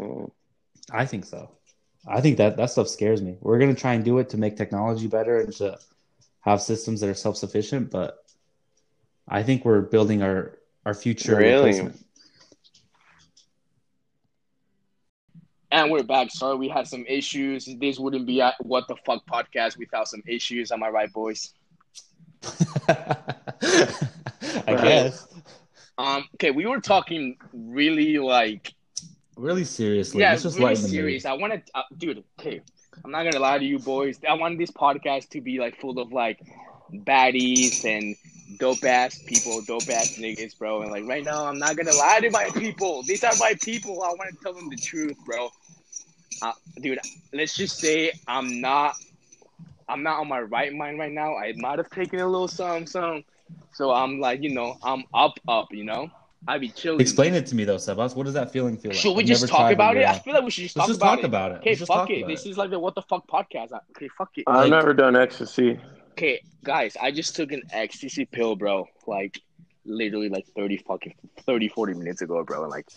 Mm. 0.01 0.31
I 0.91 1.05
think 1.07 1.25
so. 1.25 1.51
I 2.09 2.21
think 2.21 2.37
that 2.39 2.57
that 2.57 2.71
stuff 2.71 2.89
scares 2.89 3.21
me. 3.21 3.37
We're 3.41 3.59
gonna 3.59 3.75
try 3.75 3.95
and 3.95 4.05
do 4.05 4.19
it 4.19 4.29
to 4.31 4.39
make 4.39 4.57
technology 4.57 5.09
better 5.09 5.41
and 5.41 5.53
to 5.55 5.77
have 6.43 6.63
systems 6.63 7.01
that 7.01 7.11
are 7.11 7.15
self 7.15 7.37
sufficient, 7.37 7.91
but 7.91 8.19
I 9.27 9.43
think 9.43 9.65
we're 9.65 9.81
building 9.81 10.23
our 10.23 10.59
our 10.85 10.95
future 10.95 11.37
Really? 11.37 11.91
And 15.71 15.91
we're 15.91 16.03
back. 16.05 16.31
Sorry, 16.31 16.57
we 16.57 16.69
had 16.69 16.87
some 16.87 17.05
issues. 17.07 17.69
This 17.81 17.99
wouldn't 17.99 18.27
be 18.27 18.41
a 18.41 18.55
what 18.61 18.87
the 18.89 18.97
fuck 19.05 19.27
podcast 19.27 19.77
without 19.79 20.09
some 20.09 20.23
issues. 20.27 20.71
Am 20.71 20.83
I 20.83 20.89
right, 20.91 21.13
boys? 21.13 21.53
I 22.89 24.75
Right. 24.75 24.83
guess. 24.83 25.27
Um. 25.99 26.25
Okay, 26.35 26.51
we 26.51 26.67
were 26.67 26.81
talking 26.81 27.37
really 27.53 28.19
like 28.19 28.73
Really 29.37 29.65
seriously. 29.65 30.21
yeah, 30.21 30.33
really 30.33 30.61
lighten 30.61 30.83
the 30.83 30.89
mood. 30.89 30.91
serious. 30.91 31.25
I 31.27 31.33
want 31.35 31.53
to, 31.55 31.63
uh, 31.75 31.83
dude. 31.97 32.25
Okay, 32.39 32.61
I'm 33.05 33.11
not 33.11 33.25
gonna 33.25 33.39
lie 33.41 33.59
to 33.59 33.65
you, 33.65 33.79
boys. 33.79 34.19
I 34.29 34.35
want 34.35 34.59
this 34.59 34.71
podcast 34.71 35.31
to 35.31 35.41
be 35.41 35.59
like 35.59 35.81
full 35.81 35.99
of 35.99 36.13
like 36.13 36.41
baddies 36.93 37.85
and 37.85 38.15
dope 38.59 38.85
ass 38.85 39.23
people, 39.27 39.61
dope 39.63 39.89
ass 39.89 40.17
niggas, 40.19 40.59
bro. 40.59 40.83
And 40.83 40.91
like 40.91 41.05
right 41.07 41.25
now, 41.25 41.47
I'm 41.47 41.59
not 41.59 41.77
gonna 41.77 41.95
lie 41.95 42.21
to 42.21 42.31
my 42.31 42.49
people. 42.55 43.03
These 43.03 43.25
are 43.25 43.33
my 43.39 43.55
people. 43.63 44.03
I 44.03 44.09
want 44.09 44.31
to 44.31 44.37
tell 44.43 44.53
them 44.55 44.69
the 44.69 44.77
truth, 44.77 45.17
bro. 45.25 45.51
Uh, 46.43 46.53
dude, 46.81 46.99
let's 47.33 47.57
just 47.57 47.79
say 47.79 48.13
I'm 48.29 48.61
not, 48.61 48.95
I'm 49.89 50.03
not 50.03 50.21
on 50.21 50.29
my 50.29 50.41
right 50.41 50.73
mind 50.73 50.99
right 50.99 51.13
now. 51.13 51.37
I 51.37 51.55
might 51.57 51.79
have 51.79 51.91
taken 51.91 52.21
a 52.21 52.27
little 52.27 52.49
something, 52.49 52.87
something. 52.87 53.25
So 53.73 53.93
I'm 53.93 54.21
like, 54.21 54.43
you 54.43 54.51
know, 54.55 54.77
I'm 54.83 55.05
up, 55.15 55.39
up. 55.49 55.69
You 55.73 55.85
know, 55.85 56.11
I 56.49 56.59
be 56.59 56.69
chilling. 56.69 57.01
Explain 57.01 57.35
it 57.35 57.47
to 57.47 57.55
me 57.55 57.65
though, 57.65 57.77
Sebas. 57.77 58.15
What 58.17 58.25
does 58.25 58.35
that 58.35 58.53
feeling 58.53 58.77
feel 58.77 58.91
like? 58.91 58.99
Should 59.01 59.15
we 59.17 59.23
I've 59.23 59.29
just 59.29 59.49
talk 59.49 59.73
about 59.73 59.95
one, 59.95 59.99
it? 60.05 60.09
I 60.09 60.19
feel 60.19 60.35
like 60.35 60.45
we 60.45 60.51
should 60.51 60.65
just 60.65 60.77
Let's 60.77 60.87
talk 60.87 60.89
just 60.89 61.01
about 61.01 61.11
talk 61.17 61.19
it. 61.21 61.25
about 61.27 61.53
it. 61.53 61.55
Okay, 61.59 61.71
Let's 61.71 61.79
just 61.81 61.89
fuck 61.89 61.99
talk 61.99 62.11
it. 62.11 62.19
about 62.19 62.29
This 62.29 62.47
it. 62.47 62.51
is 62.51 62.59
like 62.59 62.71
the 62.71 62.79
what 62.79 62.95
the 62.95 63.03
fuck 63.03 63.27
podcast. 63.29 63.73
Okay, 63.97 64.09
fuck 64.17 64.31
it. 64.37 64.45
I've 64.47 64.63
Like- 64.65 64.71
never 64.71 64.93
done 64.95 65.17
ecstasy. 65.17 65.79
Okay, 66.17 66.41
guys, 66.65 66.97
I 66.97 67.11
just 67.11 67.37
took 67.37 67.53
an 67.53 67.65
ecstasy 67.71 68.25
pill, 68.25 68.57
bro. 68.57 68.89
Like 69.07 69.39
literally 69.85 70.31
like 70.31 70.47
30 70.57 70.79
fucking 70.79 71.15
30 71.41 71.69
40 71.69 71.93
minutes 71.93 72.23
ago, 72.23 72.43
bro. 72.43 72.63
And 72.63 72.71
like 72.71 72.89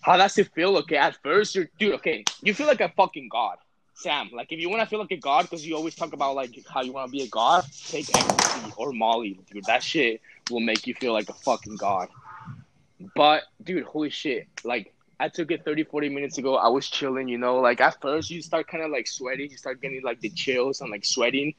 how 0.00 0.16
does 0.16 0.38
it 0.38 0.54
feel? 0.54 0.76
Okay, 0.76 0.96
at 0.96 1.20
first 1.20 1.56
you're 1.56 1.68
dude, 1.80 1.94
okay, 1.94 2.22
you 2.42 2.54
feel 2.54 2.68
like 2.68 2.80
a 2.80 2.90
fucking 2.90 3.28
god. 3.28 3.56
Sam, 3.94 4.30
like 4.32 4.52
if 4.52 4.60
you 4.60 4.70
want 4.70 4.82
to 4.82 4.86
feel 4.86 5.00
like 5.00 5.10
a 5.10 5.16
god 5.16 5.42
because 5.42 5.66
you 5.66 5.74
always 5.74 5.96
talk 5.96 6.12
about 6.12 6.36
like 6.36 6.56
how 6.68 6.82
you 6.82 6.92
want 6.92 7.08
to 7.08 7.12
be 7.12 7.24
a 7.24 7.26
god, 7.26 7.64
take 7.88 8.08
ecstasy 8.14 8.72
or 8.76 8.92
Molly, 8.92 9.40
dude. 9.50 9.64
That 9.64 9.82
shit 9.82 10.20
will 10.48 10.60
make 10.60 10.86
you 10.86 10.94
feel 10.94 11.12
like 11.12 11.28
a 11.28 11.34
fucking 11.34 11.74
god. 11.74 12.08
But 13.16 13.42
dude, 13.64 13.82
holy 13.82 14.10
shit, 14.10 14.46
like 14.62 14.94
I 15.18 15.28
took 15.28 15.50
it 15.50 15.64
30, 15.64 15.84
40 15.84 16.08
minutes 16.08 16.38
ago. 16.38 16.54
I 16.54 16.68
was 16.68 16.88
chilling, 16.88 17.26
you 17.26 17.38
know. 17.38 17.58
Like 17.58 17.80
at 17.80 18.00
first, 18.00 18.30
you 18.30 18.42
start 18.42 18.68
kind 18.68 18.84
of 18.84 18.92
like 18.92 19.08
sweating. 19.08 19.50
You 19.50 19.56
start 19.56 19.80
getting 19.80 20.02
like 20.04 20.20
the 20.20 20.30
chills 20.30 20.80
and 20.80 20.90
like 20.92 21.04
sweating. 21.04 21.54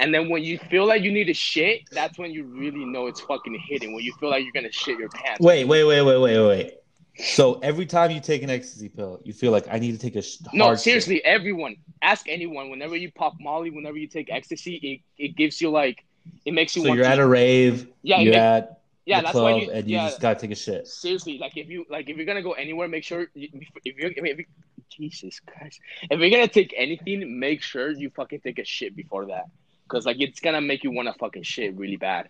And 0.00 0.14
then 0.14 0.28
when 0.30 0.42
you 0.42 0.58
feel 0.70 0.86
like 0.86 1.02
you 1.02 1.12
need 1.12 1.24
to 1.24 1.34
shit, 1.34 1.82
that's 1.92 2.18
when 2.18 2.30
you 2.32 2.44
really 2.44 2.84
know 2.86 3.06
it's 3.06 3.20
fucking 3.20 3.58
hitting. 3.68 3.92
When 3.94 4.02
you 4.02 4.12
feel 4.18 4.30
like 4.30 4.42
you're 4.42 4.52
gonna 4.52 4.72
shit 4.72 4.98
your 4.98 5.10
pants. 5.10 5.44
Wait, 5.44 5.64
wait, 5.64 5.84
wait, 5.84 6.02
wait, 6.02 6.18
wait, 6.18 6.46
wait. 6.46 6.74
So 7.18 7.58
every 7.60 7.84
time 7.84 8.10
you 8.10 8.20
take 8.20 8.42
an 8.42 8.48
ecstasy 8.50 8.88
pill, 8.88 9.20
you 9.24 9.34
feel 9.34 9.52
like 9.52 9.66
I 9.70 9.78
need 9.78 9.92
to 9.92 9.98
take 9.98 10.16
a 10.16 10.22
sh- 10.22 10.38
No, 10.54 10.70
shit. 10.70 10.80
seriously, 10.80 11.22
everyone. 11.24 11.76
Ask 12.00 12.26
anyone. 12.28 12.70
Whenever 12.70 12.96
you 12.96 13.12
pop 13.12 13.34
Molly, 13.40 13.70
whenever 13.70 13.98
you 13.98 14.08
take 14.08 14.30
ecstasy, 14.32 15.04
it, 15.18 15.22
it 15.22 15.36
gives 15.36 15.60
you 15.60 15.68
like 15.70 16.02
it 16.46 16.54
makes 16.54 16.74
you 16.76 16.82
So 16.82 16.94
you're 16.94 17.04
to. 17.04 17.10
at 17.10 17.18
a 17.18 17.26
rave, 17.26 17.88
Yeah, 18.02 18.20
you're 18.20 18.34
at 18.34 18.80
yeah, 19.04 19.18
the 19.18 19.22
that's 19.24 19.32
club, 19.32 19.52
why 19.52 19.60
you. 19.60 19.70
and 19.70 19.86
you 19.88 19.96
yeah, 19.96 20.08
just 20.08 20.20
gotta 20.20 20.40
take 20.40 20.50
a 20.50 20.54
shit. 20.54 20.86
seriously, 20.86 21.36
like 21.38 21.56
if 21.56 21.68
you 21.68 21.84
like 21.90 22.08
if 22.08 22.16
you're 22.16 22.26
gonna 22.26 22.42
go 22.42 22.52
anywhere, 22.52 22.88
make 22.88 23.04
sure 23.04 23.26
you, 23.34 23.48
if 23.84 23.96
you're 23.98 24.12
if 24.16 24.38
you, 24.38 24.44
Jesus 24.90 25.40
Christ, 25.40 25.78
if 26.10 26.18
you're 26.20 26.30
gonna 26.30 26.48
take 26.48 26.72
anything, 26.76 27.38
make 27.38 27.62
sure 27.62 27.90
you 27.90 28.10
fucking 28.16 28.40
take 28.40 28.58
a 28.58 28.64
shit 28.64 28.96
before 28.96 29.26
that, 29.26 29.44
because 29.90 30.06
like 30.06 30.20
it's 30.20 30.40
gonna 30.40 30.60
make 30.60 30.84
you 30.84 30.90
want 30.92 31.08
to 31.08 31.14
fucking 31.14 31.42
shit 31.42 31.76
really 31.76 31.96
bad. 31.96 32.28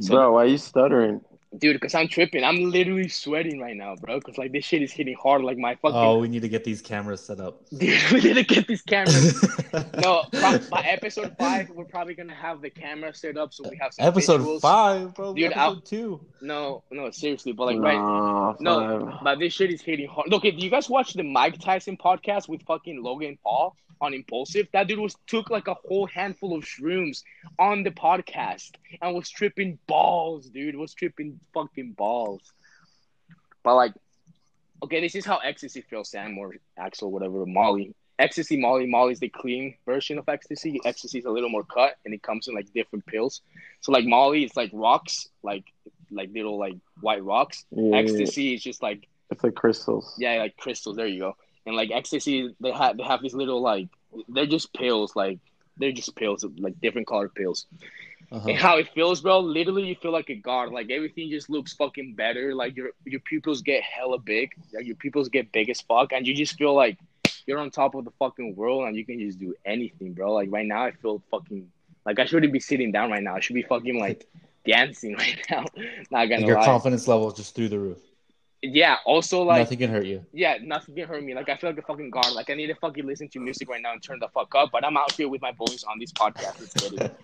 So- 0.00 0.14
Bro, 0.14 0.32
why 0.32 0.44
are 0.44 0.46
you 0.46 0.58
stuttering? 0.58 1.20
Dude, 1.58 1.74
because 1.76 1.94
I'm 1.94 2.08
tripping. 2.08 2.44
I'm 2.44 2.70
literally 2.70 3.08
sweating 3.10 3.60
right 3.60 3.76
now, 3.76 3.94
bro. 3.94 4.18
Because 4.18 4.38
like 4.38 4.52
this 4.52 4.64
shit 4.64 4.80
is 4.80 4.90
hitting 4.90 5.14
hard. 5.22 5.42
Like 5.42 5.58
my 5.58 5.74
fucking. 5.74 5.94
Oh, 5.94 6.16
we 6.18 6.26
need 6.28 6.40
to 6.40 6.48
get 6.48 6.64
these 6.64 6.80
cameras 6.80 7.20
set 7.22 7.40
up. 7.40 7.60
Dude, 7.76 8.00
we 8.10 8.22
need 8.22 8.36
to 8.36 8.42
get 8.42 8.66
these 8.66 8.80
cameras. 8.80 9.34
no, 10.02 10.24
by 10.32 10.80
episode 10.88 11.36
five, 11.38 11.68
we're 11.68 11.84
probably 11.84 12.14
gonna 12.14 12.34
have 12.34 12.62
the 12.62 12.70
camera 12.70 13.12
set 13.12 13.36
up 13.36 13.52
so 13.52 13.68
we 13.68 13.76
have 13.82 13.92
some 13.92 14.06
Episode 14.06 14.40
visuals. 14.40 14.60
five, 14.62 15.14
bro. 15.14 15.34
Dude, 15.34 15.44
episode 15.52 15.60
I'll- 15.60 15.80
two. 15.82 16.24
No, 16.40 16.84
no, 16.90 17.10
seriously, 17.10 17.52
but 17.52 17.66
like 17.66 17.78
right. 17.80 17.98
Nah, 17.98 18.54
No, 18.58 19.18
but 19.22 19.38
this 19.38 19.52
shit 19.52 19.70
is 19.70 19.82
hitting 19.82 20.08
hard. 20.08 20.30
Look, 20.30 20.44
do 20.44 20.52
you 20.52 20.70
guys 20.70 20.88
watch 20.88 21.12
the 21.12 21.22
Mike 21.22 21.58
Tyson 21.60 21.98
podcast 21.98 22.48
with 22.48 22.62
fucking 22.62 23.02
Logan 23.02 23.36
Paul 23.44 23.76
on 24.02 24.12
Impulsive? 24.12 24.66
That 24.72 24.88
dude 24.88 24.98
was 24.98 25.16
took 25.26 25.48
like 25.48 25.68
a 25.68 25.74
whole 25.74 26.06
handful 26.06 26.54
of 26.54 26.64
shrooms 26.64 27.22
on 27.58 27.84
the 27.84 27.90
podcast 27.90 28.72
and 29.00 29.14
was 29.14 29.30
tripping 29.30 29.78
balls, 29.86 30.50
dude. 30.50 30.76
Was 30.76 30.92
tripping 30.92 31.40
fucking 31.54 31.92
balls. 31.92 32.52
But 33.62 33.76
like, 33.76 33.94
okay, 34.82 35.00
this 35.00 35.14
is 35.14 35.24
how 35.24 35.38
ecstasy 35.38 35.80
feels, 35.82 36.10
Sam 36.10 36.36
or 36.36 36.56
Axel, 36.76 37.10
whatever, 37.10 37.46
Molly. 37.46 37.94
Ecstasy, 38.18 38.56
Molly, 38.60 38.86
Molly's 38.86 39.20
the 39.20 39.28
clean 39.28 39.74
version 39.86 40.18
of 40.18 40.28
ecstasy. 40.28 40.80
Ecstasy 40.84 41.18
is 41.20 41.24
a 41.24 41.30
little 41.30 41.48
more 41.48 41.64
cut, 41.64 41.94
and 42.04 42.12
it 42.12 42.22
comes 42.22 42.46
in 42.46 42.54
like 42.54 42.72
different 42.74 43.06
pills. 43.06 43.40
So 43.80 43.90
like 43.92 44.04
Molly, 44.04 44.44
it's 44.44 44.56
like 44.56 44.70
rocks, 44.72 45.28
like 45.42 45.64
like 46.10 46.30
little 46.34 46.58
like 46.58 46.76
white 47.00 47.24
rocks. 47.24 47.64
Yeah, 47.70 47.96
Ecstasy 47.96 48.54
is 48.54 48.62
just 48.62 48.82
like 48.82 49.08
It's 49.30 49.42
like 49.42 49.54
crystals. 49.54 50.14
yeah, 50.18 50.34
like 50.38 50.56
crystals. 50.56 50.96
There 50.96 51.06
you 51.06 51.20
go. 51.20 51.36
And 51.66 51.76
like 51.76 51.90
ecstasy, 51.90 52.54
they 52.60 52.72
have 52.72 52.96
they 52.96 53.04
have 53.04 53.22
these 53.22 53.34
little 53.34 53.60
like 53.60 53.88
they're 54.28 54.46
just 54.46 54.72
pills. 54.74 55.14
Like 55.14 55.38
they're 55.76 55.92
just 55.92 56.14
pills, 56.16 56.44
like 56.58 56.80
different 56.80 57.06
colored 57.06 57.34
pills. 57.34 57.66
Uh-huh. 58.30 58.48
And 58.48 58.58
how 58.58 58.78
it 58.78 58.88
feels, 58.94 59.20
bro. 59.20 59.40
Literally, 59.40 59.84
you 59.84 59.94
feel 59.94 60.10
like 60.12 60.30
a 60.30 60.34
god. 60.34 60.72
Like 60.72 60.90
everything 60.90 61.30
just 61.30 61.50
looks 61.50 61.74
fucking 61.74 62.14
better. 62.14 62.54
Like 62.54 62.76
your 62.76 62.90
your 63.04 63.20
pupils 63.20 63.60
get 63.62 63.82
hella 63.82 64.18
big. 64.18 64.52
Like 64.72 64.86
your 64.86 64.96
pupils 64.96 65.28
get 65.28 65.52
big 65.52 65.68
as 65.70 65.80
fuck, 65.82 66.12
and 66.12 66.26
you 66.26 66.34
just 66.34 66.56
feel 66.56 66.74
like 66.74 66.98
you're 67.46 67.58
on 67.58 67.70
top 67.70 67.94
of 67.94 68.04
the 68.04 68.10
fucking 68.18 68.56
world, 68.56 68.86
and 68.88 68.96
you 68.96 69.04
can 69.04 69.18
just 69.20 69.38
do 69.38 69.54
anything, 69.66 70.14
bro. 70.14 70.32
Like 70.32 70.48
right 70.50 70.66
now, 70.66 70.84
I 70.84 70.92
feel 70.92 71.22
fucking 71.30 71.70
like 72.06 72.18
I 72.18 72.24
shouldn't 72.24 72.52
be 72.52 72.60
sitting 72.60 72.90
down 72.90 73.10
right 73.10 73.22
now. 73.22 73.36
I 73.36 73.40
should 73.40 73.54
be 73.54 73.62
fucking 73.62 73.98
like 73.98 74.26
dancing 74.66 75.14
right 75.16 75.38
now. 75.50 75.64
Not 76.10 76.26
gonna 76.26 76.36
And 76.36 76.46
your 76.46 76.56
lie. 76.58 76.64
confidence 76.64 77.06
level 77.06 77.28
is 77.30 77.34
just 77.36 77.54
through 77.54 77.68
the 77.68 77.78
roof. 77.78 77.98
Yeah. 78.62 78.96
Also, 79.04 79.42
like 79.42 79.60
Nothing 79.60 79.78
can 79.78 79.90
hurt 79.90 80.06
you. 80.06 80.24
yeah, 80.32 80.56
nothing 80.62 80.94
can 80.94 81.06
hurt 81.08 81.22
me. 81.24 81.34
Like 81.34 81.48
I 81.48 81.56
feel 81.56 81.70
like 81.70 81.78
a 81.78 81.82
fucking 81.82 82.10
guard. 82.10 82.32
Like 82.34 82.48
I 82.50 82.54
need 82.54 82.68
to 82.68 82.74
fucking 82.76 83.06
listen 83.06 83.28
to 83.30 83.40
music 83.40 83.68
right 83.68 83.82
now 83.82 83.92
and 83.92 84.02
turn 84.02 84.18
the 84.20 84.28
fuck 84.28 84.54
up. 84.54 84.70
But 84.72 84.84
I'm 84.84 84.96
out 84.96 85.12
here 85.12 85.28
with 85.28 85.42
my 85.42 85.52
boys 85.52 85.84
on 85.84 85.98
this 85.98 86.12
podcast. 86.12 86.60
Let's 86.60 86.74
get 86.74 86.92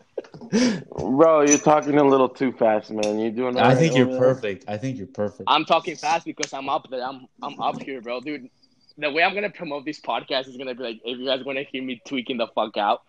it. 0.50 0.88
Bro, 0.90 1.42
you're 1.42 1.58
talking 1.58 1.96
a 1.98 2.04
little 2.04 2.28
too 2.28 2.52
fast, 2.52 2.90
man. 2.90 3.18
You're 3.18 3.30
doing. 3.30 3.56
I 3.58 3.62
alright 3.62 3.78
think 3.78 3.96
you're 3.96 4.06
over 4.06 4.18
there? 4.18 4.34
perfect. 4.34 4.64
I 4.68 4.76
think 4.76 4.98
you're 4.98 5.06
perfect. 5.06 5.44
I'm 5.46 5.64
talking 5.64 5.96
fast 5.96 6.24
because 6.26 6.52
I'm 6.52 6.68
up 6.68 6.88
there. 6.90 7.02
I'm 7.02 7.26
I'm 7.42 7.60
up 7.60 7.80
here, 7.82 8.00
bro, 8.00 8.20
dude. 8.20 8.48
The 8.96 9.10
way 9.12 9.22
I'm 9.22 9.32
gonna 9.34 9.50
promote 9.50 9.84
this 9.84 10.00
podcast 10.00 10.48
is 10.48 10.56
gonna 10.56 10.74
be 10.74 10.82
like, 10.82 11.00
if 11.04 11.18
you 11.18 11.26
guys 11.26 11.44
want 11.44 11.58
to 11.58 11.64
hear 11.64 11.82
me 11.82 12.00
tweaking 12.04 12.38
the 12.38 12.48
fuck 12.48 12.76
out, 12.76 13.02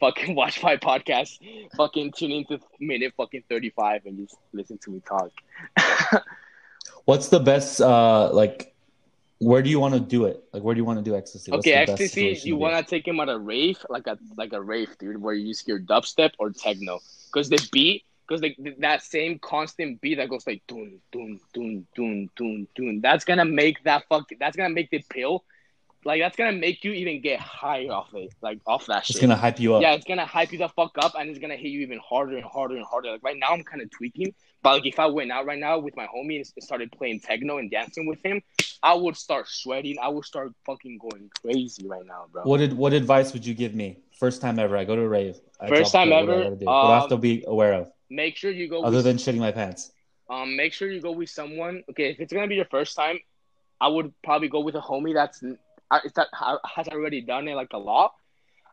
fucking 0.00 0.34
watch 0.40 0.62
my 0.62 0.76
podcast, 0.78 1.38
fucking 1.76 2.12
tune 2.12 2.30
into 2.30 2.58
minute 2.80 3.12
fucking 3.16 3.44
35 3.50 4.06
and 4.06 4.18
just 4.26 4.36
listen 4.54 4.78
to 4.78 4.90
me 4.90 5.02
talk. 5.06 5.30
What's 7.04 7.28
the 7.28 7.40
best? 7.40 7.80
Uh, 7.80 8.30
like, 8.32 8.74
where 9.38 9.62
do 9.62 9.68
you 9.68 9.78
want 9.78 9.94
to 9.94 10.00
do 10.00 10.24
it? 10.24 10.42
Like, 10.52 10.62
where 10.62 10.74
do 10.74 10.78
you 10.80 10.84
want 10.84 10.98
to 10.98 11.04
do 11.04 11.16
ecstasy? 11.16 11.50
What's 11.50 11.66
okay, 11.66 11.74
ecstasy. 11.74 12.40
You 12.44 12.56
want 12.56 12.76
to 12.76 12.88
take 12.88 13.06
him 13.06 13.20
at 13.20 13.28
a 13.28 13.38
rave, 13.38 13.78
like 13.88 14.06
a 14.06 14.18
like 14.36 14.52
a 14.52 14.60
rave, 14.60 14.96
dude, 14.98 15.20
where 15.20 15.34
you 15.34 15.48
just 15.52 15.66
hear 15.66 15.78
dubstep 15.78 16.32
or 16.38 16.50
techno, 16.50 17.00
because 17.26 17.48
the 17.48 17.66
beat, 17.72 18.04
because 18.26 18.40
like 18.42 18.56
that 18.78 19.02
same 19.02 19.38
constant 19.38 20.00
beat 20.00 20.16
that 20.16 20.30
goes 20.30 20.46
like 20.46 20.62
dun 20.66 21.00
dun 21.12 21.40
dun 21.52 21.86
dun 21.94 22.30
dun 22.36 22.68
dun. 22.74 23.00
That's 23.02 23.24
gonna 23.24 23.44
make 23.44 23.84
that 23.84 24.04
fuck. 24.08 24.30
That's 24.38 24.56
gonna 24.56 24.74
make 24.74 24.90
the 24.90 25.04
pill 25.10 25.44
like 26.04 26.20
that's 26.20 26.36
gonna 26.36 26.52
make 26.52 26.84
you 26.84 26.92
even 26.92 27.20
get 27.20 27.40
high 27.40 27.88
off 27.88 28.14
it, 28.14 28.32
like 28.42 28.60
off 28.66 28.86
that 28.86 28.98
It's 28.98 29.12
shit. 29.12 29.20
gonna 29.22 29.36
hype 29.36 29.58
you 29.58 29.74
up. 29.74 29.82
Yeah, 29.82 29.94
it's 29.94 30.04
gonna 30.04 30.26
hype 30.26 30.52
you 30.52 30.58
the 30.58 30.68
fuck 30.68 30.92
up, 30.98 31.14
and 31.18 31.30
it's 31.30 31.38
gonna 31.38 31.56
hit 31.56 31.68
you 31.68 31.80
even 31.80 31.98
harder 31.98 32.36
and 32.36 32.44
harder 32.44 32.76
and 32.76 32.84
harder. 32.84 33.12
Like 33.12 33.22
right 33.22 33.36
now, 33.36 33.48
I'm 33.48 33.62
kind 33.62 33.82
of 33.82 33.90
tweaking, 33.90 34.34
but 34.64 34.72
like 34.72 34.86
if 34.86 34.98
I 34.98 35.06
went 35.06 35.30
out 35.30 35.44
right 35.44 35.58
now 35.58 35.78
with 35.78 35.94
my 35.94 36.06
homie 36.06 36.36
and 36.36 36.64
started 36.64 36.90
playing 36.90 37.20
techno 37.20 37.58
and 37.58 37.70
dancing 37.70 38.06
with 38.06 38.18
him, 38.24 38.42
I 38.82 38.94
would 38.94 39.14
start 39.14 39.46
sweating. 39.46 39.96
I 40.02 40.08
would 40.08 40.24
start 40.24 40.52
fucking 40.64 40.98
going 40.98 41.30
crazy 41.42 41.86
right 41.86 42.04
now, 42.06 42.24
bro. 42.32 42.44
What 42.44 42.58
did 42.58 42.72
what 42.72 42.94
advice 42.94 43.34
would 43.34 43.44
you 43.44 43.52
give 43.54 43.74
me? 43.74 43.98
First 44.18 44.40
time 44.40 44.58
ever, 44.58 44.74
I 44.76 44.84
go 44.84 44.96
to 44.96 45.02
a 45.02 45.08
rave. 45.08 45.38
I 45.60 45.68
First 45.68 45.92
time 45.92 46.08
dead, 46.08 46.14
what 46.14 46.30
I 46.30 46.32
ever, 46.32 46.42
gotta 46.44 46.56
do? 46.56 46.66
what 46.66 46.72
I 46.72 46.98
have 46.98 47.08
to 47.10 47.14
um, 47.16 47.20
be 47.20 47.44
aware 47.46 47.74
of, 47.74 47.92
Make 48.08 48.36
sure 48.36 48.50
you 48.50 48.68
go. 48.68 48.82
other 48.82 48.96
with, 48.96 49.04
than 49.04 49.18
shitting 49.18 49.38
my 49.38 49.52
pants? 49.52 49.92
um, 50.30 50.56
make 50.56 50.72
sure 50.72 50.90
you 50.90 51.00
go 51.02 51.12
with 51.12 51.28
someone. 51.28 51.84
Okay, 51.90 52.10
if 52.10 52.20
it's 52.20 52.32
gonna 52.32 52.48
be 52.48 52.54
your 52.56 52.64
first 52.64 52.96
time, 52.96 53.18
I 53.80 53.88
would 53.88 54.14
probably 54.22 54.48
go 54.48 54.60
with 54.60 54.76
a 54.76 54.80
homie 54.80 55.12
that's 55.12 55.40
that 55.40 56.28
has 56.64 56.88
already 56.88 57.20
done 57.20 57.48
it 57.48 57.54
like 57.54 57.72
a 57.74 57.78
lot. 57.78 58.14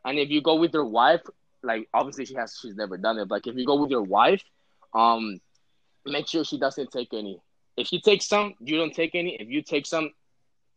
And 0.06 0.18
if 0.18 0.30
you 0.30 0.40
go 0.40 0.54
with 0.56 0.72
your 0.72 0.86
wife, 0.86 1.20
like 1.62 1.88
obviously 1.92 2.24
she 2.24 2.34
has, 2.34 2.58
she's 2.60 2.76
never 2.76 2.96
done 2.96 3.18
it. 3.18 3.28
But 3.28 3.36
like 3.36 3.46
if 3.46 3.56
you 3.56 3.66
go 3.66 3.76
with 3.76 3.90
your 3.90 4.02
wife, 4.02 4.42
um, 4.94 5.40
make 6.04 6.28
sure 6.28 6.44
she 6.44 6.58
doesn't 6.58 6.90
take 6.90 7.12
any. 7.12 7.40
If 7.76 7.86
she 7.88 8.00
takes 8.00 8.26
some, 8.26 8.54
you 8.60 8.76
don't 8.76 8.94
take 8.94 9.14
any. 9.14 9.36
If 9.40 9.48
you 9.48 9.62
take 9.62 9.86
some, 9.86 10.10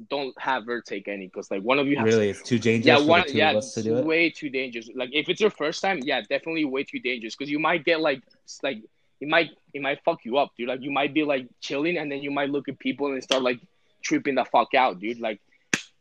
don't 0.09 0.33
have 0.39 0.65
her 0.65 0.81
take 0.81 1.07
any 1.07 1.27
because 1.27 1.49
like 1.49 1.61
one 1.61 1.79
of 1.79 1.87
you 1.87 1.95
has 1.97 2.05
Really, 2.05 2.29
it's 2.29 2.41
too 2.41 2.59
dangerous 2.59 3.01
yeah, 3.01 3.07
one, 3.07 3.23
yeah, 3.29 3.51
to 3.51 3.57
it's 3.59 3.75
do 3.75 3.97
it. 3.97 4.05
way 4.05 4.29
too 4.29 4.49
dangerous. 4.49 4.89
Like 4.93 5.09
if 5.13 5.29
it's 5.29 5.39
your 5.39 5.49
first 5.49 5.81
time, 5.81 5.99
yeah, 6.03 6.21
definitely 6.21 6.65
way 6.65 6.83
too 6.83 6.99
dangerous 6.99 7.35
because 7.35 7.49
you 7.49 7.59
might 7.59 7.85
get 7.85 8.01
like 8.01 8.21
like 8.61 8.79
it 9.21 9.27
might 9.27 9.51
it 9.73 9.81
might 9.81 10.03
fuck 10.03 10.25
you 10.25 10.37
up, 10.37 10.51
dude. 10.57 10.67
Like 10.67 10.81
you 10.81 10.91
might 10.91 11.13
be 11.13 11.23
like 11.23 11.47
chilling 11.61 11.97
and 11.97 12.11
then 12.11 12.21
you 12.21 12.31
might 12.31 12.49
look 12.49 12.67
at 12.67 12.77
people 12.79 13.11
and 13.13 13.23
start 13.23 13.41
like 13.43 13.59
tripping 14.01 14.35
the 14.35 14.45
fuck 14.45 14.73
out, 14.73 14.99
dude. 14.99 15.19
Like 15.19 15.39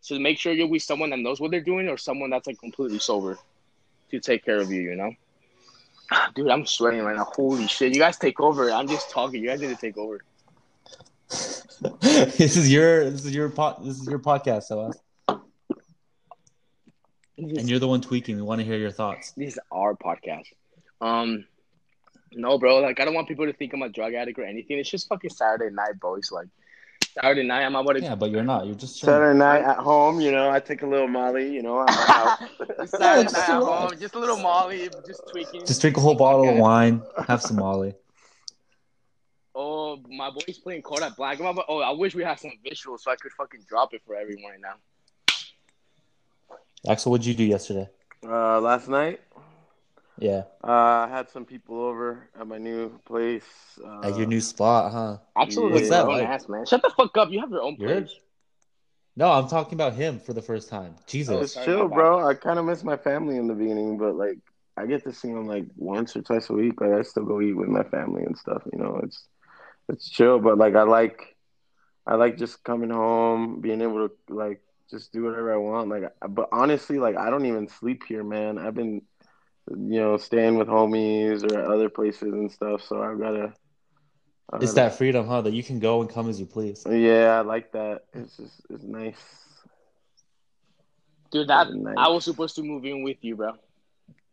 so 0.01 0.19
make 0.19 0.39
sure 0.39 0.53
you're 0.53 0.67
with 0.67 0.83
someone 0.83 1.11
that 1.11 1.19
knows 1.21 1.41
what 1.41 1.51
they're 1.51 1.61
doing 1.61 1.89
or 1.89 1.97
someone 1.97 2.31
that's 2.31 2.47
like 2.47 2.59
completely 2.59 2.99
sober 2.99 3.39
to 4.11 4.21
take 4.21 4.45
care 4.45 4.59
of 4.59 4.71
you, 4.71 4.83
you 4.83 4.97
know. 4.97 5.13
Dude, 6.35 6.51
I'm 6.51 6.67
sweating 6.67 7.03
right 7.03 7.17
now. 7.17 7.25
Holy 7.35 7.67
shit. 7.67 7.95
You 7.95 8.01
guys 8.01 8.19
take 8.19 8.41
over. 8.41 8.71
I'm 8.71 8.89
just 8.89 9.11
talking. 9.11 9.43
You 9.43 9.49
guys 9.49 9.61
need 9.61 9.71
to 9.71 9.77
take 9.77 9.97
over. 9.97 10.25
this 12.01 12.57
is 12.57 12.71
your 12.71 13.11
this 13.11 13.25
is 13.25 13.35
your 13.35 13.49
pod, 13.49 13.85
this 13.85 14.01
is 14.01 14.07
your 14.07 14.19
podcast, 14.19 14.65
so 14.65 14.93
and 17.37 17.69
you're 17.69 17.79
the 17.79 17.89
one 17.89 18.01
tweaking. 18.01 18.37
We 18.37 18.43
want 18.43 18.61
to 18.61 18.65
hear 18.65 18.77
your 18.77 18.91
thoughts. 18.91 19.33
This 19.33 19.55
is 19.55 19.59
our 19.73 19.95
podcast. 19.95 20.53
Um, 21.01 21.47
no, 22.33 22.59
bro. 22.59 22.79
Like, 22.79 23.01
I 23.01 23.05
don't 23.05 23.15
want 23.15 23.29
people 23.29 23.47
to 23.47 23.53
think 23.53 23.73
I'm 23.73 23.83
a 23.83 23.89
drug 23.89 24.15
addict 24.15 24.39
or 24.39 24.45
anything. 24.45 24.79
It's 24.79 24.91
just 24.91 25.09
fucking 25.09 25.31
Saturday 25.31 25.75
night, 25.75 25.99
bro. 26.01 26.17
It's 26.17 26.31
like 26.31 26.49
Saturday 27.15 27.45
night. 27.45 27.63
I'm 27.65 27.77
about 27.77 27.93
to. 27.93 28.03
Yeah, 28.03 28.15
but 28.17 28.31
you're 28.31 28.43
not. 28.43 28.67
You're 28.67 28.75
just 28.75 28.99
chilling. 29.01 29.15
Saturday 29.15 29.39
night 29.39 29.63
at 29.63 29.77
home, 29.79 30.21
you 30.21 30.33
know, 30.33 30.51
I 30.51 30.59
take 30.59 30.83
a 30.83 30.87
little 30.87 31.07
Molly, 31.07 31.53
you 31.55 31.63
know, 31.63 31.81
at 31.83 31.87
my 31.87 31.93
house. 31.97 32.39
Saturday 32.91 33.23
just 33.23 33.35
night 33.35 33.51
at 33.51 33.63
home, 33.63 33.91
just 34.01 34.15
a 34.15 34.19
little 34.19 34.37
Molly, 34.39 34.89
just 35.07 35.23
tweaking. 35.31 35.65
Just 35.65 35.81
drink 35.81 35.97
a 35.97 36.01
whole 36.01 36.17
bottle 36.17 36.49
of 36.49 36.57
wine, 36.57 37.03
have 37.29 37.41
some 37.43 37.57
Molly. 37.57 37.95
Oh, 39.57 40.03
my 40.09 40.31
boy's 40.31 40.59
playing 40.59 40.83
Kodak 40.83 41.15
Black. 41.17 41.39
I'm 41.39 41.47
about- 41.47 41.67
Oh, 41.69 41.79
I 41.79 41.93
wish 41.93 42.13
we 42.13 42.25
had 42.25 42.41
some 42.41 42.51
visuals 42.67 43.03
so 43.03 43.13
I 43.13 43.15
could 43.15 43.31
fucking 43.39 43.61
drop 43.69 43.95
it 43.95 44.03
for 44.05 44.17
everyone 44.17 44.51
right 44.51 44.61
now. 44.61 44.75
Axel, 46.91 47.13
what'd 47.13 47.25
you 47.25 47.35
do 47.35 47.45
yesterday? 47.45 47.89
Uh, 48.27 48.61
last 48.61 48.89
night, 48.89 49.21
Yeah, 50.19 50.43
uh, 50.63 50.71
I 50.71 51.09
had 51.11 51.29
some 51.31 51.45
people 51.45 51.81
over 51.81 52.29
at 52.39 52.47
my 52.47 52.59
new 52.59 52.99
place. 53.05 53.45
Uh, 53.85 54.03
at 54.03 54.17
your 54.17 54.27
new 54.27 54.41
spot, 54.41 54.93
huh? 54.93 55.19
Absolutely, 55.37 55.79
What's 55.81 55.91
that 55.91 56.07
like? 56.07 56.27
ass, 56.27 56.49
man. 56.49 56.65
Shut 56.67 56.83
the 56.83 56.91
fuck 56.91 57.17
up. 57.19 57.31
You 57.31 57.41
have 57.41 57.51
your 57.51 57.63
own 57.63 57.77
You're- 57.79 57.95
place. 58.03 58.15
No, 59.17 59.31
I'm 59.31 59.47
talking 59.49 59.75
about 59.75 59.93
him 59.95 60.19
for 60.19 60.33
the 60.33 60.43
first 60.43 60.69
time. 60.69 60.97
Jesus. 61.07 61.39
was 61.39 61.53
Sorry, 61.53 61.67
chill, 61.67 61.89
bro. 61.89 62.27
I 62.27 62.35
kind 62.35 62.59
of 62.59 62.65
miss 62.65 62.83
my 62.83 62.97
family 62.97 63.37
in 63.37 63.47
the 63.47 63.55
beginning, 63.55 63.97
but 63.97 64.17
like 64.17 64.39
I 64.77 64.87
get 64.87 65.05
to 65.05 65.13
see 65.13 65.29
them 65.29 65.47
like 65.47 65.67
once 65.77 66.17
or 66.17 66.23
twice 66.23 66.51
a 66.51 66.53
week. 66.53 66.81
Like 66.81 66.91
I 66.93 67.03
still 67.03 67.25
go 67.25 67.41
eat 67.41 67.53
with 67.53 67.69
my 67.69 67.85
family 67.85 68.25
and 68.25 68.37
stuff. 68.37 68.63
You 68.73 68.79
know, 68.79 69.01
it's 69.05 69.29
it's 69.89 70.09
chill, 70.11 70.41
but 70.41 70.59
like 70.59 70.75
I 70.75 70.83
like 70.83 71.37
I 72.07 72.17
like 72.17 72.37
just 72.39 72.65
coming 72.65 72.91
home, 72.91 73.61
being 73.61 73.81
able 73.83 74.09
to 74.09 74.15
like 74.29 74.61
just 74.91 75.13
do 75.13 75.23
whatever 75.25 75.53
I 75.55 75.59
want. 75.59 75.89
Like, 75.91 76.13
but 76.29 76.49
honestly, 76.51 76.99
like 76.99 77.17
I 77.17 77.31
don't 77.31 77.47
even 77.47 77.69
sleep 77.69 78.03
here, 78.09 78.25
man. 78.25 78.59
I've 78.59 78.75
been 78.75 79.03
you 79.71 80.01
know 80.01 80.17
staying 80.17 80.57
with 80.57 80.69
homies 80.69 81.43
or 81.43 81.59
at 81.59 81.65
other 81.67 81.89
places 81.89 82.33
and 82.33 82.51
stuff. 82.51 82.83
So 82.83 83.03
I've 83.03 83.19
gotta. 83.19 83.53
It's 84.61 84.75
that 84.75 84.97
freedom, 84.97 85.27
huh? 85.27 85.41
That 85.41 85.55
you 85.55 85.63
can 85.63 85.81
go 85.81 86.01
and 86.01 86.11
come 86.11 86.29
as 86.29 86.39
you 86.39 86.47
please. 86.47 86.85
Yeah, 86.89 87.39
I 87.39 87.41
like 87.41 87.73
that. 87.73 88.03
It's 88.13 88.37
just 88.37 88.61
it's 88.69 88.85
nice. 88.85 89.17
Dude, 91.31 91.49
that 91.49 91.73
Nice. 91.75 91.95
I 91.99 92.09
was 92.11 92.25
supposed 92.25 92.55
to 92.57 92.63
move 92.63 92.85
in 92.85 93.03
with 93.03 93.17
you, 93.23 93.35
bro. 93.35 93.55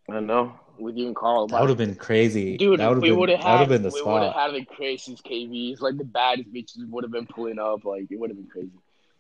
I 0.10 0.20
know. 0.20 0.54
With 0.78 0.98
you 0.98 1.08
and 1.08 1.16
Carl. 1.16 1.48
That 1.48 1.60
would 1.60 1.70
have 1.70 1.78
been 1.78 1.96
crazy. 1.96 2.58
Dude, 2.58 2.80
that 2.80 2.88
would 2.88 2.98
have 2.98 3.02
we 3.02 3.10
been, 3.10 3.20
would 3.20 3.30
have 3.30 3.40
had 3.42 3.70
been 3.70 3.82
the 3.82 3.90
we 3.90 4.04
would 4.04 4.22
have 4.22 4.34
had 4.34 4.54
the 4.54 4.66
craziest 4.66 5.24
KVs, 5.24 5.82
like 5.82 5.98
the 5.98 6.04
baddest 6.04 6.54
bitches 6.54 6.88
would 6.90 7.04
have 7.04 7.12
been 7.12 7.26
pulling 7.26 7.58
up, 7.58 7.86
like 7.86 8.06
it 8.12 8.20
would 8.20 8.30
have 8.30 8.38
been 8.38 8.48
crazy. 8.48 8.70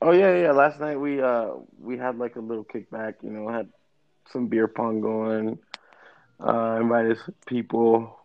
Oh 0.01 0.11
yeah, 0.11 0.35
yeah. 0.35 0.51
Last 0.51 0.79
night 0.79 0.99
we 0.99 1.21
uh 1.21 1.49
we 1.79 1.97
had 1.97 2.17
like 2.17 2.35
a 2.35 2.39
little 2.39 2.65
kickback. 2.65 3.15
You 3.23 3.31
know, 3.31 3.47
had 3.47 3.69
some 4.31 4.47
beer 4.47 4.67
pong 4.67 5.01
going. 5.01 5.57
Uh, 6.43 6.79
invited 6.81 7.17
some 7.23 7.35
people, 7.45 8.19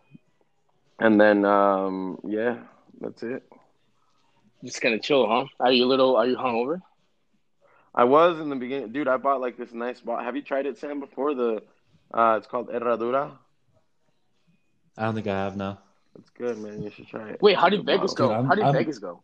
and 0.99 1.21
then 1.21 1.45
um 1.45 2.19
yeah, 2.27 2.57
that's 2.99 3.21
it. 3.21 3.43
Just 4.63 4.81
kind 4.81 4.95
of 4.95 5.03
chill, 5.03 5.27
huh? 5.27 5.45
Are 5.59 5.71
you 5.71 5.85
a 5.85 5.89
little? 5.89 6.15
Are 6.15 6.25
you 6.25 6.35
hungover? 6.35 6.81
I 7.93 8.05
was 8.05 8.39
in 8.39 8.49
the 8.49 8.55
beginning, 8.55 8.91
dude. 8.91 9.07
I 9.07 9.17
bought 9.17 9.39
like 9.39 9.57
this 9.57 9.71
nice 9.71 9.99
bottle. 10.01 10.23
Have 10.23 10.35
you 10.35 10.41
tried 10.41 10.65
it, 10.65 10.77
Sam? 10.79 10.99
Before 10.99 11.35
the, 11.35 11.61
uh, 12.13 12.35
it's 12.37 12.47
called 12.47 12.69
Herradura. 12.69 13.31
I 14.97 15.03
don't 15.03 15.13
think 15.15 15.27
I 15.27 15.35
have 15.35 15.55
now. 15.55 15.79
It's 16.17 16.29
good, 16.31 16.57
man. 16.57 16.81
You 16.81 16.89
should 16.89 17.07
try 17.07 17.29
it. 17.29 17.41
Wait, 17.41 17.55
how 17.55 17.69
did 17.69 17.85
Vegas 17.85 18.13
go? 18.13 18.35
Dude, 18.35 18.47
how 18.47 18.55
did 18.55 18.63
I'm- 18.65 18.73
Vegas 18.73 18.97
go? 18.97 19.21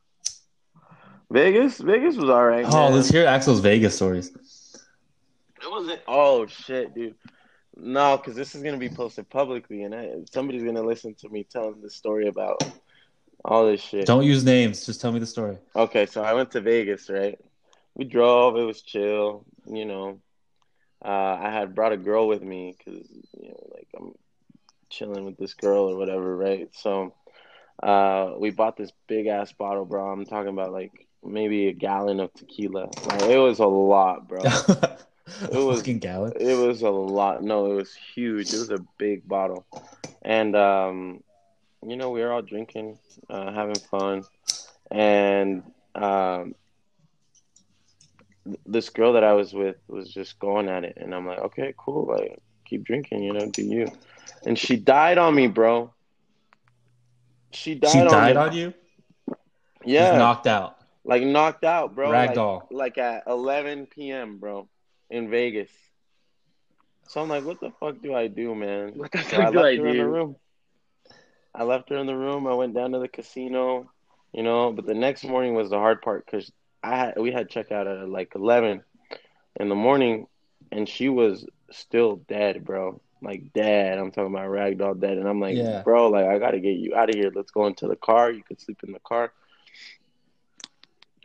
Vegas, 1.31 1.79
Vegas 1.79 2.15
was 2.15 2.29
all 2.29 2.45
right. 2.45 2.65
Oh, 2.67 2.89
man. 2.89 2.93
let's 2.93 3.09
hear 3.09 3.25
Axel's 3.25 3.59
Vegas 3.59 3.95
stories. 3.95 4.31
It 5.59 5.71
wasn't. 5.71 6.01
Oh 6.07 6.45
shit, 6.45 6.93
dude. 6.93 7.15
No, 7.76 8.17
because 8.17 8.36
this 8.36 8.55
is 8.55 8.63
gonna 8.63 8.78
be 8.78 8.89
posted 8.89 9.30
publicly, 9.30 9.84
and 9.84 9.95
I, 9.95 10.11
somebody's 10.32 10.63
gonna 10.63 10.84
listen 10.84 11.15
to 11.15 11.30
me 11.30 11.43
telling 11.43 11.82
the 11.82 11.89
story 11.89 12.28
about 12.28 12.63
all 13.43 13.65
this 13.65 13.82
shit. 13.82 14.05
Don't 14.05 14.24
use 14.24 14.43
names. 14.43 14.86
Just 14.86 15.01
tell 15.01 15.11
me 15.11 15.19
the 15.19 15.26
story. 15.26 15.57
Okay, 15.76 16.05
so 16.05 16.24
I 16.24 16.34
went 16.34 16.51
to 16.51 16.61
Vegas, 16.61 17.09
right? 17.09 17.39
We 17.95 18.05
drove. 18.05 18.57
It 18.57 18.63
was 18.63 18.82
chill. 18.82 19.45
You 19.65 19.86
know, 19.86 20.19
uh, 21.03 21.38
I 21.41 21.49
had 21.51 21.74
brought 21.76 21.93
a 21.93 21.97
girl 21.97 22.28
with 22.28 22.43
me 22.43 22.76
because 22.78 23.07
you 23.39 23.49
know, 23.49 23.69
like 23.74 23.88
I'm 23.99 24.13
chilling 24.89 25.26
with 25.26 25.38
this 25.38 25.55
girl 25.55 25.89
or 25.89 25.97
whatever, 25.97 26.36
right? 26.38 26.69
So, 26.74 27.15
uh, 27.82 28.34
we 28.38 28.51
bought 28.51 28.78
this 28.78 28.91
big 29.07 29.28
ass 29.28 29.51
bottle, 29.51 29.86
bro. 29.86 30.11
I'm 30.11 30.26
talking 30.26 30.49
about 30.53 30.71
like 30.71 31.07
maybe 31.24 31.67
a 31.67 31.74
gallon 31.74 32.19
of 32.19 32.34
tequila. 32.34 32.89
Like 33.07 33.24
it 33.24 33.38
was 33.38 33.59
a 33.59 33.65
lot, 33.65 34.28
bro. 34.28 34.41
it 35.41 35.53
was- 35.53 35.80
fucking 35.80 35.99
gallon. 35.99 36.34
It 36.39 36.55
was 36.55 36.82
a 36.82 36.89
lot. 36.89 37.43
No, 37.43 37.71
it 37.71 37.76
was 37.76 37.93
huge. 37.93 38.53
It 38.53 38.59
was 38.59 38.69
a 38.69 38.80
big 38.97 39.28
bottle, 39.28 39.65
and 40.21 40.55
um, 40.55 41.24
you 41.86 41.95
know, 41.95 42.09
we 42.11 42.21
were 42.21 42.32
all 42.32 42.41
drinking, 42.41 42.97
uh, 43.30 43.51
having 43.51 43.76
fun, 43.76 44.24
and 44.91 45.63
um, 45.95 46.55
this 48.65 48.89
girl 48.89 49.13
that 49.13 49.24
I 49.24 49.34
was 49.34 49.53
with 49.53 49.78
was 49.88 50.13
just 50.13 50.39
going 50.39 50.67
at 50.69 50.84
it, 50.84 50.97
and 50.99 51.13
I'm 51.15 51.26
like, 51.26 51.39
okay, 51.39 51.74
cool, 51.78 52.05
like 52.07 52.41
keep 52.65 52.84
drinking, 52.84 53.24
you 53.24 53.34
know, 53.34 53.45
do 53.47 53.63
you? 53.63 53.88
And 54.45 54.57
she 54.57 54.76
died 54.76 55.17
on 55.17 55.34
me, 55.36 55.47
bro. 55.47 55.93
She 57.51 57.76
died. 57.76 57.91
She 57.91 57.99
on 57.99 58.07
died 58.07 58.36
me. 58.36 58.41
on 58.41 58.53
you. 58.53 58.74
Yeah, 59.86 60.07
Just 60.07 60.17
knocked 60.19 60.47
out. 60.47 60.78
like 61.03 61.24
knocked 61.24 61.63
out, 61.63 61.93
bro. 61.95 62.09
Like, 62.09 62.32
Ragdoll. 62.34 62.63
like 62.71 62.97
at 62.97 63.24
11 63.28 63.88
p.m., 63.88 64.38
bro, 64.38 64.67
in 65.09 65.29
Vegas. 65.29 65.71
So 67.07 67.21
I'm 67.21 67.29
like, 67.29 67.43
what 67.43 67.59
the 67.59 67.71
fuck 67.79 68.01
do 68.01 68.13
I 68.13 68.27
do, 68.27 68.55
man? 68.55 68.95
What 68.95 69.11
the 69.11 69.19
So 69.21 69.39
I 69.41 69.49
do 69.49 69.59
left 69.59 69.63
I 69.63 69.77
her 69.77 69.87
in 69.87 69.97
the 69.97 70.05
room. 70.05 70.35
I 71.53 71.63
left 71.63 71.89
her 71.89 71.97
in 71.97 72.07
the 72.07 72.15
room. 72.15 72.47
I 72.47 72.53
went 72.53 72.73
down 72.73 72.91
to 72.91 72.99
the 72.99 73.07
casino, 73.07 73.89
you 74.33 74.43
know. 74.43 74.71
But 74.71 74.85
the 74.85 74.93
next 74.93 75.23
morning 75.23 75.53
was 75.55 75.69
the 75.69 75.77
hard 75.77 76.01
part 76.01 76.25
because 76.25 76.51
I 76.83 76.95
had 76.97 77.13
we 77.19 77.31
had 77.31 77.49
checkout 77.49 77.87
at 77.87 78.09
like 78.09 78.33
11 78.35 78.83
in 79.59 79.69
the 79.69 79.75
morning, 79.75 80.27
and 80.71 80.87
she 80.87 81.09
was 81.09 81.45
still 81.71 82.17
dead, 82.27 82.63
bro. 82.65 83.01
Like 83.21 83.53
dead. 83.53 83.97
I'm 83.97 84.11
talking 84.11 84.33
about 84.33 84.49
ragdoll 84.49 84.99
dead, 84.99 85.17
and 85.17 85.27
I'm 85.27 85.39
like, 85.39 85.59
Yeah. 85.59 85.83
bro, 85.83 86.09
like 86.09 86.25
I 86.25 86.39
gotta 86.39 86.59
get 86.59 86.77
you 86.77 86.95
out 86.95 87.09
of 87.09 87.15
here. 87.15 87.31
Let's 87.33 87.51
go 87.51 87.67
into 87.67 87.87
the 87.87 87.95
car. 87.95 88.31
You 88.31 88.43
could 88.43 88.61
sleep 88.61 88.79
in 88.83 88.91
the 88.93 88.99
car. 88.99 89.31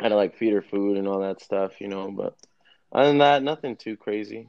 I 0.01 0.05
had 0.05 0.09
to 0.11 0.17
like 0.17 0.37
feed 0.37 0.53
her 0.53 0.63
food 0.63 0.97
and 0.97 1.07
all 1.09 1.21
that 1.21 1.41
stuff, 1.41 1.81
you 1.81 1.89
know. 1.89 2.11
But 2.11 2.35
other 2.93 3.09
than 3.09 3.19
that, 3.19 3.43
nothing 3.43 3.77
too 3.77 3.97
crazy. 3.97 4.49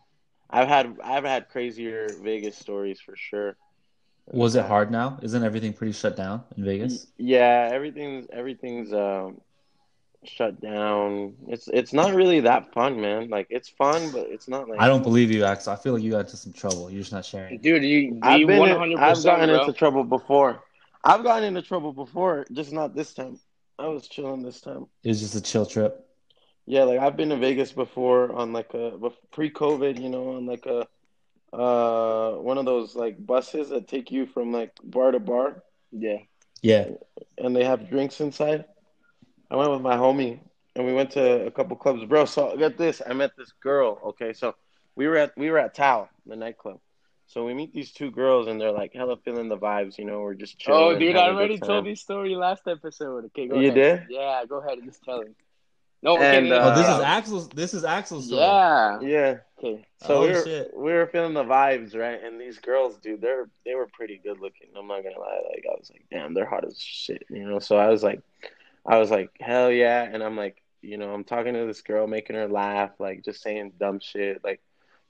I've 0.49 0.67
had 0.67 0.97
I've 1.03 1.25
had 1.25 1.49
crazier 1.49 2.07
Vegas 2.21 2.57
stories 2.57 2.99
for 2.99 3.15
sure. 3.15 3.55
Was 4.31 4.55
it 4.55 4.65
hard 4.65 4.91
now? 4.91 5.19
Isn't 5.21 5.43
everything 5.43 5.73
pretty 5.73 5.93
shut 5.93 6.15
down 6.15 6.43
in 6.55 6.63
Vegas? 6.63 7.07
Yeah, 7.17 7.69
everything's 7.71 8.27
everything's 8.31 8.93
um 8.93 9.41
shut 10.23 10.59
down. 10.59 11.35
It's 11.47 11.67
it's 11.67 11.93
not 11.93 12.13
really 12.13 12.41
that 12.41 12.73
fun, 12.73 12.99
man. 12.99 13.29
Like 13.29 13.47
it's 13.49 13.69
fun, 13.69 14.11
but 14.11 14.27
it's 14.29 14.47
not 14.47 14.67
like 14.67 14.79
I 14.79 14.87
don't 14.87 15.03
believe 15.03 15.31
you, 15.31 15.43
Axel. 15.43 15.73
I 15.73 15.75
feel 15.75 15.93
like 15.93 16.03
you 16.03 16.11
got 16.11 16.21
into 16.21 16.37
some 16.37 16.53
trouble. 16.53 16.89
You're 16.89 17.01
just 17.01 17.11
not 17.11 17.25
sharing. 17.25 17.59
Dude, 17.59 17.83
you, 17.83 18.19
I've 18.21 18.39
you 18.39 18.47
been 18.47 18.63
in- 18.63 18.97
I've 18.97 19.23
gotten 19.23 19.49
bro. 19.49 19.61
into 19.61 19.73
trouble 19.73 20.03
before. 20.03 20.63
I've 21.03 21.23
gotten 21.23 21.45
into 21.45 21.61
trouble 21.61 21.93
before, 21.93 22.45
just 22.51 22.73
not 22.73 22.93
this 22.93 23.13
time. 23.13 23.39
I 23.77 23.87
was 23.87 24.07
chilling 24.09 24.43
this 24.43 24.59
time. 24.59 24.87
It 25.03 25.09
was 25.09 25.21
just 25.21 25.35
a 25.35 25.41
chill 25.41 25.65
trip. 25.65 26.05
Yeah, 26.69 26.83
like 26.83 26.99
I've 26.99 27.17
been 27.17 27.29
to 27.29 27.35
Vegas 27.37 27.71
before 27.71 28.31
on 28.31 28.53
like 28.53 28.75
a 28.75 28.91
pre 29.31 29.49
COVID, 29.49 29.99
you 29.99 30.07
know, 30.07 30.35
on 30.35 30.45
like 30.45 30.67
a 30.67 30.85
uh 31.51 32.33
one 32.35 32.59
of 32.59 32.65
those 32.65 32.95
like 32.95 33.15
buses 33.25 33.69
that 33.69 33.87
take 33.87 34.11
you 34.11 34.27
from 34.27 34.51
like 34.51 34.71
bar 34.83 35.09
to 35.11 35.19
bar 35.19 35.63
Yeah. 35.91 36.19
Yeah. 36.61 36.85
and 37.39 37.55
they 37.55 37.63
have 37.63 37.89
drinks 37.89 38.21
inside. 38.21 38.65
I 39.49 39.55
went 39.55 39.71
with 39.71 39.81
my 39.81 39.95
homie 39.97 40.41
and 40.75 40.85
we 40.85 40.93
went 40.93 41.09
to 41.17 41.47
a 41.47 41.49
couple 41.49 41.75
clubs, 41.75 42.05
bro. 42.05 42.25
So 42.25 42.55
get 42.55 42.77
this, 42.77 43.01
I 43.09 43.13
met 43.13 43.31
this 43.35 43.51
girl. 43.63 43.99
Okay, 44.09 44.31
so 44.33 44.53
we 44.95 45.07
were 45.07 45.17
at 45.17 45.35
we 45.35 45.49
were 45.49 45.57
at 45.57 45.73
Tao, 45.73 46.07
the 46.27 46.35
nightclub. 46.35 46.79
So 47.25 47.45
we 47.47 47.55
meet 47.55 47.73
these 47.73 47.91
two 47.91 48.11
girls 48.11 48.47
and 48.47 48.61
they're 48.61 48.71
like 48.71 48.93
hella 48.93 49.17
feeling 49.25 49.49
the 49.49 49.57
vibes, 49.57 49.97
you 49.97 50.05
know. 50.05 50.19
We're 50.21 50.35
just 50.35 50.59
chilling. 50.59 50.97
Oh, 50.97 50.99
dude, 50.99 51.15
I 51.15 51.25
having 51.25 51.31
a 51.31 51.33
good 51.33 51.39
already 51.39 51.57
told 51.59 51.85
this 51.87 52.01
story 52.01 52.35
last 52.35 52.67
episode. 52.67 53.25
Okay, 53.25 53.47
go 53.47 53.55
You 53.59 53.71
ahead. 53.71 53.75
did? 53.75 54.07
Yeah, 54.11 54.43
go 54.47 54.57
ahead 54.61 54.77
and 54.77 54.85
just 54.87 55.03
tell 55.03 55.21
him. 55.21 55.35
No, 56.01 56.17
And, 56.17 56.47
no, 56.49 56.59
no, 56.59 56.61
uh, 56.61 56.71
Oh, 56.71 56.75
this 56.75 56.87
is 56.87 56.99
Axel's. 57.01 57.49
This 57.49 57.73
is 57.73 57.83
Axel's 57.83 58.27
story. 58.27 58.41
Yeah. 58.41 58.99
Yeah. 59.01 59.37
Okay. 59.57 59.85
So 59.97 60.15
Oh, 60.15 60.21
we 60.21 60.27
were 60.29 60.43
shit. 60.45 60.71
we 60.73 60.93
were 60.93 61.07
feeling 61.07 61.33
the 61.33 61.43
vibes, 61.43 61.93
right? 61.95 62.23
And 62.23 62.39
these 62.39 62.57
girls, 62.59 62.97
dude, 62.97 63.19
they're 63.21 63.49
they 63.65 63.75
were 63.75 63.87
pretty 63.87 64.21
good 64.23 64.39
looking. 64.39 64.69
I'm 64.77 64.87
not 64.87 65.03
gonna 65.03 65.19
lie. 65.19 65.41
Like 65.49 65.65
I 65.69 65.75
was 65.77 65.89
like, 65.91 66.05
damn, 66.09 66.33
they're 66.33 66.45
hot 66.49 66.65
as 66.65 66.79
shit, 66.81 67.25
you 67.29 67.45
know. 67.45 67.59
So 67.59 67.75
I 67.77 67.89
was 67.89 68.01
like, 68.01 68.21
I 68.85 68.97
was 68.97 69.11
like, 69.11 69.31
hell 69.41 69.69
yeah, 69.69 70.03
and 70.03 70.23
I'm 70.23 70.37
like, 70.37 70.61
you 70.81 70.97
know, 70.97 71.13
I'm 71.13 71.25
talking 71.25 71.53
to 71.53 71.65
this 71.65 71.81
girl, 71.81 72.07
making 72.07 72.37
her 72.37 72.47
laugh, 72.47 72.91
like 72.99 73.25
just 73.25 73.41
saying 73.41 73.73
dumb 73.77 73.99
shit, 73.99 74.41
like 74.41 74.61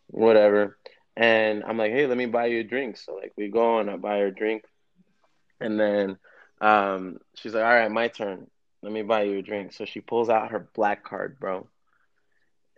whatever. 0.08 0.80
And 1.16 1.64
I'm 1.64 1.78
like, 1.78 1.92
hey, 1.92 2.08
let 2.08 2.18
me 2.18 2.26
buy 2.26 2.48
you 2.48 2.62
a 2.62 2.64
drink. 2.64 2.98
So 2.98 3.14
like 3.14 3.34
we 3.38 3.50
go 3.50 3.78
and 3.78 3.92
I 3.92 3.98
buy 3.98 4.18
her 4.20 4.28
a 4.28 4.34
drink, 4.36 4.64
and 5.60 5.80
then 5.80 6.18
um, 6.62 7.20
she's 7.36 7.54
like, 7.54 7.64
all 7.64 7.70
right, 7.70 7.92
my 7.92 8.08
turn. 8.08 8.48
Let 8.82 8.92
me 8.92 9.02
buy 9.02 9.24
you 9.24 9.40
a 9.40 9.42
drink. 9.42 9.74
So 9.74 9.86
she 9.86 10.02
pulls 10.02 10.30
out 10.30 10.52
her 10.52 10.68
black 10.74 11.04
card, 11.04 11.40
bro. 11.40 11.68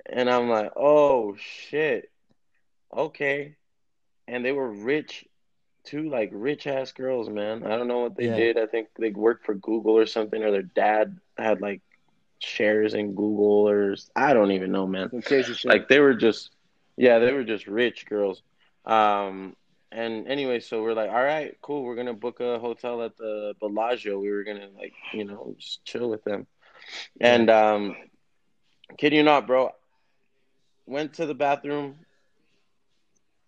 And 0.05 0.29
I'm 0.29 0.49
like, 0.49 0.71
oh 0.75 1.35
shit. 1.37 2.09
Okay. 2.95 3.55
And 4.27 4.43
they 4.43 4.51
were 4.51 4.69
rich, 4.71 5.25
two 5.83 6.09
like 6.09 6.29
rich 6.33 6.67
ass 6.67 6.91
girls, 6.91 7.29
man. 7.29 7.63
I 7.65 7.77
don't 7.77 7.87
know 7.87 7.99
what 7.99 8.15
they 8.15 8.25
Yeah. 8.25 8.35
did. 8.35 8.57
I 8.57 8.65
think 8.65 8.87
they 8.97 9.11
worked 9.11 9.45
for 9.45 9.53
Google 9.53 9.97
or 9.97 10.05
something, 10.05 10.41
or 10.43 10.51
their 10.51 10.61
dad 10.63 11.17
had 11.37 11.61
like 11.61 11.81
shares 12.39 12.93
in 12.93 13.13
Google, 13.13 13.69
or 13.69 13.95
I 14.15 14.33
don't 14.33 14.51
even 14.51 14.71
know, 14.71 14.87
man. 14.87 15.09
Some 15.11 15.21
crazy 15.21 15.53
shit. 15.53 15.69
Like 15.69 15.87
they 15.87 15.99
were 15.99 16.15
just, 16.15 16.51
yeah, 16.97 17.19
they 17.19 17.31
were 17.31 17.43
just 17.43 17.67
rich 17.67 18.07
girls. 18.07 18.41
Um, 18.85 19.55
and 19.91 20.27
anyway, 20.27 20.59
so 20.59 20.81
we're 20.81 20.93
like, 20.93 21.09
all 21.09 21.23
right, 21.23 21.57
cool. 21.61 21.83
We're 21.83 21.95
gonna 21.95 22.13
book 22.13 22.39
a 22.39 22.59
hotel 22.59 23.03
at 23.03 23.17
the 23.17 23.53
Bellagio. 23.59 24.19
We 24.19 24.31
were 24.31 24.43
gonna 24.43 24.69
like, 24.77 24.93
you 25.13 25.25
know, 25.25 25.55
just 25.57 25.83
chill 25.83 26.09
with 26.09 26.23
them. 26.23 26.47
And 27.19 27.49
um, 27.49 27.95
kid 28.97 29.13
you 29.13 29.23
not, 29.23 29.47
bro. 29.47 29.71
Went 30.85 31.15
to 31.15 31.25
the 31.25 31.33
bathroom. 31.33 31.97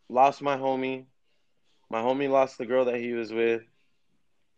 Lost 0.09 0.41
my 0.41 0.57
homie. 0.57 1.05
My 1.89 2.01
homie 2.01 2.29
lost 2.29 2.57
the 2.57 2.65
girl 2.65 2.85
that 2.85 2.99
he 2.99 3.13
was 3.13 3.31
with, 3.31 3.61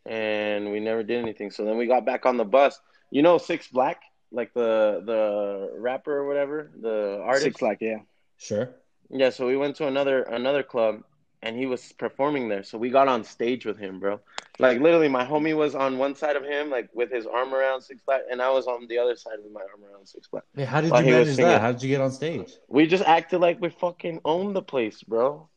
and 0.05 0.71
we 0.71 0.79
never 0.79 1.03
did 1.03 1.21
anything. 1.21 1.51
So 1.51 1.65
then 1.65 1.77
we 1.77 1.85
got 1.85 2.05
back 2.05 2.25
on 2.25 2.37
the 2.37 2.45
bus. 2.45 2.79
You 3.11 3.21
know, 3.21 3.37
Six 3.37 3.67
Black, 3.67 4.01
like 4.31 4.53
the 4.53 5.03
the 5.05 5.79
rapper 5.79 6.17
or 6.17 6.27
whatever, 6.27 6.71
the 6.81 7.21
artist. 7.23 7.43
Six 7.43 7.59
Flag, 7.59 7.77
yeah. 7.81 7.99
Sure. 8.37 8.69
Yeah, 9.09 9.29
so 9.29 9.45
we 9.45 9.55
went 9.55 9.75
to 9.77 9.87
another 9.87 10.23
another 10.23 10.63
club 10.63 11.03
and 11.45 11.55
he 11.55 11.67
was 11.67 11.91
performing 11.93 12.49
there. 12.49 12.63
So 12.63 12.77
we 12.77 12.89
got 12.89 13.07
on 13.07 13.23
stage 13.23 13.65
with 13.65 13.77
him, 13.77 13.99
bro. 13.99 14.19
Like 14.57 14.79
literally 14.81 15.07
my 15.07 15.23
homie 15.23 15.55
was 15.55 15.75
on 15.75 15.97
one 15.97 16.15
side 16.15 16.35
of 16.35 16.43
him, 16.43 16.69
like 16.71 16.89
with 16.93 17.11
his 17.11 17.27
arm 17.27 17.53
around 17.53 17.81
Six 17.81 18.01
Flags, 18.03 18.23
and 18.31 18.41
I 18.41 18.49
was 18.49 18.65
on 18.67 18.87
the 18.87 18.97
other 18.97 19.15
side 19.15 19.37
with 19.43 19.53
my 19.53 19.61
arm 19.61 19.83
around 19.89 20.07
Six 20.07 20.27
Flags. 20.27 20.47
Hey, 20.55 20.65
how 20.65 20.81
did 20.81 20.91
While 20.91 21.05
you 21.05 21.11
manage 21.11 21.37
that? 21.37 21.61
How 21.61 21.71
did 21.71 21.83
you 21.83 21.89
get 21.89 22.01
on 22.01 22.11
stage? 22.11 22.51
We 22.67 22.87
just 22.87 23.03
acted 23.03 23.39
like 23.41 23.61
we 23.61 23.69
fucking 23.69 24.21
owned 24.25 24.55
the 24.55 24.63
place, 24.63 25.03
bro. 25.03 25.47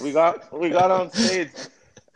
We 0.00 0.12
got 0.12 0.58
we 0.58 0.70
got 0.70 0.90
on 0.90 1.10
stage. 1.12 1.50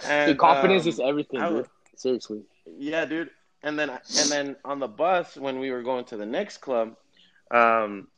And 0.03 0.29
Dude, 0.31 0.39
confidence 0.39 0.85
um, 0.85 0.89
is 0.89 0.99
everything, 0.99 1.41
dude. 1.41 1.53
was- 1.53 1.67
Seriously. 1.95 2.41
Yeah, 2.79 3.05
dude. 3.05 3.29
And 3.63 3.79
then 3.79 3.91
and 3.91 4.33
then 4.33 4.57
on 4.65 4.79
the 4.81 4.89
bus 4.89 5.37
when 5.37 5.59
we 5.59 5.71
were 5.71 5.83
going 5.83 6.07
to 6.07 6.17
the 6.17 6.25
next 6.25 6.63
club, 6.63 6.97
um, 7.51 8.09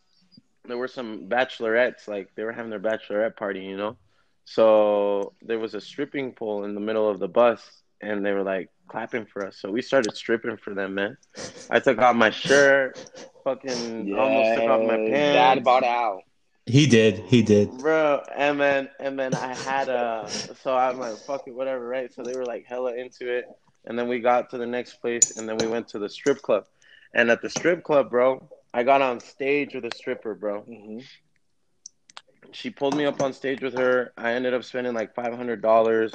there 0.64 0.78
were 0.78 0.86
some 0.86 1.28
bachelorettes, 1.28 2.06
like 2.06 2.32
they 2.36 2.44
were 2.44 2.52
having 2.52 2.70
their 2.70 2.78
bachelorette 2.78 3.36
party, 3.36 3.64
you 3.64 3.76
know. 3.76 3.96
So 4.44 5.34
there 5.42 5.58
was 5.58 5.74
a 5.74 5.80
stripping 5.80 6.32
pole 6.34 6.64
in 6.64 6.74
the 6.74 6.80
middle 6.80 7.08
of 7.08 7.18
the 7.18 7.28
bus, 7.28 7.82
and 8.00 8.24
they 8.24 8.32
were 8.32 8.42
like 8.42 8.70
clapping 8.88 9.26
for 9.26 9.46
us. 9.46 9.58
So 9.60 9.70
we 9.70 9.82
started 9.82 10.16
stripping 10.16 10.56
for 10.58 10.74
them, 10.74 10.94
man. 10.94 11.16
I 11.70 11.80
took 11.80 11.98
off 11.98 12.16
my 12.16 12.30
shirt, 12.30 12.96
fucking 13.44 14.10
almost 14.12 14.54
took 14.54 14.66
off 14.68 14.82
my 14.82 14.98
pants. 14.98 15.32
Dad 15.32 15.64
bought 15.64 15.84
out. 15.84 16.22
He 16.66 16.86
did. 16.86 17.18
He 17.20 17.42
did. 17.42 17.70
bro 17.70 18.20
and 18.36 18.60
then 18.60 18.88
and 19.00 19.18
then 19.18 19.34
i 19.34 19.54
had 19.54 19.88
a 19.88 20.32
so 20.60 20.76
i'm 20.76 20.98
like 20.98 21.14
fuck 21.26 21.42
it 21.46 21.54
whatever 21.54 21.86
right 21.86 22.12
so 22.12 22.24
they 22.24 22.34
were 22.34 22.44
like 22.44 22.64
hella 22.66 22.94
into 22.94 23.28
it 23.30 23.46
and 23.86 23.98
then 23.98 24.08
we 24.08 24.20
got 24.20 24.50
to 24.50 24.58
the 24.58 24.66
next 24.66 24.94
place 24.96 25.30
and 25.36 25.48
then 25.48 25.56
we 25.56 25.66
went 25.66 25.88
to 25.88 25.98
the 25.98 26.08
strip 26.08 26.42
club 26.42 26.64
and 27.14 27.30
at 27.30 27.40
the 27.42 27.48
strip 27.50 27.82
club 27.82 28.10
bro 28.10 28.48
i 28.74 28.82
got 28.82 29.00
on 29.02 29.20
stage 29.20 29.74
with 29.74 29.84
a 29.84 29.92
stripper 29.92 30.34
bro 30.34 30.62
hmm 30.62 30.98
she 32.52 32.70
pulled 32.70 32.96
me 32.96 33.04
up 33.04 33.20
on 33.20 33.32
stage 33.32 33.60
with 33.62 33.74
her 33.78 34.12
i 34.16 34.32
ended 34.32 34.54
up 34.54 34.64
spending 34.64 34.94
like 34.94 35.14
$500 35.14 36.12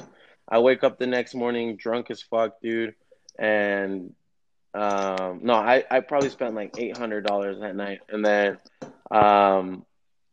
i 0.50 0.60
wake 0.60 0.84
up 0.84 0.98
the 1.00 1.08
next 1.08 1.36
morning 1.36 1.76
drunk 1.78 2.10
as 2.12 2.22
fuck 2.22 2.60
dude 2.62 2.96
and 3.40 4.14
um 4.74 5.40
no 5.44 5.54
i 5.54 5.84
i 5.90 6.00
probably 6.00 6.30
spent 6.30 6.56
like 6.56 6.74
$800 6.74 7.60
that 7.62 7.76
night 7.76 8.00
and 8.10 8.24
then 8.26 8.58
um 9.12 9.86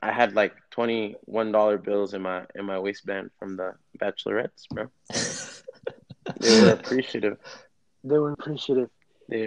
I 0.03 0.13
had 0.13 0.35
like 0.35 0.53
twenty 0.71 1.17
one 1.25 1.51
dollar 1.51 1.79
bills 1.79 2.13
in 2.13 2.21
my 2.21 2.43
in 2.55 2.67
my 2.67 2.79
waistband 2.79 3.31
from 3.39 3.57
the 3.57 3.73
bachelorettes, 3.99 4.69
bro. 4.71 4.89
They 6.41 6.61
were 6.61 6.73
appreciative. 6.73 7.39
They 8.03 8.19
were 8.19 8.33
appreciative. 8.33 8.91
They 9.31 9.47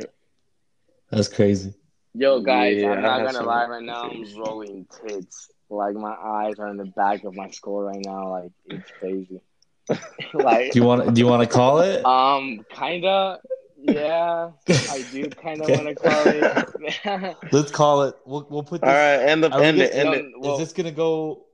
That's 1.12 1.28
crazy. 1.28 1.76
Yo, 2.16 2.40
guys, 2.42 2.78
Yeah, 2.78 2.90
I'm 2.94 3.04
not 3.04 3.18
gonna 3.20 3.34
some- 3.34 3.46
lie. 3.46 3.68
Right 3.68 3.84
now, 3.84 4.10
I'm 4.10 4.36
rolling 4.36 4.88
tits. 5.06 5.52
Like 5.70 5.96
my 5.96 6.14
eyes 6.16 6.60
are 6.60 6.68
in 6.68 6.78
the 6.78 6.86
back 6.86 7.24
of 7.26 7.36
my 7.36 7.50
skull 7.50 7.82
right 7.82 8.00
now. 8.04 8.30
Like 8.30 8.52
it's 8.66 8.90
crazy. 9.00 9.42
like, 10.34 10.72
Do 10.72 10.80
you 10.80 10.86
want? 10.86 11.14
Do 11.14 11.20
you 11.20 11.28
want 11.28 11.44
to 11.44 11.50
call 11.50 11.80
it? 11.80 12.06
um, 12.06 12.66
kinda. 12.74 13.40
Yeah, 13.80 14.50
I 14.90 15.06
do 15.12 15.30
kind 15.30 15.62
of 15.62 15.70
Okay. 15.70 15.76
want 15.76 15.88
to 15.88 15.96
call 15.96 16.24
it. 16.28 17.38
Let's 17.54 17.72
call 17.72 18.04
it. 18.04 18.16
We'll 18.26 18.46
we'll 18.50 18.64
put 18.64 18.82
all 18.84 18.90
this. 18.90 18.96
right, 18.96 19.30
and 19.30 19.44
the 19.44 19.52
Are 19.54 19.60
we 19.60 19.66
and 19.68 19.78
just- 19.78 19.94
the, 19.94 20.00
and 20.16 20.34
well, 20.40 20.54
is 20.54 20.60
this 20.60 20.74
gonna 20.74 20.92
go? 20.92 21.46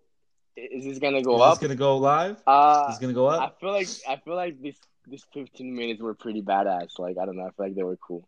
is 0.56 0.86
this 0.86 1.00
gonna 1.00 1.22
go 1.22 1.36
is 1.36 1.42
up? 1.42 1.60
this 1.60 1.68
gonna 1.68 1.76
go 1.78 1.98
live? 1.98 2.42
Uh, 2.48 2.86
Is 2.88 2.96
this 2.96 3.02
gonna 3.02 3.14
go 3.14 3.26
up? 3.28 3.42
I 3.42 3.60
feel 3.60 3.72
like 3.72 3.88
I 4.08 4.16
feel 4.24 4.36
like 4.36 4.62
this 4.62 4.78
this 5.08 5.24
15 5.34 5.76
minutes 5.76 6.02
were 6.02 6.14
pretty 6.14 6.42
badass. 6.42 6.98
Like 6.98 7.18
I 7.18 7.26
don't 7.26 7.36
know, 7.36 7.44
I 7.48 7.52
feel 7.52 7.66
like 7.66 7.76
they 7.76 7.84
were 7.84 7.98
cool. 7.98 8.28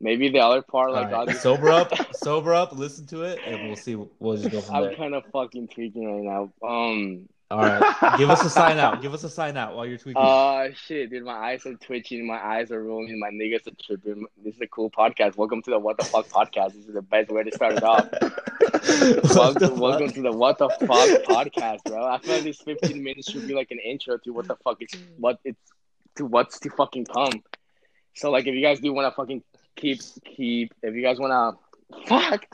Maybe 0.00 0.28
the 0.28 0.40
other 0.40 0.60
part, 0.62 0.92
like 0.92 1.10
right. 1.10 1.28
Just- 1.28 1.42
Sober 1.42 1.70
up, 1.70 1.92
sober 2.16 2.54
up. 2.54 2.72
Listen 2.76 3.06
to 3.06 3.22
it, 3.22 3.38
and 3.46 3.66
we'll 3.68 3.76
see. 3.76 3.94
We'll 4.18 4.36
just 4.36 4.50
go 4.50 4.60
from 4.60 4.74
I'm 4.76 4.82
there. 4.82 4.94
kind 4.96 5.14
of 5.14 5.24
fucking 5.32 5.68
tweaking 5.68 6.04
right 6.04 6.22
now. 6.22 6.52
Um, 6.66 7.28
All 7.50 7.58
right. 7.60 8.18
Give 8.18 8.28
us 8.28 8.44
a 8.44 8.50
sign 8.60 8.78
out. 8.78 9.00
Give 9.00 9.14
us 9.14 9.24
a 9.24 9.30
sign 9.30 9.56
out 9.56 9.74
while 9.74 9.86
you're 9.86 9.96
tweaking. 9.96 10.20
uh, 10.20 10.68
shit, 10.74 11.08
dude, 11.08 11.24
my 11.24 11.32
eyes 11.32 11.64
are 11.64 11.74
twitching, 11.76 12.26
my 12.26 12.36
eyes 12.36 12.70
are 12.70 12.82
rolling, 12.84 13.18
my 13.18 13.30
niggas 13.30 13.66
are 13.68 13.76
tripping. 13.82 14.26
This 14.44 14.56
is 14.56 14.60
a 14.60 14.66
cool 14.66 14.90
podcast. 14.90 15.38
Welcome 15.38 15.62
to 15.62 15.70
the 15.70 15.78
What 15.78 15.96
the 15.96 16.04
Fuck 16.04 16.28
podcast. 16.28 16.74
This 16.74 16.86
is 16.86 16.92
the 16.94 17.00
best 17.02 17.30
way 17.30 17.44
to 17.44 17.52
start 17.52 17.74
it 17.74 17.82
off. 17.82 18.06
Welcome, 19.34 19.78
welcome 19.80 20.10
to 20.10 20.20
the 20.22 20.32
What 20.32 20.58
the 20.58 20.68
Fuck 20.68 21.22
podcast, 21.24 21.84
bro. 21.84 22.04
I 22.06 22.18
feel 22.18 22.34
like 22.34 22.44
this 22.44 22.60
15 22.60 23.02
minutes 23.02 23.30
should 23.30 23.48
be 23.48 23.54
like 23.54 23.70
an 23.70 23.78
intro 23.78 24.18
to 24.18 24.30
what 24.32 24.46
the 24.46 24.56
fuck 24.56 24.76
is 24.82 24.90
what 25.18 25.38
it's 25.44 25.58
to 26.16 26.26
what's 26.26 26.58
to 26.60 26.70
fucking 26.70 27.06
come. 27.06 27.42
So 28.14 28.30
like, 28.30 28.46
if 28.46 28.54
you 28.54 28.62
guys 28.62 28.80
do 28.80 28.92
want 28.92 29.10
to 29.12 29.14
fucking 29.16 29.42
keep 29.76 30.00
keep, 30.24 30.74
if 30.82 30.94
you 30.94 31.02
guys 31.02 31.18
want 31.18 31.32
to 31.32 32.06
fuck, 32.06 32.46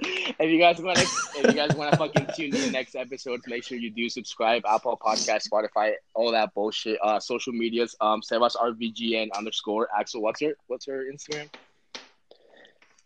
if 0.00 0.50
you 0.50 0.58
guys 0.58 0.80
want 0.80 0.98
to, 0.98 1.04
if 1.38 1.46
you 1.46 1.52
guys 1.52 1.74
want 1.74 1.90
to 1.92 1.96
fucking 2.04 2.26
tune 2.36 2.54
in 2.54 2.72
next 2.72 2.94
episode, 2.94 3.40
make 3.46 3.64
sure 3.64 3.78
you 3.78 3.90
do 3.90 4.08
subscribe. 4.08 4.62
Apple 4.66 4.98
Podcast, 5.02 5.48
Spotify, 5.48 5.92
all 6.14 6.32
that 6.32 6.52
bullshit. 6.54 6.98
Uh, 7.02 7.18
social 7.18 7.52
medias. 7.52 7.96
Um, 8.00 8.20
Sebas 8.20 8.56
RVGN 8.56 9.28
underscore 9.36 9.88
Axel. 9.96 10.22
What's 10.22 10.40
her 10.42 10.54
What's 10.66 10.86
her 10.86 11.04
Instagram? 11.10 11.48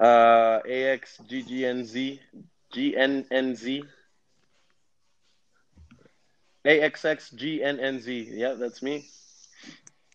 uh 0.00 0.60
AXGGNZ 0.62 2.20
GNNZ 2.72 3.82
AXXGNNZ. 6.64 8.28
Yeah, 8.30 8.54
that's 8.54 8.82
me. 8.82 9.08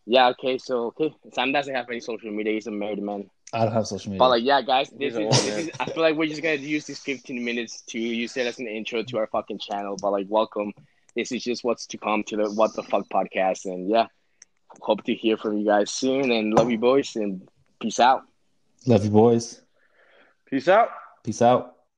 Yeah. 0.06 0.30
Okay. 0.30 0.58
So 0.58 0.88
okay, 0.88 1.14
Sam 1.34 1.52
doesn't 1.52 1.74
have 1.74 1.90
any 1.90 2.00
social 2.00 2.32
media. 2.32 2.54
He's 2.54 2.68
a 2.68 2.72
married 2.72 3.02
man. 3.02 3.30
I 3.54 3.66
don't 3.66 3.74
have 3.74 3.86
social 3.88 4.12
media. 4.12 4.20
But 4.20 4.30
like, 4.30 4.44
yeah, 4.44 4.62
guys, 4.62 4.90
this 4.90 5.14
is, 5.14 5.30
this 5.46 5.48
is. 5.48 5.70
I 5.80 5.86
feel 5.86 6.02
like 6.02 6.16
we're 6.16 6.28
just 6.28 6.42
gonna 6.42 6.56
use 6.56 6.88
this 6.88 7.00
15 7.00 7.44
minutes 7.44 7.82
to 7.88 8.00
use 8.00 8.36
it 8.36 8.48
as 8.48 8.58
an 8.58 8.68
intro 8.68 9.04
to 9.04 9.18
our 9.20 9.28
fucking 9.28 9.60
channel. 9.60 9.96
But 10.02 10.12
like, 10.12 10.26
welcome. 10.28 10.74
This 11.16 11.32
is 11.32 11.44
just 11.44 11.64
what's 11.64 11.86
to 11.88 11.98
come 11.98 12.24
to 12.24 12.38
the 12.38 12.52
What 12.52 12.76
the 12.76 12.82
Fuck 12.82 13.08
podcast, 13.10 13.66
and 13.66 13.88
yeah, 13.88 14.08
hope 14.82 15.04
to 15.04 15.14
hear 15.14 15.38
from 15.38 15.58
you 15.60 15.66
guys 15.66 15.92
soon. 15.92 16.32
And 16.32 16.54
love 16.54 16.72
you, 16.72 16.80
boys, 16.80 17.16
and 17.16 17.48
peace 17.80 18.00
out. 18.00 18.24
Love 18.88 19.06
you, 19.06 19.12
boys. 19.12 19.62
Peace 20.46 20.68
out. 20.68 20.90
Peace 21.24 21.42
out. 21.42 21.73